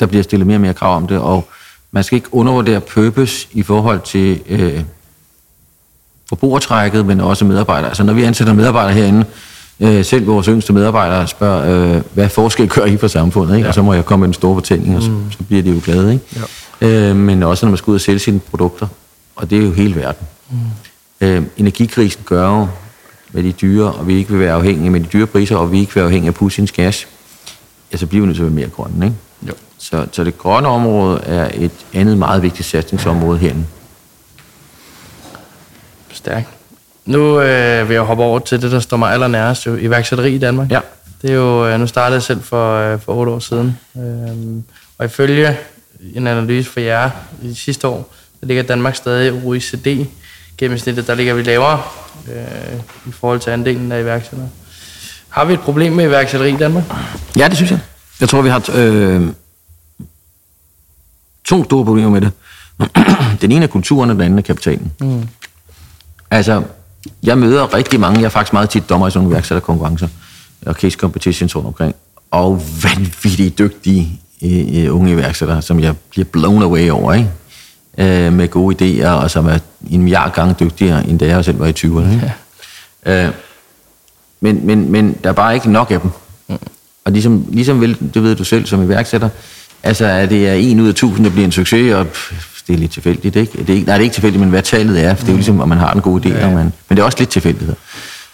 der 0.00 0.06
bliver 0.06 0.22
stillet 0.22 0.46
mere 0.46 0.56
og 0.56 0.60
mere 0.60 0.74
krav 0.74 0.96
om 0.96 1.06
det, 1.06 1.18
og 1.18 1.48
man 1.90 2.04
skal 2.04 2.16
ikke 2.16 2.34
undervurdere 2.34 2.80
purpose 2.80 3.48
i 3.52 3.62
forhold 3.62 4.00
til, 4.00 4.40
øh, 4.48 4.84
forbrugertrækket, 6.28 7.06
men 7.06 7.20
også 7.20 7.44
medarbejdere. 7.44 7.88
Altså 7.88 8.02
når 8.02 8.12
vi 8.12 8.22
ansætter 8.22 8.54
medarbejdere 8.54 8.94
herinde, 8.94 9.24
øh, 9.80 10.04
selv 10.04 10.26
vores 10.26 10.46
yngste 10.46 10.72
medarbejdere 10.72 11.26
spørger, 11.26 11.96
øh, 11.96 12.02
hvad 12.14 12.28
forskel 12.28 12.68
gør 12.68 12.84
I 12.84 12.96
for 12.96 13.08
samfundet? 13.08 13.54
Ikke? 13.56 13.64
Ja. 13.64 13.68
Og 13.68 13.74
så 13.74 13.82
må 13.82 13.94
jeg 13.94 14.04
komme 14.04 14.20
med 14.20 14.28
en 14.28 14.34
stor 14.34 14.54
fortælling, 14.54 14.96
og 14.96 15.02
så, 15.02 15.10
mm. 15.10 15.32
så 15.32 15.38
bliver 15.48 15.62
de 15.62 15.70
jo 15.70 15.80
glade. 15.84 16.12
Ikke? 16.12 16.24
Ja. 16.80 17.10
Øh, 17.10 17.16
men 17.16 17.42
også 17.42 17.66
når 17.66 17.70
man 17.70 17.78
skal 17.78 17.90
ud 17.90 17.94
og 17.94 18.00
sælge 18.00 18.18
sine 18.18 18.40
produkter, 18.40 18.86
og 19.36 19.50
det 19.50 19.58
er 19.58 19.62
jo 19.62 19.72
hele 19.72 19.96
verden. 19.96 20.26
Mm. 20.50 21.26
Øh, 21.26 21.42
energikrisen 21.56 22.22
gør 22.24 22.58
jo, 22.58 22.68
med 23.32 23.42
de 23.42 23.52
dyre, 23.52 23.92
og 23.92 24.08
vi 24.08 24.14
ikke 24.14 24.30
vil 24.30 24.40
være 24.40 24.52
afhængige 24.52 24.90
med 24.90 25.00
de 25.00 25.06
dyre 25.12 25.26
priser, 25.26 25.56
og 25.56 25.72
vi 25.72 25.80
ikke 25.80 25.94
vil 25.94 26.00
være 26.00 26.06
afhængige 26.06 26.28
af 26.28 26.34
Putins 26.34 26.72
gas, 26.72 27.06
ja, 27.92 27.96
så 27.96 28.06
bliver 28.06 28.22
vi 28.22 28.26
nødt 28.26 28.36
til 28.36 28.42
at 28.42 28.46
være 28.46 28.54
mere 28.54 28.68
grønne. 28.68 29.06
Ikke? 29.06 29.16
Jo. 29.48 29.52
Så, 29.78 30.06
så 30.12 30.24
det 30.24 30.38
grønne 30.38 30.68
område 30.68 31.20
er 31.20 31.50
et 31.54 31.70
andet 31.92 32.18
meget 32.18 32.42
vigtigt 32.42 32.68
satsningsområde 32.68 33.38
herinde. 33.38 33.66
Stærkt. 36.12 36.48
Nu 37.06 37.40
øh, 37.40 37.88
vil 37.88 37.94
jeg 37.94 38.02
hoppe 38.02 38.22
over 38.22 38.38
til 38.38 38.62
det, 38.62 38.72
der 38.72 38.80
står 38.80 38.96
mig 38.96 39.12
allernærest, 39.12 39.66
jo 39.66 39.76
iværksætteri 39.76 40.34
i 40.34 40.38
Danmark. 40.38 40.70
Ja. 40.70 40.80
Det 41.22 41.30
er 41.30 41.34
jo, 41.34 41.66
øh, 41.66 41.80
nu 41.80 41.86
startede 41.86 42.14
jeg 42.14 42.22
selv 42.22 42.42
for, 42.42 42.76
øh, 42.76 43.00
for 43.00 43.14
otte 43.14 43.32
år 43.32 43.38
siden. 43.38 43.78
Øh, 43.96 44.62
og 44.98 45.04
ifølge 45.04 45.56
en 46.14 46.26
analyse 46.26 46.70
for 46.70 46.80
jer 46.80 47.10
i 47.42 47.54
sidste 47.54 47.88
år, 47.88 48.14
der 48.40 48.46
ligger 48.46 48.62
Danmark 48.62 48.96
stadig 48.96 49.32
OECD 49.44 50.06
gennemsnittet, 50.58 51.06
der 51.06 51.14
ligger 51.14 51.34
vi 51.34 51.42
lavere 51.42 51.82
øh, 52.32 52.80
i 53.06 53.12
forhold 53.12 53.40
til 53.40 53.50
andelen 53.50 53.92
af 53.92 54.00
iværksættere. 54.00 54.48
Har 55.28 55.44
vi 55.44 55.52
et 55.52 55.60
problem 55.60 55.92
med 55.92 56.04
iværksætteri 56.04 56.54
i 56.54 56.56
Danmark? 56.56 56.84
Ja, 57.36 57.48
det 57.48 57.56
synes 57.56 57.70
jeg. 57.70 57.80
Jeg 58.20 58.28
tror, 58.28 58.42
vi 58.42 58.48
har 58.48 58.70
øh, 58.74 59.28
to 61.44 61.64
store 61.64 61.84
problemer 61.84 62.10
med 62.10 62.20
det. 62.20 62.32
den 63.42 63.52
ene 63.52 63.64
er 63.64 63.68
kulturen, 63.68 64.10
og 64.10 64.16
den 64.16 64.22
anden 64.22 64.38
er 64.38 64.42
kapitalen. 64.42 64.92
Mm. 65.00 65.28
Altså, 66.30 66.62
jeg 67.22 67.38
møder 67.38 67.74
rigtig 67.74 68.00
mange, 68.00 68.18
jeg 68.18 68.24
er 68.24 68.30
faktisk 68.30 68.52
meget 68.52 68.70
tit 68.70 68.88
dommer 68.88 69.08
i 69.08 69.10
sådan 69.10 69.22
nogle 69.22 69.34
iværksætterkonkurrencer 69.34 70.08
og 70.66 70.74
case 70.74 70.98
competitions 70.98 71.56
rundt 71.56 71.66
omkring, 71.66 71.94
og 72.30 72.62
vanvittigt 72.82 73.58
dygtige 73.58 74.20
øh, 74.42 74.94
unge 74.94 75.12
iværksættere, 75.12 75.62
som 75.62 75.80
jeg 75.80 75.94
bliver 76.10 76.24
blown 76.24 76.62
away 76.62 76.90
over, 76.90 77.12
ikke? 77.12 77.30
Øh, 77.98 78.32
med 78.32 78.48
gode 78.48 78.76
idéer, 78.76 79.08
og 79.08 79.30
som 79.30 79.46
er 79.46 79.58
en 79.90 80.02
milliard 80.02 80.34
gange 80.34 80.54
dygtigere, 80.60 81.08
end 81.08 81.18
da 81.18 81.26
jeg 81.26 81.44
selv 81.44 81.58
var 81.58 81.66
i 81.66 81.72
20'erne. 81.78 82.12
Ikke? 82.12 82.32
Ja. 83.06 83.26
Øh, 83.26 83.32
men, 84.40 84.66
men, 84.66 84.92
men 84.92 85.16
der 85.24 85.28
er 85.28 85.34
bare 85.34 85.54
ikke 85.54 85.70
nok 85.70 85.90
af 85.90 86.00
dem. 86.00 86.10
Mm. 86.48 86.58
Og 87.04 87.12
ligesom, 87.12 87.46
ligesom 87.48 87.80
vel, 87.80 87.96
det 88.14 88.22
ved 88.22 88.36
du 88.36 88.44
selv 88.44 88.66
som 88.66 88.82
iværksætter, 88.82 89.28
altså 89.82 90.06
er 90.06 90.26
det 90.26 90.48
er 90.48 90.54
en 90.54 90.80
ud 90.80 90.88
af 90.88 90.94
tusind, 90.94 91.24
der 91.24 91.30
bliver 91.30 91.44
en 91.44 91.52
succes, 91.52 91.94
og 91.94 92.06
det 92.66 92.74
er 92.74 92.78
lidt 92.78 92.90
tilfældigt, 92.90 93.36
ikke? 93.36 93.58
Det 93.58 93.70
er 93.70 93.74
ikke 93.74 93.86
nej, 93.86 93.94
det 93.94 94.00
er 94.00 94.04
ikke 94.04 94.14
tilfældigt, 94.14 94.40
men 94.40 94.50
hvad 94.50 94.62
tallet 94.62 95.04
er, 95.04 95.14
for 95.14 95.20
det 95.20 95.28
er 95.28 95.32
jo 95.32 95.36
ligesom, 95.36 95.60
om 95.60 95.68
man 95.68 95.78
har 95.78 95.92
en 95.92 96.00
god 96.00 96.26
idé, 96.26 96.28
ja. 96.28 96.50
Man, 96.50 96.72
men 96.88 96.96
det 96.96 96.98
er 96.98 97.02
også 97.02 97.18
lidt 97.18 97.30
tilfældighed. 97.30 97.74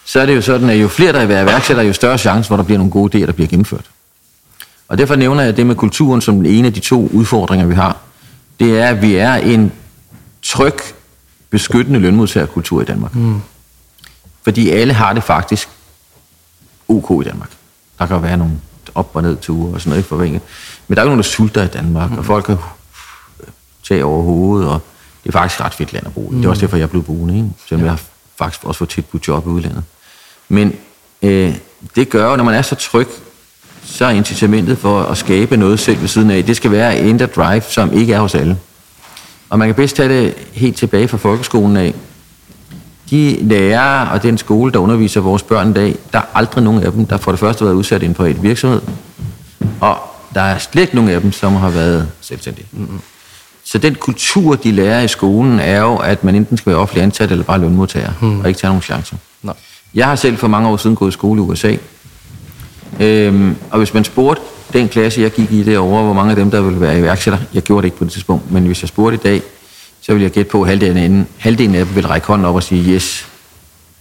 Så 0.04 0.20
er 0.20 0.26
det 0.26 0.36
jo 0.36 0.42
sådan, 0.42 0.70
at 0.70 0.76
jo 0.76 0.88
flere 0.88 1.12
der 1.12 1.18
er 1.18 1.42
iværksætter, 1.42 1.82
jo 1.82 1.92
større 1.92 2.18
chance, 2.18 2.48
hvor 2.48 2.56
der 2.56 2.64
bliver 2.64 2.78
nogle 2.78 2.92
gode 2.92 3.18
idéer, 3.18 3.26
der 3.26 3.32
bliver 3.32 3.48
gennemført. 3.48 3.84
Og 4.88 4.98
derfor 4.98 5.16
nævner 5.16 5.42
jeg 5.42 5.56
det 5.56 5.66
med 5.66 5.74
kulturen 5.74 6.20
som 6.20 6.44
en 6.44 6.64
af 6.64 6.72
de 6.72 6.80
to 6.80 7.08
udfordringer, 7.12 7.66
vi 7.66 7.74
har. 7.74 7.96
Det 8.60 8.80
er, 8.80 8.88
at 8.88 9.02
vi 9.02 9.14
er 9.14 9.34
en 9.34 9.72
tryg, 10.42 10.74
beskyttende 11.50 12.00
lønmodtagerkultur 12.00 12.82
i 12.82 12.84
Danmark. 12.84 13.14
Mm. 13.14 13.40
Fordi 14.42 14.70
alle 14.70 14.92
har 14.92 15.12
det 15.12 15.22
faktisk 15.22 15.68
ok 16.88 17.22
i 17.24 17.28
Danmark. 17.28 17.50
Der 17.98 18.06
kan 18.06 18.22
være 18.22 18.36
nogle 18.36 18.52
op- 18.94 19.10
og 19.14 19.22
ned 19.22 19.36
ture 19.36 19.74
og 19.74 19.80
sådan 19.80 19.90
noget, 19.90 20.04
forvænget. 20.04 20.42
Men 20.88 20.96
der 20.96 21.02
er 21.02 21.04
jo 21.04 21.08
nogen, 21.08 21.18
der 21.18 21.28
sulter 21.28 21.62
i 21.62 21.66
Danmark, 21.66 22.10
mm. 22.10 22.18
og 22.18 22.24
folk 22.24 22.44
kan 22.44 22.56
tage 23.90 24.04
over 24.04 24.22
hovedet, 24.22 24.68
og 24.68 24.80
det 25.22 25.28
er 25.28 25.32
faktisk 25.32 25.60
ret 25.60 25.74
fedt 25.74 25.92
land 25.92 26.06
at 26.06 26.14
bo 26.14 26.20
i. 26.20 26.28
Mm. 26.30 26.36
Det 26.36 26.44
er 26.44 26.50
også 26.50 26.60
derfor, 26.60 26.76
jeg 26.76 26.90
blevet 26.90 27.06
boende, 27.06 27.36
ikke? 27.36 27.48
selvom 27.68 27.80
ja. 27.80 27.84
jeg 27.84 27.92
har 27.92 28.02
faktisk 28.38 28.64
også 28.64 28.78
fået 28.78 28.90
tilbudt 28.90 29.28
job 29.28 29.46
i 29.46 29.48
udlandet. 29.48 29.82
Men 30.48 30.74
øh, 31.22 31.56
det 31.96 32.08
gør 32.08 32.30
jo, 32.30 32.36
når 32.36 32.44
man 32.44 32.54
er 32.54 32.62
så 32.62 32.74
tryg, 32.74 33.08
så 33.84 34.04
er 34.04 34.10
incitamentet 34.10 34.78
for 34.78 35.02
at 35.02 35.16
skabe 35.18 35.56
noget 35.56 35.80
selv 35.80 36.00
ved 36.00 36.08
siden 36.08 36.30
af, 36.30 36.44
det 36.44 36.56
skal 36.56 36.70
være 36.70 36.98
en 36.98 37.18
drive, 37.18 37.62
som 37.62 37.92
ikke 37.92 38.12
er 38.12 38.20
hos 38.20 38.34
alle. 38.34 38.58
Og 39.50 39.58
man 39.58 39.68
kan 39.68 39.74
bedst 39.74 39.96
tage 39.96 40.08
det 40.08 40.34
helt 40.52 40.76
tilbage 40.76 41.08
fra 41.08 41.16
folkeskolen 41.16 41.76
af. 41.76 41.94
De 43.10 43.38
lærere 43.40 44.10
og 44.10 44.22
den 44.22 44.38
skole, 44.38 44.72
der 44.72 44.78
underviser 44.78 45.20
vores 45.20 45.42
børn 45.42 45.70
i 45.70 45.72
dag, 45.72 45.96
der 46.12 46.18
er 46.18 46.24
aldrig 46.34 46.64
nogen 46.64 46.82
af 46.82 46.92
dem, 46.92 47.06
der 47.06 47.16
for 47.16 47.30
det 47.32 47.40
første 47.40 47.58
har 47.58 47.66
været 47.66 47.76
udsat 47.76 48.02
i 48.02 48.06
en 48.06 48.14
privat 48.14 48.42
virksomhed. 48.42 48.80
Og 49.80 49.98
der 50.34 50.40
er 50.40 50.58
slet 50.58 50.82
ikke 50.82 50.94
nogen 50.94 51.10
af 51.10 51.20
dem, 51.20 51.32
som 51.32 51.54
har 51.54 51.70
været 51.70 52.08
selvstændige. 52.20 52.66
Mm-hmm. 52.72 53.00
Så 53.70 53.78
den 53.78 53.94
kultur, 53.94 54.54
de 54.54 54.72
lærer 54.72 55.02
i 55.02 55.08
skolen, 55.08 55.60
er 55.60 55.80
jo, 55.80 55.96
at 55.96 56.24
man 56.24 56.34
enten 56.34 56.56
skal 56.56 56.70
være 56.70 56.80
offentlig 56.80 57.02
ansat 57.02 57.30
eller 57.30 57.44
bare 57.44 57.58
lønmodtager, 57.58 58.12
mm. 58.20 58.40
og 58.40 58.48
ikke 58.48 58.60
tage 58.60 58.68
nogen 58.68 58.82
chancer. 58.82 59.16
Nej. 59.42 59.54
Jeg 59.94 60.06
har 60.06 60.16
selv 60.16 60.36
for 60.36 60.48
mange 60.48 60.68
år 60.68 60.76
siden 60.76 60.96
gået 60.96 61.10
i 61.10 61.12
skole 61.12 61.40
i 61.40 61.44
USA, 61.44 61.76
øhm, 63.00 63.56
og 63.70 63.78
hvis 63.78 63.94
man 63.94 64.04
spurgte 64.04 64.42
den 64.72 64.88
klasse, 64.88 65.20
jeg 65.20 65.30
gik 65.30 65.52
i 65.52 65.62
derovre, 65.62 66.04
hvor 66.04 66.12
mange 66.12 66.30
af 66.30 66.36
dem, 66.36 66.50
der 66.50 66.60
ville 66.60 66.80
være 66.80 66.98
iværksætter, 66.98 67.38
jeg 67.54 67.62
gjorde 67.62 67.82
det 67.82 67.86
ikke 67.86 67.96
på 67.96 68.04
det 68.04 68.12
tidspunkt, 68.12 68.52
men 68.52 68.66
hvis 68.66 68.82
jeg 68.82 68.88
spurgte 68.88 69.14
i 69.14 69.20
dag, 69.20 69.42
så 70.00 70.12
vil 70.14 70.22
jeg 70.22 70.30
gætte 70.30 70.50
på, 70.50 70.62
at 70.62 70.68
halvdelen 70.68 70.96
af, 70.96 71.08
dem, 71.08 71.26
halvdelen 71.38 71.74
af 71.74 71.86
dem 71.86 71.94
vil 71.94 72.06
række 72.06 72.26
hånden 72.26 72.46
op 72.46 72.54
og 72.54 72.62
sige, 72.62 72.94
yes, 72.94 73.26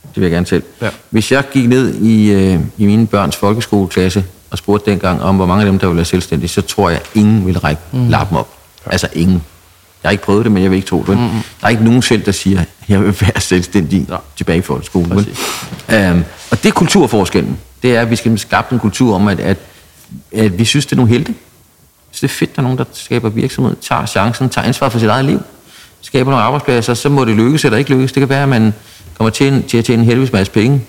det 0.03 0.15
vil 0.15 0.23
jeg 0.23 0.31
gerne 0.31 0.45
selv. 0.45 0.63
Ja. 0.81 0.89
Hvis 1.09 1.31
jeg 1.31 1.43
gik 1.53 1.69
ned 1.69 1.95
i, 1.95 2.31
øh, 2.31 2.59
i 2.77 2.85
mine 2.85 3.07
børns 3.07 3.35
folkeskoleklasse 3.35 4.25
og 4.51 4.57
spurgte 4.57 4.91
dengang 4.91 5.21
om, 5.21 5.35
hvor 5.35 5.45
mange 5.45 5.61
af 5.61 5.71
dem, 5.71 5.79
der 5.79 5.87
ville 5.87 5.97
være 5.97 6.05
selvstændige, 6.05 6.49
så 6.49 6.61
tror 6.61 6.89
jeg, 6.89 7.01
ingen 7.15 7.47
vil 7.47 7.59
række 7.59 7.81
mm. 7.91 8.09
lappen 8.09 8.37
op. 8.37 8.49
Ja. 8.85 8.91
Altså 8.91 9.07
ingen. 9.13 9.43
Jeg 10.03 10.09
har 10.09 10.11
ikke 10.11 10.23
prøvet 10.23 10.45
det, 10.45 10.51
men 10.51 10.63
jeg 10.63 10.71
vil 10.71 10.75
ikke 10.77 10.87
tro 10.87 11.03
det. 11.07 11.17
Mm-hmm. 11.17 11.41
Der 11.61 11.65
er 11.65 11.69
ikke 11.69 11.83
nogen 11.83 12.01
selv, 12.01 12.25
der 12.25 12.31
siger, 12.31 12.63
jeg 12.89 12.99
vil 12.99 13.15
være 13.21 13.41
selvstændig 13.41 14.05
ja. 14.09 14.15
tilbage 14.37 14.57
i 14.57 14.61
folkeskolen. 14.61 15.11
Um, 15.11 16.23
og 16.51 16.63
det 16.63 16.65
er 16.65 16.71
kulturforskellen. 16.71 17.57
Det 17.81 17.95
er, 17.95 18.01
at 18.01 18.09
vi 18.09 18.15
skal 18.15 18.39
skabe 18.39 18.67
en 18.71 18.79
kultur 18.79 19.15
om, 19.15 19.27
at, 19.27 19.39
at, 19.39 19.57
at 20.31 20.59
vi 20.59 20.65
synes, 20.65 20.85
det 20.85 20.91
er 20.91 20.95
nogle 20.95 21.11
helte. 21.11 21.33
Så 22.11 22.17
det 22.21 22.23
er 22.23 22.35
fedt, 22.35 22.49
at 22.49 22.55
der 22.55 22.61
er 22.61 22.63
nogen, 22.63 22.77
der 22.77 22.83
skaber 22.93 23.29
virksomhed, 23.29 23.75
tager 23.81 24.05
chancen, 24.05 24.49
tager 24.49 24.67
ansvar 24.67 24.89
for 24.89 24.99
sit 24.99 25.09
eget 25.09 25.25
liv, 25.25 25.41
skaber 26.01 26.31
nogle 26.31 26.43
arbejdspladser, 26.43 26.93
så 26.93 27.09
må 27.09 27.25
det 27.25 27.35
lykkes 27.35 27.65
eller 27.65 27.77
ikke 27.77 27.91
lykkes. 27.91 28.11
Det 28.11 28.21
kan 28.21 28.29
være, 28.29 28.43
at 28.43 28.49
man 28.49 28.73
kommer 29.17 29.29
til, 29.29 29.63
til 29.63 29.77
at 29.77 29.85
tjene 29.85 30.01
en 30.01 30.05
helvedes 30.05 30.33
masse 30.33 30.53
penge. 30.53 30.81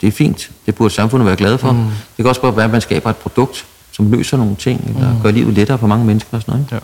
Det 0.00 0.06
er 0.06 0.12
fint. 0.12 0.50
Det 0.66 0.74
burde 0.74 0.94
samfundet 0.94 1.26
være 1.26 1.36
glad 1.36 1.58
for. 1.58 1.72
Mm. 1.72 1.78
Det 1.78 2.16
kan 2.16 2.26
også 2.26 2.40
bare 2.40 2.56
være, 2.56 2.64
at 2.64 2.70
man 2.70 2.80
skaber 2.80 3.10
et 3.10 3.16
produkt, 3.16 3.66
som 3.92 4.12
løser 4.12 4.36
nogle 4.36 4.56
ting, 4.56 4.92
eller 4.94 5.12
mm. 5.12 5.20
gør 5.22 5.30
livet 5.30 5.54
lettere 5.54 5.78
for 5.78 5.86
mange 5.86 6.04
mennesker 6.04 6.36
og 6.36 6.42
sådan 6.42 6.54
noget. 6.54 6.66
Ja. 6.72 6.78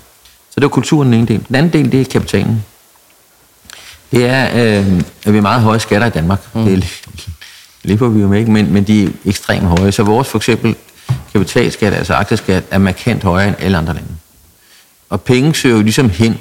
Så 0.54 0.60
det 0.60 0.62
var 0.62 0.68
kulturen 0.68 1.12
den 1.12 1.14
ene 1.14 1.26
del. 1.26 1.44
Den 1.48 1.54
anden 1.56 1.72
del, 1.72 1.92
det 1.92 2.00
er 2.00 2.04
kapitalen. 2.04 2.64
Det 4.12 4.26
er, 4.26 4.44
øh, 4.44 5.02
at 5.24 5.32
vi 5.32 5.38
er 5.38 5.42
meget 5.42 5.62
høje 5.62 5.80
skatter 5.80 6.06
i 6.06 6.10
Danmark. 6.10 6.54
Mm. 6.54 6.64
Det 6.64 6.84
lever 7.82 8.08
vi 8.08 8.20
jo 8.20 8.28
med, 8.28 8.38
ikke? 8.38 8.50
Men, 8.50 8.72
men 8.72 8.84
de 8.84 9.04
er 9.04 9.08
ekstremt 9.24 9.66
høje. 9.66 9.92
Så 9.92 10.02
vores 10.02 10.28
for 10.28 10.38
eksempel 10.38 10.76
kapitalskat, 11.32 11.92
altså 11.92 12.14
aktieskat, 12.14 12.64
er 12.70 12.78
markant 12.78 13.22
højere 13.22 13.48
end 13.48 13.56
alle 13.58 13.78
andre 13.78 13.94
lande. 13.94 14.08
Og 15.10 15.20
penge 15.20 15.54
søger 15.54 15.76
jo 15.76 15.82
ligesom 15.82 16.10
hen, 16.10 16.38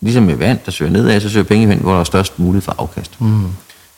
ligesom 0.00 0.22
med 0.22 0.34
vand, 0.34 0.58
der 0.66 0.72
søger 0.72 0.90
nedad, 0.90 1.20
så 1.20 1.28
søger 1.28 1.44
penge 1.44 1.66
hen, 1.66 1.78
hvor 1.78 1.92
der 1.92 2.00
er 2.00 2.04
størst 2.04 2.38
mulighed 2.38 2.62
for 2.62 2.74
afkast. 2.78 3.20
Mm. 3.20 3.48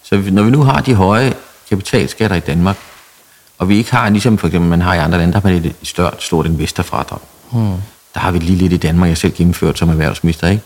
Så 0.03 0.23
når 0.31 0.43
vi 0.43 0.51
nu 0.51 0.63
har 0.63 0.81
de 0.81 0.95
høje 0.95 1.35
kapitalskatter 1.69 2.37
i 2.37 2.41
Danmark, 2.41 2.77
og 3.59 3.69
vi 3.69 3.77
ikke 3.77 3.91
har, 3.91 4.09
ligesom 4.09 4.39
for 4.39 4.47
eksempel 4.47 4.71
man 4.71 4.81
har 4.81 4.95
i 4.95 4.99
andre 4.99 5.19
lande, 5.19 5.33
der 5.33 5.41
har 5.41 5.49
man 5.49 5.65
et 5.65 5.75
stort, 5.83 6.23
stort 6.23 6.47
investorfradrag. 6.47 7.21
Mm 7.53 7.77
der 8.15 8.21
har 8.21 8.31
vi 8.31 8.39
lige 8.39 8.59
lidt 8.59 8.73
i 8.73 8.77
Danmark, 8.77 9.09
jeg 9.09 9.17
selv 9.17 9.33
gennemført 9.33 9.79
som 9.79 9.89
erhvervsminister, 9.89 10.49
ikke? 10.49 10.63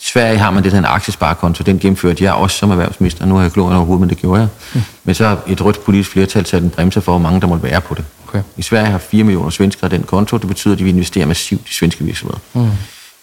I 0.00 0.06
Sverige 0.06 0.38
har 0.38 0.50
man 0.50 0.64
det 0.64 0.72
der 0.72 0.78
en 0.78 0.84
aktiesparekonto, 0.84 1.64
den 1.64 1.78
gennemførte 1.78 2.24
jeg 2.24 2.32
også 2.32 2.56
som 2.58 2.70
erhvervsminister. 2.70 3.26
Nu 3.26 3.34
har 3.34 3.42
jeg 3.42 3.52
kloret 3.52 3.76
overhovedet, 3.76 4.00
men 4.00 4.08
det 4.10 4.18
gjorde 4.18 4.40
jeg. 4.40 4.48
Mm. 4.74 4.80
Men 5.04 5.14
så 5.14 5.28
har 5.28 5.42
et 5.46 5.64
rødt 5.64 5.84
politisk 5.84 6.10
flertal 6.10 6.46
sat 6.46 6.62
en 6.62 6.70
bremse 6.70 7.00
for, 7.00 7.12
hvor 7.12 7.18
mange 7.18 7.40
der 7.40 7.46
måtte 7.46 7.62
være 7.62 7.80
på 7.80 7.94
det. 7.94 8.04
Okay. 8.28 8.42
I 8.56 8.62
Sverige 8.62 8.86
har 8.86 8.98
4 8.98 9.24
millioner 9.24 9.50
svenskere 9.50 9.90
den 9.90 10.02
konto. 10.02 10.36
Det 10.36 10.48
betyder, 10.48 10.74
at 10.74 10.78
de 10.78 10.84
vil 10.84 10.92
investere 10.92 11.26
massivt 11.26 11.70
i 11.70 11.72
svenske 11.72 12.04
virksomheder. 12.04 12.38
Mm. 12.52 12.70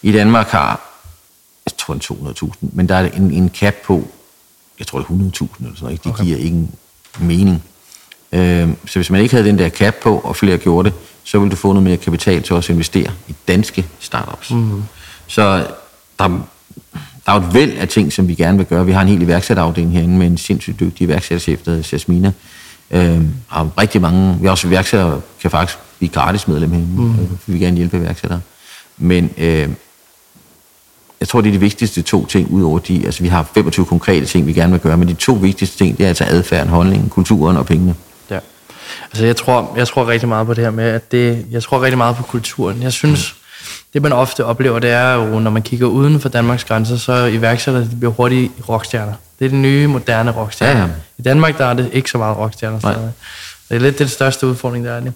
I 0.02 0.12
Danmark 0.12 0.48
har, 0.48 0.80
jeg 1.66 1.72
tror, 1.78 1.94
200.000, 1.94 2.52
men 2.60 2.88
der 2.88 2.94
er 2.94 3.10
en, 3.10 3.30
en 3.30 3.50
cap 3.54 3.74
på, 3.84 4.08
jeg 4.78 4.86
tror, 4.86 4.98
det 4.98 5.08
er 5.08 5.12
100.000 5.12 5.18
eller 5.18 5.30
sådan 5.40 5.74
noget. 5.80 6.04
Det 6.04 6.12
okay. 6.12 6.24
giver 6.24 6.38
ingen 6.38 6.74
mening. 7.18 7.62
Øh, 8.32 8.68
så 8.86 8.98
hvis 8.98 9.10
man 9.10 9.20
ikke 9.20 9.34
havde 9.34 9.48
den 9.48 9.58
der 9.58 9.68
cap 9.68 9.94
på, 9.94 10.18
og 10.18 10.36
flere 10.36 10.58
gjorde 10.58 10.90
det, 10.90 10.98
så 11.24 11.38
vil 11.38 11.50
du 11.50 11.56
få 11.56 11.68
noget 11.68 11.82
mere 11.82 11.96
kapital 11.96 12.42
til 12.42 12.56
også 12.56 12.72
at 12.72 12.74
investere 12.74 13.10
i 13.28 13.34
danske 13.48 13.86
startups. 14.00 14.50
Mm-hmm. 14.50 14.82
Så 15.26 15.66
der, 16.18 16.28
der 17.26 17.32
er 17.32 17.36
et 17.36 17.54
væld 17.54 17.78
af 17.78 17.88
ting, 17.88 18.12
som 18.12 18.28
vi 18.28 18.34
gerne 18.34 18.58
vil 18.58 18.66
gøre. 18.66 18.86
Vi 18.86 18.92
har 18.92 19.02
en 19.02 19.08
hel 19.08 19.22
iværksætterafdeling 19.22 19.92
herinde 19.92 20.18
med 20.18 20.26
en 20.26 20.38
sindssygt 20.38 20.80
dygtig 20.80 21.04
iværksætterchef, 21.04 21.60
der 21.64 21.70
hedder 21.70 21.88
Jasmina. 21.92 22.32
Øh, 22.90 23.20
og 23.48 23.72
rigtig 23.78 24.00
mange, 24.00 24.38
vi 24.40 24.46
har 24.46 24.50
også 24.50 24.68
iværksættere, 24.68 25.20
kan 25.40 25.50
faktisk 25.50 25.78
blive 25.98 26.10
gratis 26.10 26.48
medlem 26.48 26.70
herinde, 26.70 27.02
mm. 27.02 27.10
øh, 27.10 27.30
vi 27.30 27.52
vil 27.52 27.60
gerne 27.60 27.76
hjælpe 27.76 27.96
iværksættere. 27.96 28.40
Men 28.98 29.30
øh, 29.38 29.68
jeg 31.20 31.28
tror, 31.28 31.40
det 31.40 31.48
er 31.48 31.52
de 31.52 31.60
vigtigste 31.60 32.02
to 32.02 32.26
ting, 32.26 32.50
udover 32.50 32.78
de, 32.78 33.04
altså 33.04 33.22
vi 33.22 33.28
har 33.28 33.50
25 33.54 33.86
konkrete 33.86 34.26
ting, 34.26 34.46
vi 34.46 34.52
gerne 34.52 34.72
vil 34.72 34.80
gøre, 34.80 34.96
men 34.96 35.08
de 35.08 35.14
to 35.14 35.32
vigtigste 35.32 35.78
ting, 35.78 35.98
det 35.98 36.04
er 36.04 36.08
altså 36.08 36.24
adfærden, 36.24 36.68
holdningen, 36.68 37.08
kulturen 37.08 37.56
og 37.56 37.66
pengene. 37.66 37.94
Altså 39.12 39.26
jeg 39.26 39.36
tror, 39.36 39.74
jeg 39.76 39.88
tror 39.88 40.08
rigtig 40.08 40.28
meget 40.28 40.46
på 40.46 40.54
det 40.54 40.64
her 40.64 40.70
med, 40.70 40.84
at 40.84 41.12
det, 41.12 41.46
jeg 41.50 41.62
tror 41.62 41.82
rigtig 41.82 41.98
meget 41.98 42.16
på 42.16 42.22
kulturen. 42.22 42.82
Jeg 42.82 42.92
synes, 42.92 43.34
det 43.92 44.02
man 44.02 44.12
ofte 44.12 44.44
oplever, 44.44 44.78
det 44.78 44.90
er 44.90 45.12
jo, 45.12 45.38
når 45.38 45.50
man 45.50 45.62
kigger 45.62 45.86
uden 45.86 46.20
for 46.20 46.28
Danmarks 46.28 46.64
grænser, 46.64 46.96
så 46.96 47.24
iværksætter 47.24 47.80
de 47.80 47.96
bliver 47.96 48.12
hurtigt 48.12 48.52
rockstjerner. 48.68 49.12
Det 49.38 49.44
er 49.44 49.48
det 49.48 49.58
nye, 49.58 49.86
moderne 49.86 50.30
rockstjerner. 50.30 50.80
Ja, 50.80 50.86
ja. 50.86 50.90
I 51.18 51.22
Danmark, 51.22 51.58
der 51.58 51.64
er 51.66 51.74
det 51.74 51.90
ikke 51.92 52.10
så 52.10 52.18
meget 52.18 52.36
rockstjerner. 52.36 52.78
Stadig. 52.78 53.12
Det 53.68 53.76
er 53.76 53.80
lidt 53.80 53.98
den 53.98 54.08
største 54.08 54.46
udfordring, 54.46 54.84
der 54.84 54.92
er 54.92 55.00
det. 55.00 55.12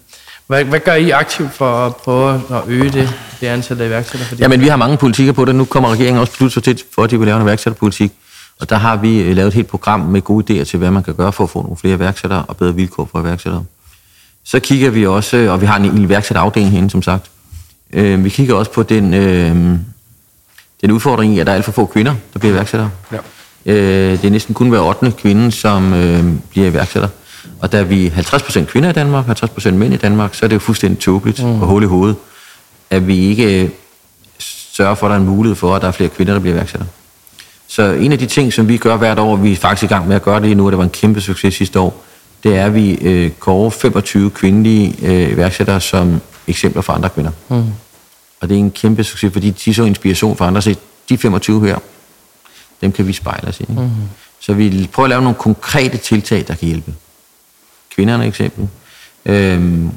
Hvad, 0.47 0.63
hvad 0.63 0.79
gør 0.79 0.93
I 0.93 1.09
aktivt 1.09 1.53
for 1.53 1.85
at 1.85 1.95
prøve 1.95 2.33
at 2.33 2.61
øge 2.67 2.89
det, 2.89 3.13
det 3.41 3.47
antal 3.47 3.81
af 3.81 3.85
iværksættere? 3.87 4.27
Fordi 4.27 4.41
Jamen, 4.41 4.61
vi 4.61 4.67
har 4.67 4.75
mange 4.75 4.97
politikker 4.97 5.33
på 5.33 5.45
det. 5.45 5.55
Nu 5.55 5.65
kommer 5.65 5.93
regeringen 5.93 6.21
også 6.21 6.31
besluttet 6.31 6.63
til, 6.63 6.83
for 6.95 7.03
at 7.03 7.11
de 7.11 7.19
vil 7.19 7.25
lave 7.25 7.37
en 7.37 7.43
iværksætterpolitik. 7.43 8.11
Og 8.59 8.69
der 8.69 8.75
har 8.75 8.95
vi 8.95 9.19
øh, 9.21 9.35
lavet 9.35 9.47
et 9.47 9.53
helt 9.53 9.67
program 9.67 9.99
med 9.99 10.21
gode 10.21 10.61
idéer 10.61 10.63
til, 10.63 10.79
hvad 10.79 10.91
man 10.91 11.03
kan 11.03 11.13
gøre 11.13 11.31
for 11.33 11.43
at 11.43 11.49
få 11.49 11.61
nogle 11.61 11.77
flere 11.77 11.95
iværksættere 11.95 12.45
og 12.47 12.57
bedre 12.57 12.75
vilkår 12.75 13.09
for 13.11 13.21
iværksættere. 13.21 13.63
Så 14.47 14.59
kigger 14.59 14.89
vi 14.89 15.05
også, 15.05 15.37
øh, 15.37 15.51
og 15.51 15.61
vi 15.61 15.65
har 15.65 15.77
en, 15.77 16.03
iværksætterafdeling 16.03 16.71
herinde, 16.71 16.89
som 16.89 17.01
sagt. 17.01 17.31
Øh, 17.93 18.23
vi 18.23 18.29
kigger 18.29 18.55
også 18.55 18.71
på 18.71 18.83
den, 18.83 19.13
øh, 19.13 19.55
den 20.81 20.91
udfordring 20.91 21.35
i, 21.35 21.39
at 21.39 21.47
der 21.47 21.51
er 21.51 21.55
alt 21.55 21.65
for 21.65 21.71
få 21.71 21.85
kvinder, 21.85 22.15
der 22.33 22.39
bliver 22.39 22.53
iværksættere. 22.53 22.89
Ja. 23.11 23.17
Øh, 23.65 24.11
det 24.11 24.25
er 24.25 24.29
næsten 24.29 24.55
kun 24.55 24.69
hver 24.69 24.79
8. 24.79 25.11
kvinde, 25.11 25.51
som 25.51 25.93
øh, 25.93 26.23
bliver 26.49 26.67
iværksætter. 26.67 27.09
Og 27.59 27.71
da 27.71 27.81
vi 27.81 28.05
er 28.05 28.11
50% 28.11 28.65
kvinder 28.65 28.89
i 28.89 28.93
Danmark, 28.93 29.25
50% 29.25 29.71
mænd 29.71 29.93
i 29.93 29.97
Danmark, 29.97 30.35
så 30.35 30.45
er 30.45 30.47
det 30.47 30.53
jo 30.53 30.59
fuldstændig 30.59 30.99
tåbeligt 30.99 31.43
mm. 31.43 31.61
og 31.61 31.67
hul 31.67 31.83
i 31.83 31.85
hovedet, 31.85 32.15
at 32.89 33.07
vi 33.07 33.17
ikke 33.17 33.63
øh, 33.63 33.69
sørger 34.39 34.95
for, 34.95 35.07
at 35.07 35.09
der 35.09 35.15
er 35.15 35.19
en 35.19 35.27
mulighed 35.27 35.55
for, 35.55 35.75
at 35.75 35.81
der 35.81 35.87
er 35.87 35.91
flere 35.91 36.09
kvinder, 36.09 36.33
der 36.33 36.39
bliver 36.39 36.55
iværksætter. 36.55 36.87
Så 37.67 37.83
en 37.83 38.11
af 38.11 38.19
de 38.19 38.25
ting, 38.25 38.53
som 38.53 38.67
vi 38.67 38.77
gør 38.77 38.97
hvert 38.97 39.19
år, 39.19 39.35
vi 39.35 39.51
er 39.51 39.55
faktisk 39.55 39.91
i 39.91 39.93
gang 39.93 40.07
med 40.07 40.15
at 40.15 40.21
gøre 40.21 40.41
det 40.41 40.57
nu, 40.57 40.65
og 40.65 40.71
det 40.71 40.77
var 40.77 40.83
en 40.83 40.89
kæmpe 40.89 41.21
succes 41.21 41.53
sidste 41.53 41.79
år, 41.79 42.03
det 42.43 42.55
er, 42.57 42.65
at 42.65 42.73
vi 42.73 42.93
øh, 42.93 43.31
kårer 43.31 43.69
25 43.69 44.29
kvindelige 44.29 44.95
øh, 45.01 45.31
iværksættere 45.31 45.81
som 45.81 46.21
eksempler 46.47 46.81
for 46.81 46.93
andre 46.93 47.09
kvinder. 47.09 47.31
Mm. 47.49 47.63
Og 48.41 48.49
det 48.49 48.55
er 48.55 48.59
en 48.59 48.71
kæmpe 48.71 49.03
succes, 49.03 49.33
fordi 49.33 49.49
de 49.49 49.73
så 49.73 49.83
inspiration 49.83 50.37
for 50.37 50.45
andre. 50.45 50.61
Så 50.61 50.75
de 51.09 51.17
25 51.17 51.67
her, 51.67 51.77
dem 52.81 52.91
kan 52.91 53.07
vi 53.07 53.13
spejle 53.13 53.47
os 53.47 53.59
i. 53.59 53.65
Mm. 53.67 53.89
Så 54.39 54.53
vi 54.53 54.89
prøver 54.93 55.05
at 55.05 55.09
lave 55.09 55.21
nogle 55.21 55.35
konkrete 55.35 55.97
tiltag, 55.97 56.45
der 56.47 56.55
kan 56.55 56.67
hjælpe. 56.67 56.93
Kvinderne 57.95 58.25
eksempel. 58.25 58.67
Øhm, 59.25 59.91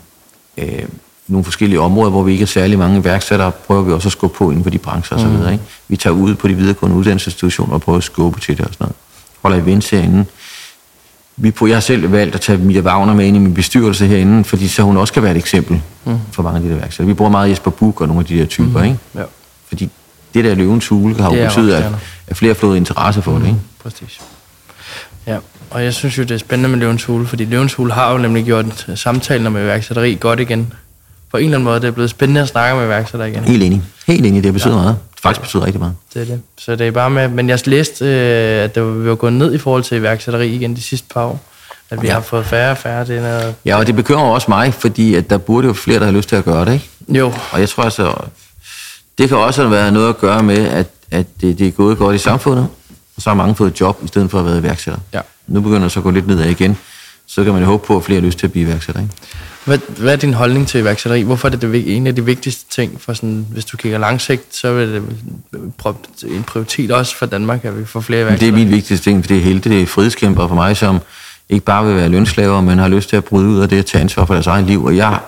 øh, 0.58 0.82
nogle 1.26 1.44
forskellige 1.44 1.80
områder, 1.80 2.10
hvor 2.10 2.22
vi 2.22 2.32
ikke 2.32 2.42
er 2.42 2.46
særlig 2.46 2.78
mange 2.78 2.98
iværksættere, 2.98 3.52
prøver 3.52 3.82
vi 3.82 3.92
også 3.92 4.08
at 4.08 4.12
skubbe 4.12 4.36
på 4.36 4.50
inden 4.50 4.62
for 4.62 4.70
de 4.70 4.78
brancher 4.78 5.16
osv. 5.16 5.26
Mm. 5.26 5.52
Ikke? 5.52 5.64
Vi 5.88 5.96
tager 5.96 6.14
ud 6.14 6.34
på 6.34 6.48
de 6.48 6.54
videregående 6.54 6.96
uddannelsesinstitutioner 6.96 7.74
og 7.74 7.80
prøver 7.80 7.96
at 7.96 8.04
skubbe 8.04 8.40
til 8.40 8.58
det 8.58 8.66
og 8.66 8.72
sådan 8.72 8.84
noget. 8.84 8.96
Holder 9.42 9.58
events 9.58 9.90
herinde. 9.90 10.24
Vi, 11.42 11.50
prøver- 11.50 11.68
jeg 11.68 11.76
har 11.76 11.80
selv 11.80 12.12
valgt 12.12 12.34
at 12.34 12.40
tage 12.40 12.58
Mia 12.58 12.80
Wagner 12.80 13.14
med 13.14 13.26
ind 13.26 13.36
i 13.36 13.40
min 13.40 13.54
bestyrelse 13.54 14.06
herinde, 14.06 14.44
fordi 14.44 14.68
så 14.68 14.82
hun 14.82 14.96
også 14.96 15.12
kan 15.12 15.22
være 15.22 15.32
et 15.32 15.38
eksempel 15.38 15.80
mm. 16.04 16.18
for 16.32 16.42
mange 16.42 16.56
af 16.56 16.62
de 16.62 16.68
der 16.70 16.76
iværksættere. 16.76 17.06
Vi 17.06 17.14
bruger 17.14 17.30
meget 17.30 17.50
Jesper 17.50 17.70
Buch 17.70 18.00
og 18.00 18.06
nogle 18.08 18.20
af 18.20 18.26
de 18.26 18.38
der 18.38 18.46
typer, 18.46 18.78
mm. 18.78 18.84
ikke? 18.84 18.98
Ja, 19.14 19.22
Fordi 19.68 19.90
det 20.34 20.44
der 20.44 20.54
løvens 20.54 20.88
hule 20.88 21.14
har 21.22 21.34
jo 21.36 21.44
betydet, 21.46 21.74
at, 21.74 21.84
at 22.26 22.36
flere 22.36 22.52
har 22.52 22.58
fået 22.58 22.76
interesse 22.76 23.22
for 23.22 23.30
mm. 23.30 23.40
det, 23.40 23.46
ikke? 23.48 23.60
præcis. 23.82 24.20
Ja, 25.26 25.36
og 25.70 25.84
jeg 25.84 25.94
synes 25.94 26.18
jo, 26.18 26.22
det 26.22 26.30
er 26.30 26.38
spændende 26.38 26.68
med 26.68 26.78
Løvens 26.78 27.04
Hule, 27.04 27.26
fordi 27.26 27.44
Løvens 27.44 27.74
Hule 27.74 27.92
har 27.92 28.12
jo 28.12 28.18
nemlig 28.18 28.44
gjort 28.44 28.86
samtalen 28.94 29.46
om 29.46 29.56
iværksætteri 29.56 30.16
godt 30.20 30.40
igen. 30.40 30.72
På 31.30 31.36
en 31.36 31.44
eller 31.44 31.56
anden 31.56 31.64
måde, 31.64 31.80
det 31.80 31.86
er 31.88 31.90
blevet 31.90 32.10
spændende 32.10 32.40
at 32.40 32.48
snakke 32.48 32.76
med 32.76 32.86
iværksættere 32.86 33.30
igen. 33.30 33.44
Helt 33.44 33.62
enig. 33.62 33.82
Helt 34.06 34.26
enig, 34.26 34.44
det 34.44 34.52
betyder 34.52 34.74
ja. 34.76 34.80
meget. 34.82 34.96
Det 35.14 35.20
faktisk 35.22 35.40
betyder 35.40 35.64
rigtig 35.64 35.80
meget. 35.80 35.94
Det 36.14 36.22
er 36.22 36.26
det. 36.26 36.42
Så 36.58 36.76
det 36.76 36.86
er 36.86 36.90
bare 36.90 37.10
med, 37.10 37.28
men 37.28 37.48
jeg 37.48 37.58
læste, 37.68 38.04
øh, 38.04 38.64
at 38.64 38.74
det 38.74 38.82
var, 38.82 38.90
vi 38.90 39.08
var 39.08 39.14
gået 39.14 39.32
ned 39.32 39.54
i 39.54 39.58
forhold 39.58 39.82
til 39.82 39.96
iværksætteri 39.96 40.48
igen 40.54 40.76
de 40.76 40.82
sidste 40.82 41.06
par 41.14 41.24
år. 41.24 41.40
At 41.90 42.02
vi 42.02 42.06
Ja. 42.06 42.12
har 42.12 42.20
fået 42.20 42.46
færre 42.46 42.70
og 42.70 42.76
færre. 42.78 43.04
Det 43.06 43.16
er 43.18 43.22
noget, 43.22 43.54
Ja, 43.64 43.76
og 43.76 43.86
det 43.86 43.96
bekymrer 43.96 44.24
også 44.24 44.46
mig, 44.50 44.74
fordi 44.74 45.14
at 45.14 45.30
der 45.30 45.38
burde 45.38 45.66
jo 45.66 45.72
flere, 45.72 45.98
der 45.98 46.04
har 46.04 46.12
lyst 46.12 46.28
til 46.28 46.36
at 46.36 46.44
gøre 46.44 46.64
det, 46.64 46.72
ikke? 46.72 46.88
jo, 47.08 47.32
Og 47.52 47.60
jeg 47.60 47.68
tror 47.68 47.82
altså, 47.82 48.14
det 49.18 49.28
kan 49.28 49.38
også 49.38 49.68
være 49.68 49.92
noget 49.92 50.08
at 50.08 50.18
gøre 50.18 50.42
med, 50.42 50.58
at, 50.68 50.86
at 51.10 51.26
det, 51.40 51.58
det 51.58 51.66
er 51.66 51.70
gået 51.70 51.98
godt 51.98 52.14
i 52.14 52.18
samfundet, 52.18 52.66
og 53.16 53.22
så 53.22 53.30
har 53.30 53.34
mange 53.34 53.54
fået 53.54 53.80
job, 53.80 54.00
i 54.04 54.06
stedet 54.06 54.30
for 54.30 54.38
at 54.38 54.44
være 54.44 54.58
iværksætter. 54.58 55.00
Ja. 55.14 55.20
Nu 55.46 55.60
begynder 55.60 55.82
det 55.82 55.92
så 55.92 56.00
at 56.00 56.04
gå 56.04 56.10
lidt 56.10 56.26
nedad 56.26 56.46
igen, 56.46 56.78
så 57.26 57.44
kan 57.44 57.52
man 57.52 57.62
jo 57.62 57.66
håbe 57.68 57.86
på, 57.86 57.96
at 57.96 58.04
flere 58.04 58.20
har 58.20 58.26
lyst 58.26 58.38
til 58.38 58.46
at 58.46 58.52
blive 58.52 58.66
iværksætter, 58.68 59.00
ikke? 59.02 59.14
Hvad, 59.64 59.78
hvad 59.98 60.12
er 60.12 60.16
din 60.16 60.34
holdning 60.34 60.68
til 60.68 60.80
iværksætteri? 60.80 61.22
Hvorfor 61.22 61.48
er 61.48 61.50
det, 61.50 61.62
det 61.62 61.96
en 61.96 62.06
af 62.06 62.16
de 62.16 62.24
vigtigste 62.24 62.74
ting 62.74 63.00
for 63.00 63.12
sådan, 63.12 63.46
hvis 63.52 63.64
du 63.64 63.76
kigger 63.76 63.98
langsigt, 63.98 64.56
så 64.56 64.68
er 64.68 64.86
det 64.86 65.02
en 66.24 66.42
prioritet 66.42 66.90
også 66.90 67.16
for 67.16 67.26
Danmark, 67.26 67.64
at 67.64 67.78
vi 67.78 67.84
får 67.84 68.00
flere 68.00 68.24
Men 68.24 68.32
det 68.32 68.42
er 68.42 68.46
iværksættere. 68.46 68.64
min 68.64 68.74
vigtigste 68.74 69.10
ting, 69.10 69.24
for 69.24 69.28
det 69.28 69.36
er 69.36 69.40
helte, 69.40 69.70
det 69.70 69.82
er 69.82 69.86
frihedskæmper 69.86 70.48
for 70.48 70.54
mig, 70.54 70.76
som 70.76 71.00
ikke 71.48 71.64
bare 71.64 71.86
vil 71.86 71.96
være 71.96 72.08
lønslaver, 72.08 72.60
men 72.60 72.78
har 72.78 72.88
lyst 72.88 73.08
til 73.08 73.16
at 73.16 73.24
bryde 73.24 73.48
ud 73.48 73.60
af 73.60 73.68
det 73.68 73.78
at 73.78 73.86
tage 73.86 74.02
ansvar 74.02 74.24
for 74.24 74.34
deres 74.34 74.46
eget 74.46 74.64
liv. 74.64 74.84
Og 74.84 74.96
jeg, 74.96 75.18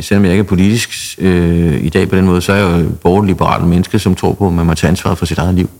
selvom 0.00 0.24
jeg 0.24 0.32
ikke 0.32 0.40
er 0.40 0.48
politisk 0.48 1.18
øh, 1.18 1.84
i 1.84 1.88
dag 1.88 2.08
på 2.08 2.16
den 2.16 2.24
måde, 2.24 2.40
så 2.40 2.52
er 2.52 2.56
jeg 2.56 2.84
jo 2.84 2.88
borgerliberal 2.90 3.66
menneske, 3.66 3.98
som 3.98 4.14
tror 4.14 4.32
på, 4.32 4.46
at 4.46 4.52
man 4.52 4.66
må 4.66 4.74
tage 4.74 4.88
ansvar 4.88 5.14
for 5.14 5.26
sit 5.26 5.38
eget 5.38 5.54
liv. 5.54 5.70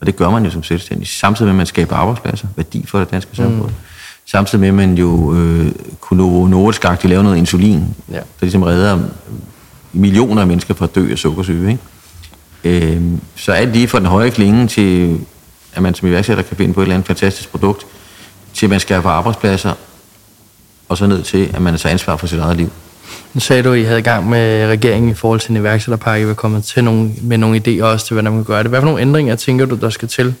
Og 0.00 0.06
det 0.06 0.16
gør 0.16 0.30
man 0.30 0.44
jo 0.44 0.50
som 0.50 0.62
selvstændig. 0.62 1.08
Samtidig 1.08 1.46
med, 1.46 1.52
at 1.52 1.56
man 1.56 1.66
skaber 1.66 1.96
arbejdspladser, 1.96 2.46
værdi 2.56 2.84
for 2.86 2.98
det 2.98 3.10
danske 3.10 3.36
samfund. 3.36 3.68
Mm. 3.68 3.74
Samtidig 4.30 4.60
med, 4.60 4.68
at 4.68 4.74
man 4.74 4.94
jo 4.94 5.34
øh, 5.34 5.72
kunne 6.00 6.50
Nordisk 6.50 7.04
lave 7.04 7.22
noget 7.22 7.36
insulin, 7.36 7.84
Ja. 8.10 8.14
der 8.16 8.22
ligesom 8.40 8.62
redder 8.62 8.98
millioner 9.92 10.40
af 10.40 10.46
mennesker 10.48 10.74
fra 10.74 10.84
at 10.84 10.94
dø 10.94 11.10
af 11.10 11.18
sukkersyge. 11.18 11.78
Ikke? 12.64 12.86
Øh, 12.94 13.02
så 13.36 13.52
alt 13.52 13.72
lige 13.72 13.88
fra 13.88 13.98
den 13.98 14.06
høje 14.06 14.30
klinge 14.30 14.66
til, 14.66 15.18
at 15.74 15.82
man 15.82 15.94
som 15.94 16.08
iværksætter 16.08 16.42
kan 16.42 16.56
finde 16.56 16.74
på 16.74 16.80
et 16.80 16.84
eller 16.84 16.94
andet 16.94 17.06
fantastisk 17.06 17.50
produkt, 17.50 17.86
til 18.54 18.66
at 18.66 18.70
man 18.70 18.80
skal 18.80 19.02
have 19.02 19.12
arbejdspladser, 19.12 19.72
og 20.88 20.98
så 20.98 21.06
ned 21.06 21.22
til, 21.22 21.50
at 21.54 21.62
man 21.62 21.76
tager 21.76 21.92
ansvar 21.92 22.16
for 22.16 22.26
sit 22.26 22.38
eget 22.38 22.56
liv. 22.56 22.70
Nu 23.34 23.40
sagde 23.40 23.62
du, 23.62 23.72
at 23.72 23.78
I 23.78 23.82
havde 23.82 23.98
i 23.98 24.02
gang 24.02 24.28
med 24.28 24.66
regeringen 24.66 25.10
i 25.10 25.14
forhold 25.14 25.40
til 25.40 25.50
en 25.50 25.56
iværksætterpakke. 25.56 26.24
I 26.24 26.28
var 26.28 26.34
kommet 26.34 26.64
til 26.64 26.84
nogle, 26.84 27.10
med 27.22 27.38
nogle 27.38 27.62
idéer 27.66 27.82
også 27.84 28.06
til, 28.06 28.14
hvordan 28.14 28.32
man 28.32 28.44
kan 28.44 28.54
gøre 28.54 28.62
det. 28.62 28.70
Hvad 28.70 28.80
for 28.80 28.86
nogle 28.86 29.00
ændringer 29.02 29.36
tænker 29.36 29.66
du, 29.66 29.76
der 29.76 29.90
skal 29.90 30.08
til 30.08 30.34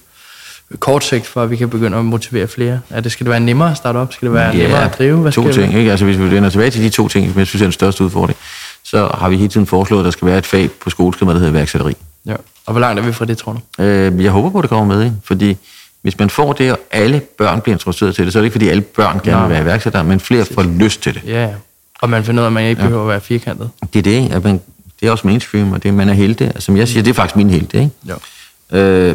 kort 0.78 1.04
sigt, 1.04 1.26
for 1.26 1.42
at 1.42 1.50
vi 1.50 1.56
kan 1.56 1.70
begynde 1.70 1.96
at 1.96 2.04
motivere 2.04 2.48
flere? 2.48 2.80
Er 2.90 3.00
det, 3.00 3.12
skal 3.12 3.24
det 3.24 3.30
være 3.30 3.40
nemmere 3.40 3.70
at 3.70 3.76
starte 3.76 3.96
op? 3.96 4.12
Skal 4.12 4.26
det 4.26 4.34
være 4.34 4.56
nemmere 4.56 4.84
at 4.84 4.98
drive? 4.98 5.16
Hvad 5.16 5.32
to 5.32 5.52
ting. 5.52 5.74
Ikke? 5.74 5.90
Altså, 5.90 6.04
hvis 6.04 6.18
vi 6.18 6.30
vender 6.30 6.50
tilbage 6.50 6.70
til 6.70 6.82
de 6.82 6.90
to 6.90 7.08
ting, 7.08 7.30
som 7.30 7.38
jeg 7.38 7.46
synes 7.46 7.62
er 7.62 7.66
den 7.66 7.72
største 7.72 8.04
udfordring, 8.04 8.38
så 8.84 9.10
har 9.14 9.28
vi 9.28 9.36
hele 9.36 9.48
tiden 9.48 9.66
foreslået, 9.66 10.00
at 10.00 10.04
der 10.04 10.10
skal 10.10 10.26
være 10.26 10.38
et 10.38 10.46
fag 10.46 10.70
på 10.70 10.90
skoleskemaet, 10.90 11.34
der 11.34 11.40
hedder 11.40 11.52
iværksætteri. 11.58 11.94
Ja. 12.26 12.34
Og 12.66 12.72
hvor 12.72 12.80
langt 12.80 13.00
er 13.00 13.04
vi 13.04 13.12
fra 13.12 13.24
det, 13.24 13.38
tror 13.38 13.52
du? 13.78 13.82
Øh, 13.82 14.24
jeg 14.24 14.32
håber 14.32 14.50
på, 14.50 14.58
at 14.58 14.62
det 14.62 14.70
kommer 14.70 14.96
med, 14.96 15.04
ikke? 15.04 15.16
fordi 15.24 15.56
hvis 16.02 16.18
man 16.18 16.30
får 16.30 16.52
det, 16.52 16.72
og 16.72 16.78
alle 16.90 17.20
børn 17.38 17.60
bliver 17.60 17.74
introduceret 17.74 18.14
til 18.14 18.24
det, 18.24 18.32
så 18.32 18.38
er 18.38 18.40
det 18.40 18.46
ikke, 18.46 18.54
fordi 18.54 18.68
alle 18.68 18.82
børn 18.82 19.20
gerne 19.24 19.42
vil 19.42 19.50
være 19.50 19.62
iværksættere, 19.62 20.04
men 20.04 20.20
flere 20.20 20.44
får 20.44 20.62
lyst 20.62 21.02
til 21.02 21.14
det. 21.14 21.22
Ja, 21.26 21.44
ja. 21.44 21.54
Og 22.00 22.10
man 22.10 22.24
finder 22.24 22.42
ud 22.42 22.44
af, 22.44 22.48
at 22.48 22.52
man 22.52 22.64
ikke 22.64 22.82
behøver 22.82 23.02
at 23.02 23.08
være 23.08 23.20
firkantet. 23.20 23.70
Det 23.92 23.98
er 23.98 24.02
det, 24.02 24.32
at 24.32 24.44
man, 24.44 24.60
det 25.00 25.06
er 25.06 25.10
også 25.10 25.26
mainstream, 25.26 25.72
og 25.72 25.82
det 25.82 25.94
man 25.94 26.08
er 26.08 26.12
helte. 26.12 26.52
Som 26.58 26.76
jeg 26.76 26.88
siger, 26.88 27.02
det 27.02 27.10
er 27.10 27.14
faktisk 27.14 27.36
min 27.36 27.50
helte. 27.50 27.78
Ikke? 27.78 27.90
Jo. 28.08 28.78
Øh, 28.78 29.14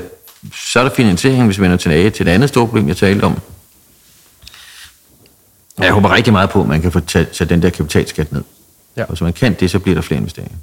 så 0.54 0.80
er 0.80 0.84
der 0.84 0.96
finansiering, 0.96 1.46
hvis 1.46 1.58
vi 1.58 1.64
vender 1.64 1.78
tilbage 1.78 2.10
til 2.10 2.26
det 2.26 2.32
andet 2.32 2.50
store 2.50 2.68
problem, 2.68 2.88
jeg 2.88 2.98
talte 2.98 3.24
om. 3.24 3.40
Jeg 5.80 5.92
håber 5.92 6.16
rigtig 6.16 6.34
meget 6.34 6.50
på, 6.50 6.62
at 6.62 6.68
man 6.68 6.82
kan 6.82 6.92
få 6.92 7.00
taget 7.00 7.50
den 7.50 7.62
der 7.62 7.70
kapitalskat 7.70 8.32
ned. 8.32 8.44
Ja. 8.98 9.02
Og 9.02 9.08
hvis 9.08 9.22
man 9.22 9.34
kan 9.34 9.56
det, 9.60 9.72
så 9.72 9.80
bliver 9.80 9.96
der 9.96 10.02
flere 10.02 10.18
investeringer. 10.18 10.58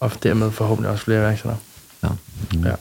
Og 0.00 0.12
dermed 0.22 0.50
forhåbentlig 0.50 0.90
også 0.90 1.04
flere 1.04 1.18
iværksættere. 1.18 1.56
Ja. 2.02 2.08
Ja. 2.64 2.74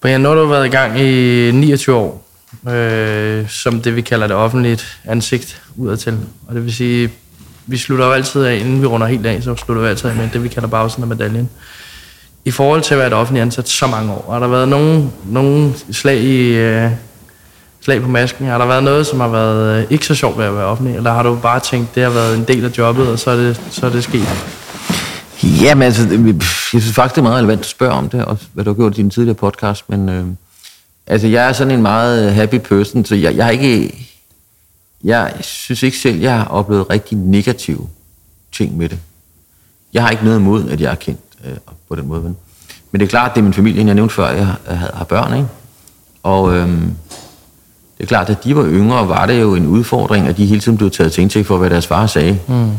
Brian, 0.00 0.24
har 0.24 0.34
du 0.34 0.46
været 0.46 0.66
i 0.66 0.68
gang 0.68 1.00
i 1.00 1.50
29 1.50 1.96
år, 1.96 2.28
øh, 2.68 3.48
som 3.48 3.82
det, 3.82 3.96
vi 3.96 4.00
kalder 4.00 4.26
det 4.26 4.36
offentligt 4.36 5.00
ansigt 5.04 5.62
udadtil. 5.76 6.18
Og 6.46 6.54
det 6.54 6.64
vil 6.64 6.74
sige, 6.74 7.12
vi 7.66 7.76
slutter 7.76 8.06
jo 8.06 8.12
altid 8.12 8.44
af, 8.44 8.56
inden 8.56 8.82
vi 8.82 8.86
runder 8.86 9.06
helt 9.06 9.26
af, 9.26 9.42
så 9.42 9.56
slutter 9.56 9.82
vi 9.82 9.88
altid 9.88 10.10
af 10.10 10.16
med 10.16 10.28
det, 10.32 10.42
vi 10.42 10.48
kalder 10.48 10.68
bagsiden 10.68 11.02
af 11.02 11.08
medaljen. 11.08 11.50
I 12.44 12.50
forhold 12.50 12.82
til 12.82 12.94
at 12.94 12.98
være 12.98 13.06
et 13.06 13.12
offentligt 13.12 13.42
ansat 13.42 13.68
så 13.68 13.86
mange 13.86 14.12
år, 14.12 14.32
har 14.32 14.38
der 14.38 14.46
været 14.48 14.68
nogen, 14.68 15.12
nogen 15.24 15.74
slag, 15.92 16.18
i, 16.20 16.48
øh, 16.48 16.90
slag 17.80 18.02
på 18.02 18.08
masken? 18.08 18.46
Har 18.46 18.58
der 18.58 18.66
været 18.66 18.84
noget, 18.84 19.06
som 19.06 19.20
har 19.20 19.28
været 19.28 19.82
øh, 19.82 19.86
ikke 19.90 20.06
så 20.06 20.14
sjovt 20.14 20.38
ved 20.38 20.44
at 20.44 20.54
være 20.54 20.64
offentlig? 20.64 20.96
Eller 20.96 21.12
har 21.12 21.22
du 21.22 21.34
bare 21.42 21.60
tænkt, 21.60 21.94
det 21.94 22.02
har 22.02 22.10
været 22.10 22.38
en 22.38 22.44
del 22.48 22.64
af 22.64 22.78
jobbet, 22.78 23.08
og 23.08 23.18
så 23.18 23.30
er 23.30 23.36
det, 23.36 23.60
så 23.70 23.86
er 23.86 23.90
det 23.90 24.04
sket? 24.04 24.28
Jamen 25.62 25.82
altså, 25.82 26.02
det- 26.04 26.26
jeg 26.72 26.82
synes 26.82 26.92
faktisk, 26.94 27.14
det 27.14 27.20
er 27.20 27.22
meget 27.22 27.38
relevant 27.38 27.60
at 27.60 27.66
spørge 27.66 27.92
om 27.92 28.08
det, 28.08 28.24
og 28.24 28.38
hvad 28.52 28.64
du 28.64 28.70
har 28.70 28.74
gjort 28.74 28.92
i 28.92 28.96
din 28.96 29.10
tidligere 29.10 29.34
podcast, 29.34 29.84
men 29.90 30.08
øh, 30.08 30.26
altså, 31.06 31.26
jeg 31.28 31.48
er 31.48 31.52
sådan 31.52 31.74
en 31.74 31.82
meget 31.82 32.28
øh, 32.28 32.34
happy 32.34 32.58
person, 32.58 33.04
så 33.04 33.14
jeg, 33.14 33.36
jeg 33.36 33.44
har 33.44 33.52
ikke, 33.52 34.08
jeg 35.04 35.32
synes 35.40 35.82
ikke 35.82 35.98
selv, 35.98 36.20
jeg 36.20 36.32
har 36.38 36.44
oplevet 36.44 36.90
rigtig 36.90 37.18
negative 37.18 37.88
ting 38.52 38.76
med 38.76 38.88
det. 38.88 38.98
Jeg 39.92 40.02
har 40.02 40.10
ikke 40.10 40.24
noget 40.24 40.38
imod, 40.38 40.68
at 40.70 40.80
jeg 40.80 40.90
er 40.90 40.94
kendt 40.94 41.20
øh, 41.44 41.52
på 41.88 41.94
den 41.96 42.08
måde. 42.08 42.20
Men, 42.22 42.36
men 42.92 43.00
det 43.00 43.06
er 43.06 43.10
klart, 43.10 43.34
det 43.34 43.40
er 43.40 43.44
min 43.44 43.52
familie, 43.54 43.86
jeg 43.86 43.94
nævnte 43.94 44.14
før, 44.14 44.30
jeg 44.30 44.46
har, 44.46 44.58
har, 44.94 45.04
børn, 45.04 45.34
ikke? 45.34 45.48
Og 46.22 46.54
øhm, 46.56 46.94
det 47.98 48.02
er 48.02 48.06
klart, 48.06 48.30
at 48.30 48.44
de 48.44 48.56
var 48.56 48.64
yngre, 48.66 49.08
var 49.08 49.26
det 49.26 49.40
jo 49.40 49.54
en 49.54 49.66
udfordring, 49.66 50.26
at 50.28 50.36
de 50.36 50.46
hele 50.46 50.60
tiden 50.60 50.78
blev 50.78 50.90
taget 50.90 51.12
til 51.12 51.22
indtægt 51.22 51.46
for, 51.46 51.58
hvad 51.58 51.70
deres 51.70 51.86
far 51.86 52.06
sagde. 52.06 52.38
Mm. 52.48 52.70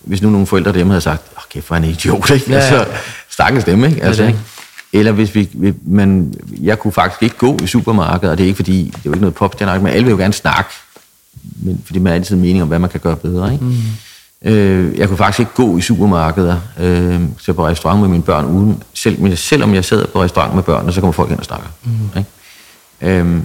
Hvis 0.00 0.22
nu 0.22 0.30
nogle 0.30 0.46
forældre 0.46 0.72
dem 0.72 0.86
havde 0.88 1.00
sagt, 1.00 1.22
åh 1.36 1.42
kæft, 1.50 1.66
hvor 1.66 1.76
er 1.76 1.80
en 1.80 1.84
idiot, 1.88 2.30
ikke? 2.30 2.50
Ja, 2.50 2.56
Ja. 2.56 2.62
Altså, 2.62 2.86
stakkels 3.30 3.64
dem, 3.64 3.84
ikke? 3.84 4.02
Altså, 4.04 4.22
ikke? 4.24 4.38
Eller 4.92 5.12
hvis 5.12 5.34
vi, 5.34 5.48
vi- 5.52 5.74
man, 5.86 6.34
jeg 6.60 6.78
kunne 6.78 6.92
faktisk 6.92 7.22
ikke 7.22 7.36
gå 7.36 7.58
i 7.62 7.66
supermarkedet, 7.66 8.30
og 8.30 8.38
det 8.38 8.44
er 8.44 8.48
ikke 8.48 8.56
fordi, 8.56 8.84
det 8.84 8.94
er 8.96 9.00
jo 9.06 9.10
ikke 9.10 9.20
noget 9.20 9.34
popstjernak, 9.34 9.82
men 9.82 9.92
alle 9.92 10.04
vil 10.04 10.10
jo 10.10 10.16
gerne 10.18 10.32
snakke, 10.32 10.70
men, 11.62 11.82
fordi 11.86 11.98
man 11.98 12.10
har 12.10 12.14
altid 12.14 12.34
en 12.36 12.40
mening 12.42 12.62
om, 12.62 12.68
hvad 12.68 12.78
man 12.78 12.90
kan 12.90 13.00
gøre 13.00 13.16
bedre, 13.16 13.52
ikke? 13.52 13.64
Mm. 13.64 13.74
Øh, 14.44 14.98
jeg 14.98 15.08
kunne 15.08 15.16
faktisk 15.16 15.40
ikke 15.40 15.52
gå 15.54 15.78
i 15.78 15.80
supermarkeder, 15.80 16.60
øh, 16.78 17.20
så 17.38 17.52
på 17.52 17.66
restaurant 17.66 18.00
med 18.00 18.08
mine 18.08 18.22
børn, 18.22 18.44
uden, 18.44 18.82
selv, 18.94 19.20
men 19.20 19.36
selvom 19.36 19.74
jeg 19.74 19.84
sad 19.84 20.06
på 20.06 20.22
restaurant 20.22 20.54
med 20.54 20.62
børnene, 20.62 20.92
så 20.92 21.00
kommer 21.00 21.12
folk 21.12 21.30
ind 21.30 21.38
og 21.38 21.44
snakker. 21.44 21.68
Mm. 21.84 22.18
Ikke? 22.18 23.18
Øhm, 23.18 23.44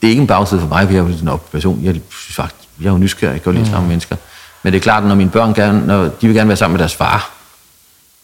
det 0.00 0.08
er 0.08 0.10
ikke 0.10 0.20
en 0.20 0.26
bagside 0.26 0.60
for 0.60 0.68
mig, 0.68 0.86
for 0.86 0.92
jeg 0.94 1.00
er 1.00 1.32
en 1.32 1.38
person. 1.52 1.80
Jeg 1.84 1.94
synes 1.94 2.36
faktisk, 2.36 2.68
jeg 2.80 2.88
er 2.88 2.92
jo 2.92 2.98
nysgerrig, 2.98 3.32
jeg 3.32 3.42
kan 3.42 3.52
jo 3.52 3.58
lide 3.58 3.70
sammen 3.70 3.82
med 3.82 3.88
mennesker. 3.88 4.16
Men 4.62 4.72
det 4.72 4.78
er 4.78 4.82
klart, 4.82 5.04
når 5.04 5.14
mine 5.14 5.30
børn 5.30 5.54
gerne, 5.54 5.86
når 5.86 6.02
de 6.02 6.26
vil 6.26 6.34
gerne 6.34 6.48
være 6.48 6.56
sammen 6.56 6.74
med 6.74 6.78
deres 6.78 6.94
far, 6.94 7.30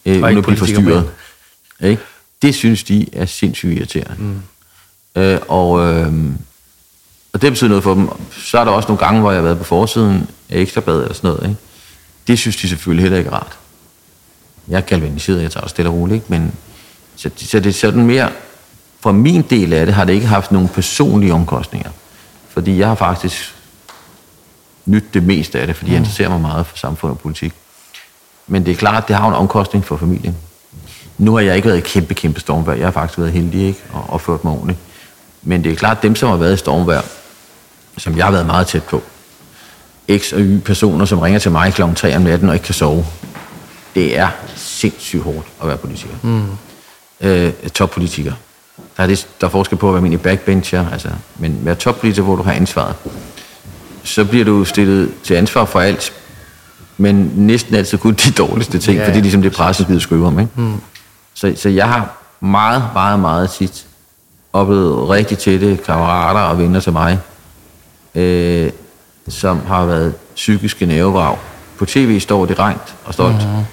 øh, 0.06 0.22
uden 0.22 0.38
at 0.38 0.44
blive 0.44 0.56
forstyrret. 0.56 1.10
Ikke? 1.80 2.02
Det 2.42 2.54
synes 2.54 2.82
de 2.82 3.06
er 3.12 3.26
sindssygt 3.26 3.78
irriterende. 3.78 4.16
Mm. 4.18 4.42
Øh, 5.22 5.40
og, 5.48 5.80
øh, 5.80 6.12
og 7.32 7.42
det 7.42 7.52
betyder 7.52 7.68
noget 7.68 7.84
for 7.84 7.94
dem. 7.94 8.08
Så 8.32 8.58
er 8.58 8.64
der 8.64 8.72
også 8.72 8.88
nogle 8.88 9.04
gange, 9.04 9.20
hvor 9.20 9.30
jeg 9.30 9.38
har 9.38 9.42
været 9.42 9.58
på 9.58 9.64
forsiden 9.64 10.28
af 10.50 10.58
ekstrabladet 10.58 11.02
eller 11.02 11.14
sådan 11.14 11.30
noget. 11.30 11.48
Ikke? 11.48 11.60
Det 12.26 12.38
synes 12.38 12.56
de 12.56 12.68
selvfølgelig 12.68 13.02
heller 13.02 13.18
ikke 13.18 13.30
er 13.30 13.34
rart. 13.34 13.58
Jeg 14.68 14.76
er 14.76 14.80
galvaniseret, 14.80 15.42
jeg 15.42 15.50
tager 15.50 15.62
det 15.62 15.70
stille 15.70 15.90
og 15.90 15.96
roligt, 15.96 16.14
ikke? 16.14 16.26
men 16.28 16.52
så, 17.16 17.30
så 17.36 17.60
det 17.60 17.66
er 17.66 17.72
sådan 17.72 18.06
mere, 18.06 18.30
for 19.00 19.12
min 19.12 19.42
del 19.42 19.72
af 19.72 19.86
det, 19.86 19.94
har 19.94 20.04
det 20.04 20.12
ikke 20.12 20.26
haft 20.26 20.52
nogen 20.52 20.68
personlige 20.68 21.34
omkostninger. 21.34 21.90
Fordi 22.48 22.78
jeg 22.78 22.88
har 22.88 22.94
faktisk 22.94 23.54
nyt 24.86 25.04
det 25.14 25.22
meste 25.22 25.60
af 25.60 25.66
det, 25.66 25.76
fordi 25.76 25.90
jeg 25.90 25.98
interesserer 25.98 26.28
mig 26.28 26.40
meget 26.40 26.66
for 26.66 26.76
samfund 26.76 27.12
og 27.12 27.18
politik. 27.18 27.52
Men 28.46 28.66
det 28.66 28.72
er 28.72 28.76
klart, 28.76 29.08
det 29.08 29.16
har 29.16 29.28
en 29.28 29.34
omkostning 29.34 29.84
for 29.84 29.96
familien. 29.96 30.36
Nu 31.18 31.34
har 31.34 31.40
jeg 31.40 31.56
ikke 31.56 31.68
været 31.68 31.78
i 31.78 31.80
kæmpe, 31.80 32.14
kæmpe 32.14 32.40
stormvejr. 32.40 32.76
Jeg 32.76 32.86
har 32.86 32.92
faktisk 32.92 33.18
været 33.18 33.32
heldig 33.32 33.66
ikke? 33.66 33.80
og 33.92 34.04
opført 34.08 34.44
mig 34.44 34.52
ordentligt. 34.52 34.78
Men 35.42 35.64
det 35.64 35.72
er 35.72 35.76
klart, 35.76 36.02
dem, 36.02 36.16
som 36.16 36.28
har 36.28 36.36
været 36.36 36.54
i 36.54 36.56
stormvejr, 36.56 37.02
som 37.98 38.16
jeg 38.16 38.24
har 38.24 38.32
været 38.32 38.46
meget 38.46 38.66
tæt 38.66 38.82
på, 38.82 39.02
X 40.16 40.32
og 40.32 40.40
Y 40.40 40.60
personer, 40.60 41.04
som 41.04 41.18
ringer 41.18 41.38
til 41.38 41.50
mig 41.50 41.74
kl. 41.74 41.82
3 41.96 42.16
om 42.16 42.22
natten 42.22 42.48
og 42.48 42.54
ikke 42.54 42.64
kan 42.64 42.74
sove, 42.74 43.06
det 43.94 44.18
er 44.18 44.28
sindssygt 44.56 45.22
hårdt 45.22 45.46
at 45.62 45.68
være 45.68 45.76
politiker. 45.76 46.14
Mm. 46.22 46.42
Øh, 47.20 47.52
toppolitiker. 47.74 48.32
Der 48.96 49.02
er, 49.02 49.06
det, 49.06 49.28
der 49.40 49.46
er 49.46 49.50
forskel 49.50 49.78
på 49.78 49.88
at 49.88 49.94
være 49.94 50.02
min 50.02 50.12
i 50.12 50.16
backbencher, 50.16 50.90
altså, 50.92 51.08
men 51.38 51.58
være 51.62 51.74
toppolitiker, 51.74 52.22
hvor 52.22 52.36
du 52.36 52.42
har 52.42 52.52
ansvaret. 52.52 52.94
Så 54.04 54.24
bliver 54.24 54.44
du 54.44 54.64
stillet 54.64 55.10
til 55.24 55.34
ansvar 55.34 55.64
for 55.64 55.80
alt, 55.80 56.12
men 56.96 57.32
næsten 57.36 57.74
altid 57.74 57.98
kun 57.98 58.14
de 58.14 58.30
dårligste 58.30 58.78
ting, 58.78 58.96
Ja, 58.96 59.02
fordi 59.02 59.10
ja. 59.10 59.12
det 59.12 59.18
er 59.18 59.22
ligesom 59.22 59.42
det 59.42 59.52
pressen 59.52 59.86
gider 59.86 60.00
skrive 60.00 60.26
om. 60.26 60.38
Ikke? 60.38 60.52
Mm. 60.56 60.80
Så, 61.34 61.52
så 61.56 61.68
jeg 61.68 61.88
har 61.88 62.16
meget, 62.40 62.82
meget, 62.94 63.20
meget 63.20 63.50
tit 63.50 63.86
oplevet 64.52 65.08
rigtig 65.08 65.38
tætte 65.38 65.76
kammerater 65.86 66.40
og 66.40 66.58
venner 66.58 66.80
til 66.80 66.92
mig, 66.92 67.18
øh, 68.14 68.70
som 69.30 69.66
har 69.66 69.86
været 69.86 70.14
psykiske 70.34 70.86
nervevrag. 70.86 71.36
På 71.78 71.86
tv 71.86 72.20
står 72.20 72.46
de 72.46 72.54
rent 72.54 72.94
og 73.04 73.14
stolt, 73.14 73.34
mm-hmm. 73.34 73.64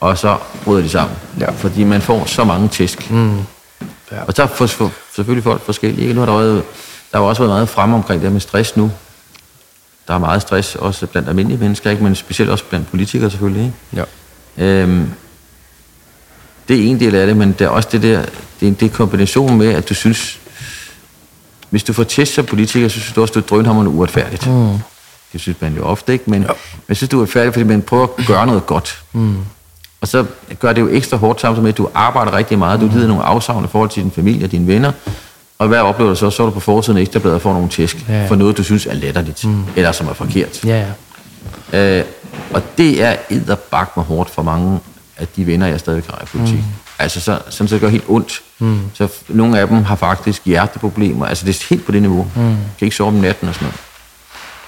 og 0.00 0.18
så 0.18 0.36
bryder 0.64 0.82
de 0.82 0.88
sammen. 0.88 1.16
Ja. 1.40 1.50
Fordi 1.50 1.84
man 1.84 2.00
får 2.00 2.24
så 2.24 2.44
mange 2.44 2.68
tæsk. 2.68 3.10
Mm. 3.10 3.36
Ja. 4.12 4.22
Og 4.26 4.32
så 4.32 4.42
er 4.42 4.46
for, 4.46 4.66
selvfølgelig 5.14 5.44
folk 5.44 5.62
forskellige. 5.62 6.02
Ikke? 6.02 6.14
Nu 6.14 6.20
har 6.20 6.26
der, 6.26 6.38
været, 6.38 6.62
der 7.12 7.18
har 7.18 7.24
også 7.24 7.42
været 7.42 7.54
meget 7.54 7.68
fremme 7.68 7.96
omkring 7.96 8.22
det 8.22 8.32
med 8.32 8.40
stress 8.40 8.76
nu. 8.76 8.90
Der 10.08 10.14
er 10.14 10.18
meget 10.18 10.42
stress, 10.42 10.74
også 10.74 11.06
blandt 11.06 11.28
almindelige 11.28 11.60
mennesker, 11.60 11.90
ikke? 11.90 12.02
men 12.02 12.14
specielt 12.14 12.50
også 12.50 12.64
blandt 12.64 12.90
politikere 12.90 13.30
selvfølgelig. 13.30 13.64
Ikke? 13.64 14.06
Ja. 14.56 14.64
Øhm, 14.64 15.10
det 16.68 16.76
er 16.76 16.90
en 16.90 17.00
del 17.00 17.14
af 17.14 17.26
det, 17.26 17.36
men 17.36 17.52
det 17.52 17.60
er 17.60 17.68
også 17.68 17.88
det 17.92 18.02
der, 18.02 18.24
det 18.60 18.68
er, 18.68 18.72
det 18.72 18.82
er 18.82 18.96
kombinationen 18.96 19.58
med, 19.58 19.74
at 19.74 19.88
du 19.88 19.94
synes, 19.94 20.40
hvis 21.70 21.84
du 21.84 21.92
får 21.92 22.04
test 22.04 22.34
som 22.34 22.46
politiker, 22.46 22.88
så 22.88 23.00
synes 23.00 23.12
du 23.12 23.22
også, 23.22 23.34
du 23.34 23.38
er 23.38 23.44
drønhammerne 23.44 23.88
uretfærdigt. 23.88 24.46
Mm. 24.46 24.78
Det 25.32 25.40
synes 25.40 25.60
man 25.60 25.74
jo 25.76 25.82
ofte 25.84 26.12
ikke, 26.12 26.24
men, 26.30 26.40
men 26.40 26.48
jeg 26.88 26.96
synes, 26.96 27.10
du 27.10 27.16
er 27.16 27.20
uretfærdigt, 27.20 27.54
fordi 27.54 27.64
man 27.64 27.82
prøver 27.82 28.06
at 28.18 28.26
gøre 28.26 28.46
noget 28.46 28.66
godt. 28.66 29.02
Mm. 29.12 29.36
Og 30.00 30.08
så 30.08 30.24
gør 30.60 30.72
det 30.72 30.80
jo 30.80 30.88
ekstra 30.88 31.16
hårdt 31.16 31.40
samtidig 31.40 31.62
med, 31.62 31.72
at 31.72 31.78
du 31.78 31.88
arbejder 31.94 32.32
rigtig 32.32 32.58
meget, 32.58 32.80
du 32.80 32.88
lider 32.92 33.06
nogle 33.08 33.22
afsavn 33.22 33.64
i 33.64 33.68
forhold 33.68 33.90
til 33.90 34.02
din 34.02 34.10
familie 34.10 34.46
og 34.46 34.52
dine 34.52 34.66
venner, 34.66 34.92
og 35.58 35.68
hvad 35.68 35.78
oplever 35.78 36.10
du 36.10 36.16
så? 36.16 36.30
Så 36.30 36.42
er 36.42 36.46
du 36.46 36.52
på 36.52 36.60
forsiden 36.60 36.98
af 36.98 37.02
Ekstrabladet 37.02 37.34
og 37.34 37.42
får 37.42 37.52
nogle 37.52 37.68
tæsk 37.68 38.08
Ja. 38.08 38.26
for 38.28 38.34
noget, 38.34 38.56
du 38.56 38.62
synes 38.62 38.86
er 38.86 38.94
letterligt, 38.94 39.44
mm. 39.44 39.64
eller 39.76 39.92
som 39.92 40.08
er 40.08 40.12
forkert. 40.12 40.64
Ja, 40.64 40.86
ja. 41.72 41.98
Øh, 41.98 42.04
og 42.54 42.62
det 42.78 43.02
er 43.02 43.16
edderbak 43.30 43.96
med 43.96 44.04
hårdt 44.04 44.30
for 44.30 44.42
mange 44.42 44.80
af 45.18 45.26
de 45.36 45.46
venner, 45.46 45.66
jeg 45.66 45.80
stadig 45.80 46.02
har 46.10 46.22
i 46.22 46.26
politik. 46.26 46.58
Mm. 46.58 46.64
Altså, 46.98 47.20
så, 47.20 47.38
sådan, 47.50 47.68
så 47.68 47.74
det 47.74 47.80
gør 47.80 47.88
helt 47.88 48.04
ondt. 48.08 48.42
Mm. 48.58 48.80
Så 48.94 49.08
nogle 49.28 49.60
af 49.60 49.68
dem 49.68 49.84
har 49.84 49.96
faktisk 49.96 50.46
hjerteproblemer. 50.46 51.26
Altså, 51.26 51.46
det 51.46 51.60
er 51.60 51.66
helt 51.70 51.86
på 51.86 51.92
det 51.92 52.02
niveau. 52.02 52.26
Mm. 52.36 52.42
Kan 52.42 52.56
ikke 52.86 52.96
sove 52.96 53.08
om 53.08 53.14
natten 53.14 53.48
og 53.48 53.54
sådan 53.54 53.66
noget. 53.66 53.80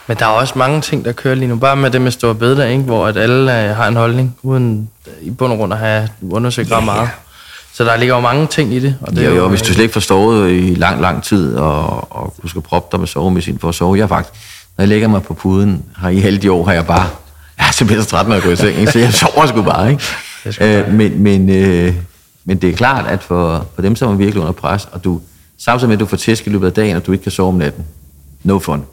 Men 0.07 0.17
der 0.17 0.27
er 0.27 0.31
også 0.31 0.55
mange 0.57 0.81
ting, 0.81 1.05
der 1.05 1.13
kører 1.13 1.35
lige 1.35 1.49
nu. 1.49 1.57
Bare 1.57 1.77
med 1.77 1.91
det 1.91 2.01
med 2.01 2.11
store 2.11 2.35
bedre, 2.35 2.73
ikke? 2.73 2.83
hvor 2.83 3.07
at 3.07 3.17
alle 3.17 3.63
øh, 3.63 3.77
har 3.77 3.89
en 3.89 3.97
holdning, 3.97 4.37
uden 4.43 4.91
øh, 5.07 5.27
i 5.27 5.31
bund 5.31 5.53
og 5.53 5.59
grund 5.59 5.73
at 5.73 5.79
have 5.79 6.09
undersøgt 6.31 6.73
ret 6.73 6.85
meget. 6.85 7.09
Så 7.75 7.85
der 7.85 7.97
ligger 7.97 8.15
jo 8.15 8.21
mange 8.21 8.47
ting 8.47 8.75
i 8.75 8.79
det. 8.79 8.97
Og 9.01 9.17
det 9.17 9.25
er 9.25 9.29
jo, 9.29 9.35
jo, 9.35 9.49
hvis 9.49 9.63
du 9.63 9.73
slet 9.73 9.83
ikke 9.83 9.93
får 9.93 10.01
sovet 10.01 10.51
i 10.51 10.75
lang, 10.75 11.01
lang 11.01 11.23
tid, 11.23 11.57
og, 11.57 12.13
og 12.13 12.35
du 12.43 12.49
skal 12.49 12.63
proppe 12.63 12.89
dig 12.93 13.01
med 13.01 13.09
sovemedicin 13.09 13.59
for 13.59 13.69
at 13.69 13.75
sove. 13.75 13.99
Jeg 13.99 14.09
faktisk, 14.09 14.41
når 14.77 14.83
jeg 14.83 14.89
lægger 14.89 15.09
mig 15.09 15.23
på 15.23 15.35
puden, 15.35 15.85
har 15.97 16.09
i 16.09 16.23
alle 16.23 16.39
de 16.39 16.53
år, 16.53 16.65
har 16.65 16.73
jeg 16.73 16.87
bare, 16.87 17.07
jeg 17.59 17.67
er 17.69 17.73
simpelthen 17.73 18.05
så 18.05 18.11
træt, 18.11 18.29
når 18.29 18.35
jeg 18.35 18.43
går 18.43 18.51
i 18.51 18.57
seng, 18.57 18.79
ikke? 18.79 18.93
så 18.93 18.99
jeg 18.99 19.13
sover 19.13 19.47
sgu 19.47 19.63
bare, 19.63 19.91
ikke? 19.91 20.05
Sgu 20.51 20.65
Øh, 20.65 20.93
men, 20.93 21.23
men, 21.23 21.51
øh, 21.51 21.95
men 22.45 22.57
det 22.59 22.71
er 22.71 22.75
klart, 22.75 23.07
at 23.07 23.23
for, 23.23 23.67
for 23.75 23.83
dem, 23.83 23.97
som 23.97 24.13
er 24.13 24.17
virkelig 24.17 24.41
under 24.41 24.53
pres, 24.53 24.89
og 24.93 25.05
du, 25.05 25.21
samtidig 25.59 25.89
med, 25.89 25.97
at 25.97 26.01
du 26.01 26.07
får 26.07 26.17
tæsk 26.17 26.47
i 26.47 26.51
løbet 26.51 26.67
af 26.67 26.73
dagen, 26.73 26.97
og 26.97 27.07
du 27.07 27.13
ikke 27.13 27.23
kan 27.23 27.33
sove 27.33 27.49
om 27.49 27.55
natten, 27.55 27.85
no 28.43 28.59
fun. 28.59 28.85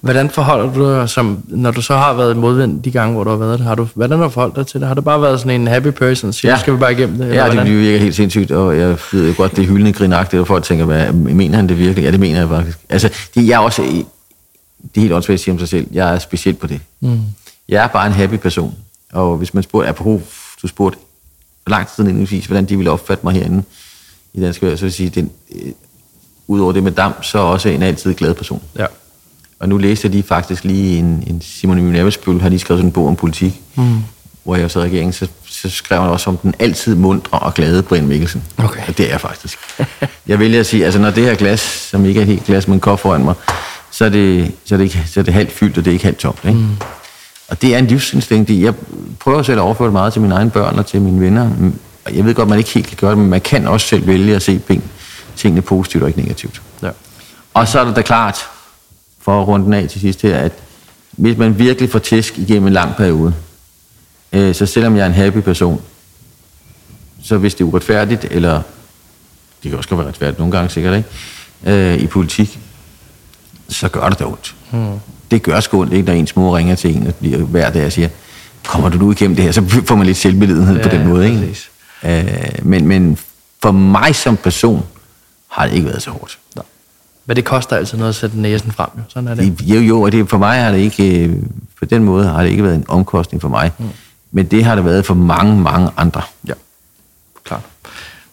Hvordan 0.00 0.30
forholder 0.30 0.72
du 0.72 0.84
dig, 0.84 1.08
som, 1.08 1.42
når 1.48 1.70
du 1.70 1.82
så 1.82 1.96
har 1.96 2.14
været 2.14 2.36
modvind 2.36 2.82
de 2.82 2.90
gange, 2.90 3.14
hvor 3.14 3.24
du 3.24 3.30
har 3.30 3.36
været 3.36 3.58
det? 3.58 3.66
Har 3.66 3.74
du, 3.74 3.88
hvordan 3.94 4.18
har 4.18 4.24
du 4.24 4.30
forholdt 4.30 4.56
dig 4.56 4.66
til 4.66 4.80
det? 4.80 4.88
Har 4.88 4.94
det 4.94 5.04
bare 5.04 5.22
været 5.22 5.40
sådan 5.40 5.60
en 5.60 5.66
happy 5.66 5.88
person, 5.88 6.32
siger, 6.32 6.52
ja. 6.52 6.58
skal 6.58 6.72
vi 6.74 6.78
bare 6.78 6.92
igennem 6.92 7.18
det? 7.18 7.34
Ja, 7.34 7.50
det 7.50 7.78
virker 7.78 7.98
helt 7.98 8.14
sindssygt, 8.14 8.50
og 8.50 8.78
jeg 8.78 8.96
ved 9.12 9.28
jo 9.28 9.34
godt, 9.36 9.56
det 9.56 9.62
er 9.62 9.66
hyldende 9.66 9.92
grinagtigt, 9.92 10.40
og 10.40 10.46
folk 10.46 10.64
tænker, 10.64 10.84
hvad, 10.84 11.12
mener 11.12 11.56
han 11.56 11.68
det 11.68 11.78
virkelig? 11.78 12.04
Ja, 12.04 12.10
det 12.10 12.20
mener 12.20 12.38
jeg 12.38 12.48
faktisk. 12.48 12.78
Altså, 12.88 13.10
det, 13.34 13.48
jeg 13.48 13.54
er 13.54 13.58
også, 13.58 13.82
det 13.82 14.06
er 14.96 15.00
helt 15.00 15.12
åndssvagt 15.12 15.34
at 15.34 15.40
sige 15.40 15.52
om 15.52 15.58
sig 15.58 15.68
selv, 15.68 15.86
jeg 15.92 16.14
er 16.14 16.18
speciel 16.18 16.54
på 16.54 16.66
det. 16.66 16.80
Mm. 17.00 17.20
Jeg 17.68 17.84
er 17.84 17.88
bare 17.88 18.06
en 18.06 18.12
happy 18.12 18.36
person, 18.36 18.74
og 19.12 19.36
hvis 19.36 19.54
man 19.54 19.62
spurgte, 19.62 19.88
apropos, 19.88 20.22
du 20.62 20.66
spurgte, 20.66 20.98
lang 21.66 21.88
tid 21.88 22.26
siden 22.26 22.42
hvordan 22.46 22.64
de 22.64 22.76
ville 22.76 22.90
opfatte 22.90 23.26
mig 23.26 23.34
herinde 23.34 23.62
i 24.34 24.40
Dansk 24.40 24.60
så 24.60 24.66
vil 24.66 24.78
jeg 24.82 24.92
sige, 24.92 25.10
den, 25.10 25.30
øh, 25.54 25.72
udover 26.46 26.72
det 26.72 26.82
med 26.82 26.92
dam, 26.92 27.22
så 27.22 27.38
er 27.38 27.42
også 27.42 27.68
en 27.68 27.82
altid 27.82 28.14
glad 28.14 28.34
person. 28.34 28.62
Ja. 28.78 28.86
Og 29.60 29.68
nu 29.68 29.76
læste 29.78 30.06
jeg 30.06 30.10
lige 30.12 30.22
faktisk 30.22 30.64
lige 30.64 30.98
en, 30.98 31.24
en 31.26 31.40
Simon 31.44 31.78
Emil 31.78 31.96
Abelsbøl 32.00 32.40
har 32.40 32.48
lige 32.48 32.58
skrevet 32.58 32.78
sådan 32.78 32.88
en 32.88 32.92
bog 32.92 33.06
om 33.08 33.16
politik, 33.16 33.60
mm. 33.74 33.98
hvor 34.44 34.56
jeg 34.56 34.70
sad 34.70 34.80
i 34.80 34.84
regeringen, 34.84 35.12
så, 35.12 35.28
så 35.46 35.70
skrev 35.70 36.00
han 36.00 36.10
også 36.10 36.30
om 36.30 36.36
den 36.36 36.54
altid 36.58 36.94
mundre 36.94 37.38
og 37.38 37.54
glade 37.54 37.82
Brian 37.82 38.06
Mikkelsen. 38.06 38.42
Okay. 38.58 38.80
Og 38.88 38.98
det 38.98 39.06
er 39.06 39.10
jeg 39.10 39.20
faktisk. 39.20 39.58
jeg 40.26 40.38
vælger 40.38 40.60
at 40.60 40.66
sige, 40.66 40.84
altså 40.84 41.00
når 41.00 41.10
det 41.10 41.24
her 41.24 41.34
glas, 41.34 41.60
som 41.60 42.04
ikke 42.04 42.18
er 42.20 42.22
et 42.22 42.28
helt 42.28 42.44
glas, 42.44 42.68
men 42.68 42.74
en 42.74 42.80
kop 42.80 43.00
foran 43.00 43.24
mig, 43.24 43.34
så 43.90 44.04
er 44.04 44.08
det, 44.08 44.52
så 44.64 44.74
er 44.74 44.76
det, 44.76 44.84
ikke, 44.84 45.02
så 45.06 45.20
er 45.20 45.24
det 45.24 45.34
halvt 45.34 45.52
fyldt, 45.52 45.78
og 45.78 45.84
det 45.84 45.90
er 45.90 45.92
ikke 45.92 46.04
halvt 46.04 46.18
tomt. 46.18 46.38
Ikke? 46.44 46.58
Mm. 46.58 46.68
Og 47.48 47.62
det 47.62 47.74
er 47.74 47.78
en 47.78 47.86
livsinstinkt. 47.86 48.50
i- 48.50 48.64
Jeg 48.64 48.74
prøver 49.20 49.42
selv 49.42 49.58
at 49.58 49.62
overføre 49.62 49.86
det 49.86 49.92
meget 49.92 50.12
til 50.12 50.22
mine 50.22 50.34
egne 50.34 50.50
børn 50.50 50.78
og 50.78 50.86
til 50.86 51.00
mine 51.00 51.20
venner. 51.20 51.50
Jeg 52.14 52.24
ved 52.24 52.34
godt, 52.34 52.48
man 52.48 52.58
ikke 52.58 52.70
helt 52.70 52.86
kan 52.86 52.96
gøre 53.00 53.10
det, 53.10 53.18
men 53.18 53.30
man 53.30 53.40
kan 53.40 53.66
også 53.68 53.86
selv 53.86 54.06
vælge 54.06 54.34
at 54.36 54.42
se 54.42 54.58
ting- 54.58 54.82
tingene 55.36 55.62
positivt 55.62 56.02
og 56.02 56.08
ikke 56.08 56.20
negativt. 56.20 56.62
ja. 56.82 56.88
Og 57.54 57.68
så 57.68 57.80
er 57.80 57.84
det 57.84 57.96
da 57.96 58.02
klart, 58.02 58.38
for 59.20 59.42
at 59.42 59.48
runde 59.48 59.64
den 59.64 59.74
af 59.74 59.88
til 59.88 60.00
sidst 60.00 60.22
her, 60.22 60.38
at 60.38 60.52
hvis 61.10 61.36
man 61.36 61.58
virkelig 61.58 61.90
får 61.90 61.98
tæsk 61.98 62.38
igennem 62.38 62.66
en 62.66 62.72
lang 62.72 62.96
periode, 62.96 63.34
øh, 64.32 64.54
så 64.54 64.66
selvom 64.66 64.96
jeg 64.96 65.02
er 65.02 65.06
en 65.06 65.12
happy 65.12 65.38
person, 65.38 65.82
så 67.22 67.38
hvis 67.38 67.54
det 67.54 67.64
er 67.64 67.68
uretfærdigt, 67.68 68.24
eller 68.30 68.62
det 69.62 69.70
kan 69.70 69.78
også 69.78 69.88
godt 69.88 69.98
være 69.98 70.08
retfærdigt 70.08 70.38
nogle 70.38 70.52
gange 70.52 70.70
sikkert, 70.70 70.96
ikke? 70.96 71.08
Øh, 71.92 71.98
i 71.98 72.06
politik, 72.06 72.58
så 73.68 73.88
gør 73.88 74.08
det 74.08 74.18
da 74.18 74.24
ondt. 74.24 74.54
Hmm. 74.70 74.98
Det 75.30 75.42
gør 75.42 75.60
sgu 75.60 75.80
ondt, 75.80 75.92
ikke, 75.92 76.06
når 76.06 76.12
ens 76.12 76.36
mor 76.36 76.56
ringer 76.56 76.74
til 76.74 76.96
en 76.96 77.06
og 77.06 77.14
bliver 77.14 77.38
hver 77.38 77.70
dag 77.70 77.86
og 77.86 77.92
siger, 77.92 78.08
kommer 78.64 78.88
du 78.88 78.98
nu 78.98 79.12
igennem 79.12 79.36
det 79.36 79.44
her, 79.44 79.52
så 79.52 79.82
får 79.86 79.96
man 79.96 80.06
lidt 80.06 80.16
selvbelidenhed 80.16 80.76
ja, 80.76 80.82
på 80.82 80.88
den 80.88 81.08
måde. 81.08 81.26
Ikke? 81.26 81.38
præcis. 81.38 81.70
Øh, 82.02 82.66
men, 82.66 82.86
men 82.86 83.18
for 83.62 83.70
mig 83.70 84.14
som 84.14 84.36
person 84.36 84.86
har 85.48 85.66
det 85.66 85.74
ikke 85.74 85.86
været 85.86 86.02
så 86.02 86.10
hårdt. 86.10 86.38
Nå. 86.56 86.62
Men 87.30 87.36
det 87.36 87.44
koster 87.44 87.76
altid 87.76 87.98
noget 87.98 88.08
at 88.08 88.14
sætte 88.14 88.40
næsen 88.40 88.72
frem, 88.72 88.88
jo. 88.96 89.02
Sådan 89.08 89.28
er 89.28 89.34
det. 89.34 89.62
Jo, 89.62 89.80
jo, 89.80 90.02
og 90.02 90.12
det, 90.12 90.28
for 90.28 90.38
mig 90.38 90.62
har 90.62 90.70
det 90.70 90.78
ikke, 90.78 91.24
øh, 91.24 91.36
på 91.78 91.84
den 91.84 92.04
måde 92.04 92.26
har 92.26 92.42
det 92.42 92.50
ikke 92.50 92.64
været 92.64 92.74
en 92.74 92.84
omkostning 92.88 93.40
for 93.40 93.48
mig. 93.48 93.70
Mm. 93.78 93.84
Men 94.32 94.46
det 94.46 94.64
har 94.64 94.74
det 94.74 94.84
været 94.84 95.06
for 95.06 95.14
mange, 95.14 95.60
mange 95.60 95.90
andre. 95.96 96.22
Ja, 96.48 96.52
klart. 97.44 97.60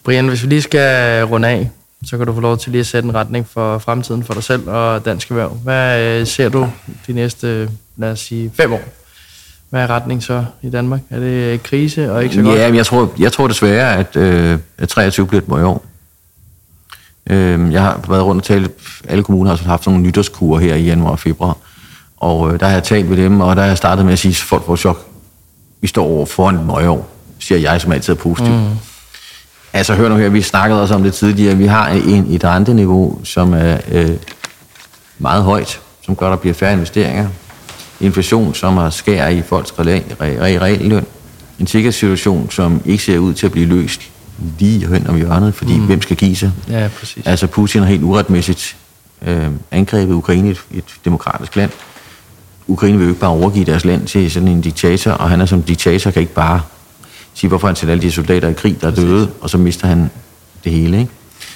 Brian, 0.04 0.28
hvis 0.28 0.44
vi 0.44 0.48
lige 0.48 0.62
skal 0.62 1.24
runde 1.26 1.48
af, 1.48 1.70
så 2.06 2.18
kan 2.18 2.28
du 2.28 2.34
få 2.34 2.40
lov 2.40 2.58
til 2.58 2.72
lige 2.72 2.80
at 2.80 2.86
sætte 2.86 3.10
en 3.10 3.16
retning 3.16 3.48
for 3.48 3.78
fremtiden 3.78 4.24
for 4.24 4.34
dig 4.34 4.44
selv 4.44 4.70
og 4.70 5.06
Dansk 5.06 5.30
Erhverv. 5.30 5.50
Hvad 5.50 6.02
øh, 6.02 6.28
ser 6.28 6.50
du 6.50 6.70
de 7.08 7.14
næste, 7.14 7.70
lad 7.98 8.12
os 8.12 8.20
sige, 8.20 8.52
fem 8.56 8.74
år? 8.74 8.82
Hvad 9.70 9.82
er 9.82 9.88
retning 9.88 10.24
så 10.24 10.46
i 10.62 10.70
Danmark? 10.70 11.02
Er 11.10 11.20
det 11.20 11.64
krise 11.64 12.12
og 12.12 12.24
ikke 12.24 12.36
så 12.36 12.42
godt? 12.42 12.60
Ja, 12.60 12.68
men 12.68 12.76
jeg 12.76 12.86
tror, 12.86 13.14
jeg 13.20 13.32
tror 13.32 13.48
desværre, 13.48 13.96
at, 13.96 14.16
øh, 14.16 14.60
at 14.78 14.90
23 14.90 15.28
bliver 15.28 15.42
et 15.42 15.48
møgår. 15.48 15.86
Øh, 17.30 17.74
jeg 17.74 17.82
har 17.82 18.00
været 18.10 18.24
rundt 18.24 18.42
og 18.42 18.48
talt, 18.48 18.72
alle 19.08 19.24
kommuner 19.24 19.56
har 19.56 19.66
haft 19.66 19.86
nogle 19.86 20.02
nytårskurer 20.02 20.60
her 20.60 20.76
i 20.76 20.84
januar 20.84 21.12
og 21.12 21.20
februar. 21.20 21.58
Og 22.18 22.54
øh, 22.54 22.60
der 22.60 22.66
har 22.66 22.74
jeg 22.74 22.84
talt 22.84 23.10
med 23.10 23.18
dem, 23.18 23.42
og 23.42 23.56
der 23.56 23.62
har 23.62 23.68
jeg 23.68 23.78
startet 23.78 24.06
med 24.06 24.14
at 24.14 24.20
sige, 24.20 24.32
at 24.32 24.36
folk 24.36 24.66
får 24.66 24.76
chok. 24.76 25.06
Vi 25.82 25.88
står 25.88 26.06
over 26.06 26.26
foran 26.26 26.56
et 26.56 26.66
møgår, 26.66 27.10
siger 27.40 27.60
jeg, 27.60 27.82
som 27.82 27.92
altid 27.92 28.14
er 28.14 28.18
positiv. 28.18 28.54
Mm. 28.54 28.66
Altså, 29.74 29.94
hør 29.96 30.10
nu 30.10 30.16
her, 30.16 30.30
vi 30.30 30.42
snakkede 30.42 30.82
også 30.82 30.96
om 30.96 31.04
det 31.04 31.14
tidligere. 31.14 31.58
Vi 31.58 31.66
har 31.66 31.90
en, 31.90 32.28
et 32.30 32.44
renteniveau, 32.44 33.20
som 33.24 33.54
er 33.54 33.78
øh, 33.92 34.10
meget 35.20 35.44
højt, 35.44 35.82
som 36.02 36.16
gør, 36.16 36.26
at 36.26 36.32
der 36.32 36.38
bliver 36.38 36.54
færre 36.54 36.74
investeringer. 36.74 37.30
Inflation, 38.00 38.54
som 38.54 38.78
har 38.78 38.90
skær 38.90 39.28
i 39.28 39.42
folks 39.42 39.74
realløn. 39.80 41.06
En 41.60 41.68
sikkerhedssituation, 41.68 42.52
som 42.52 42.82
ikke 42.86 43.04
ser 43.04 43.18
ud 43.18 43.34
til 43.34 43.46
at 43.46 43.52
blive 43.52 43.66
løst 43.66 44.02
lige 44.60 44.88
hen 44.88 45.08
om 45.08 45.16
hjørnet, 45.16 45.56
fordi 45.56 45.78
mm. 45.78 45.86
hvem 45.86 46.02
skal 46.02 46.18
give 46.18 46.36
sig? 46.36 46.52
Ja, 46.70 46.90
præcis. 47.00 47.28
Altså 47.28 47.48
Putin 47.48 47.82
har 47.82 47.90
helt 47.90 48.04
uretmæssigt 48.04 48.76
øh, 49.22 49.48
angrebet 49.72 50.14
Ukraine, 50.14 50.50
et, 50.50 50.62
et 50.72 50.84
demokratisk 51.06 51.56
land. 51.56 51.72
Ukraine 52.68 52.98
vil 52.98 53.06
jo 53.06 53.10
ikke 53.10 53.22
bare 53.22 53.32
overgive 53.32 53.66
deres 53.66 53.86
land 53.86 54.08
til 54.08 54.32
sådan 54.32 54.48
en 54.48 54.62
diktator, 54.62 55.12
og 55.12 55.30
han 55.30 55.42
er 55.42 55.46
som 55.46 55.64
diktator 55.64 56.12
kan 56.12 56.22
ikke 56.22 56.34
bare 56.34 56.62
sige, 57.34 57.48
hvorfor 57.48 57.68
han 57.68 57.76
sætter 57.76 57.92
alle 57.92 58.02
de 58.02 58.12
soldater 58.12 58.50
i 58.50 58.54
krig, 58.54 58.82
der 58.82 58.88
er 58.88 58.96
døde, 58.96 59.30
og 59.42 59.50
så 59.50 59.58
mister 59.58 59.88
han 59.88 60.10
det 60.64 60.72
hele. 60.72 61.00
Ikke? 61.00 61.12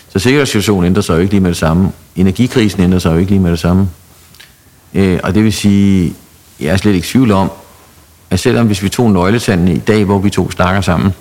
Så 0.10 0.20
sikkerhedssituationen 0.20 0.86
ændrer 0.86 1.02
sig 1.02 1.14
jo 1.14 1.20
ikke 1.20 1.34
lige 1.34 1.42
med 1.42 1.50
det 1.50 1.58
samme. 1.58 1.92
Energikrisen 2.16 2.82
ændrer 2.82 3.00
sig 3.00 3.12
jo 3.14 3.18
ikke 3.18 3.32
lige 3.32 3.42
med 3.42 3.52
det 3.52 3.60
samme. 3.60 3.90
Øh, 4.94 5.20
og 5.24 5.36
det 5.36 5.44
vil 5.44 5.54
sige, 5.54 6.14
jeg 6.60 6.68
er 6.68 6.78
slet 6.78 6.94
ikke 6.94 7.08
tvivl 7.08 7.32
om, 7.32 7.52
at 8.30 8.40
selvom 8.40 8.66
hvis 8.66 8.84
vi 8.84 8.90
tog 8.90 9.12
nøgletandene 9.12 9.74
i 9.74 9.80
dag, 9.80 10.04
hvor 10.06 10.20
vi 10.20 10.30
to 10.30 10.52
snakker 10.52 10.82
sammen, 10.82 11.14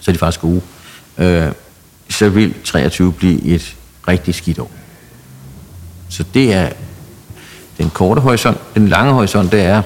så 0.00 0.10
er 0.10 0.12
de 0.12 0.18
faktisk 0.18 0.40
gode, 0.40 0.60
øh, 1.22 1.52
så 2.10 2.28
vil 2.28 2.54
23 2.64 3.12
blive 3.12 3.42
et 3.42 3.76
rigtig 4.08 4.34
skidt 4.34 4.58
år. 4.58 4.70
Så 6.08 6.24
det 6.34 6.52
er 6.54 6.68
den 7.78 7.90
korte 7.90 8.20
horisont. 8.20 8.58
Den 8.74 8.88
lange 8.88 9.12
horisont, 9.12 9.52
det 9.52 9.60
er, 9.60 9.82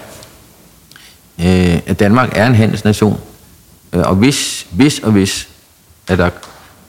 øh, 1.40 1.78
at 1.86 1.98
Danmark 2.00 2.32
er 2.36 2.46
en 2.46 2.54
handelsnation. 2.54 3.20
Øh, 3.92 4.02
og 4.02 4.14
hvis, 4.14 4.66
hvis 4.72 4.98
og 4.98 5.12
hvis, 5.12 5.48
at 6.08 6.18
der 6.18 6.30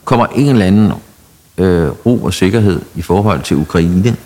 kommer 0.05 0.25
en 0.25 0.49
eller 0.49 0.65
anden 0.65 0.91
øh, 1.57 1.89
ro 2.05 2.23
og 2.23 2.33
sikkerhed 2.33 2.81
i 2.95 3.01
forhold 3.01 3.43
til 3.43 3.57
Ukraine, 3.57 4.17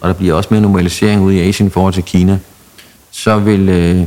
og 0.00 0.08
der 0.08 0.14
bliver 0.14 0.34
også 0.34 0.48
mere 0.50 0.60
normalisering 0.60 1.22
ude 1.22 1.36
i 1.36 1.48
Asien 1.48 1.66
i 1.66 1.70
forhold 1.70 1.94
til 1.94 2.02
Kina, 2.02 2.38
så 3.10 3.38
vil 3.38 3.68
øh, 3.68 4.06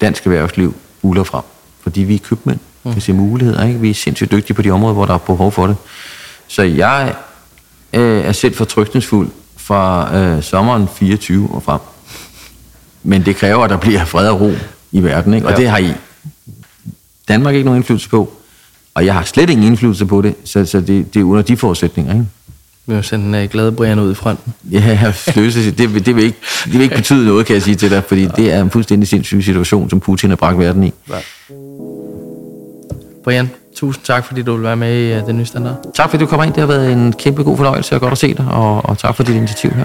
dansk 0.00 0.26
erhvervsliv 0.26 0.74
buler 1.02 1.24
frem. 1.24 1.44
Fordi 1.80 2.00
vi 2.00 2.14
er 2.14 2.18
købmænd. 2.18 2.58
Mm. 2.84 2.94
Vi 2.94 3.00
ser 3.00 3.12
muligheder. 3.12 3.66
Ikke? 3.66 3.80
Vi 3.80 3.90
er 3.90 3.94
sindssygt 3.94 4.32
dygtige 4.32 4.54
på 4.54 4.62
de 4.62 4.70
områder, 4.70 4.94
hvor 4.94 5.06
der 5.06 5.14
er 5.14 5.18
behov 5.18 5.52
for 5.52 5.66
det. 5.66 5.76
Så 6.46 6.62
jeg 6.62 7.14
øh, 7.92 8.24
er 8.24 8.32
selv 8.32 8.54
fortrykningsfuld 8.54 9.30
fra 9.56 10.16
øh, 10.16 10.42
sommeren 10.42 10.88
24 10.94 11.48
og 11.52 11.62
frem. 11.62 11.80
Men 13.02 13.24
det 13.24 13.36
kræver, 13.36 13.64
at 13.64 13.70
der 13.70 13.76
bliver 13.76 14.04
fred 14.04 14.28
og 14.28 14.40
ro 14.40 14.52
i 14.92 15.02
verden. 15.02 15.34
Ikke? 15.34 15.46
Og 15.46 15.52
ja. 15.52 15.58
det 15.58 15.68
har 15.68 15.78
I 15.78 15.92
Danmark 17.28 17.54
ikke 17.54 17.64
nogen 17.64 17.78
indflydelse 17.78 18.08
på. 18.08 18.32
Og 18.94 19.06
jeg 19.06 19.14
har 19.14 19.22
slet 19.22 19.50
ingen 19.50 19.66
indflydelse 19.66 20.06
på 20.06 20.22
det, 20.22 20.34
så, 20.44 20.64
så 20.64 20.80
det, 20.80 21.14
det 21.14 21.20
er 21.20 21.24
under 21.24 21.42
de 21.42 21.56
forudsætninger. 21.56 22.12
Ikke? 22.12 22.26
Vi 22.86 22.94
vil 22.94 23.04
sende 23.04 23.38
en 23.38 23.44
uh, 23.44 23.50
glade 23.50 23.72
Brian 23.72 23.98
ud 23.98 24.12
i 24.12 24.14
fronten. 24.14 24.54
Ja, 24.70 25.12
sløse, 25.32 25.70
det, 25.70 26.06
det, 26.06 26.16
vil 26.16 26.24
ikke, 26.24 26.38
det 26.64 26.72
vil 26.72 26.80
ikke 26.80 26.96
betyde 26.96 27.26
noget, 27.26 27.46
kan 27.46 27.54
jeg 27.54 27.62
sige 27.62 27.74
til 27.74 27.90
dig, 27.90 28.02
fordi 28.08 28.26
det 28.26 28.52
er 28.52 28.60
en 28.60 28.70
fuldstændig 28.70 29.08
sindssyg 29.08 29.44
situation, 29.44 29.90
som 29.90 30.00
Putin 30.00 30.30
har 30.30 30.36
bragt 30.36 30.58
verden 30.58 30.84
i. 30.84 30.92
Ja. 31.10 31.14
Brian, 33.24 33.50
tusind 33.76 34.04
tak, 34.04 34.24
fordi 34.24 34.42
du 34.42 34.54
vil 34.54 34.62
være 34.62 34.76
med 34.76 34.94
i 34.94 35.12
øh, 35.12 35.26
Den 35.26 35.36
Nye 35.36 35.44
Standard. 35.44 35.76
Tak, 35.94 36.10
fordi 36.10 36.24
du 36.24 36.30
kom 36.30 36.42
ind. 36.42 36.52
Det 36.52 36.60
har 36.60 36.66
været 36.66 36.92
en 36.92 37.12
kæmpe 37.12 37.42
god 37.42 37.56
fornøjelse 37.56 37.94
og 37.94 38.00
godt 38.00 38.12
at 38.12 38.18
se 38.18 38.34
dig, 38.34 38.46
og, 38.50 38.86
og 38.86 38.98
tak 38.98 39.16
for 39.16 39.22
dit 39.22 39.36
initiativ 39.36 39.70
her. 39.70 39.84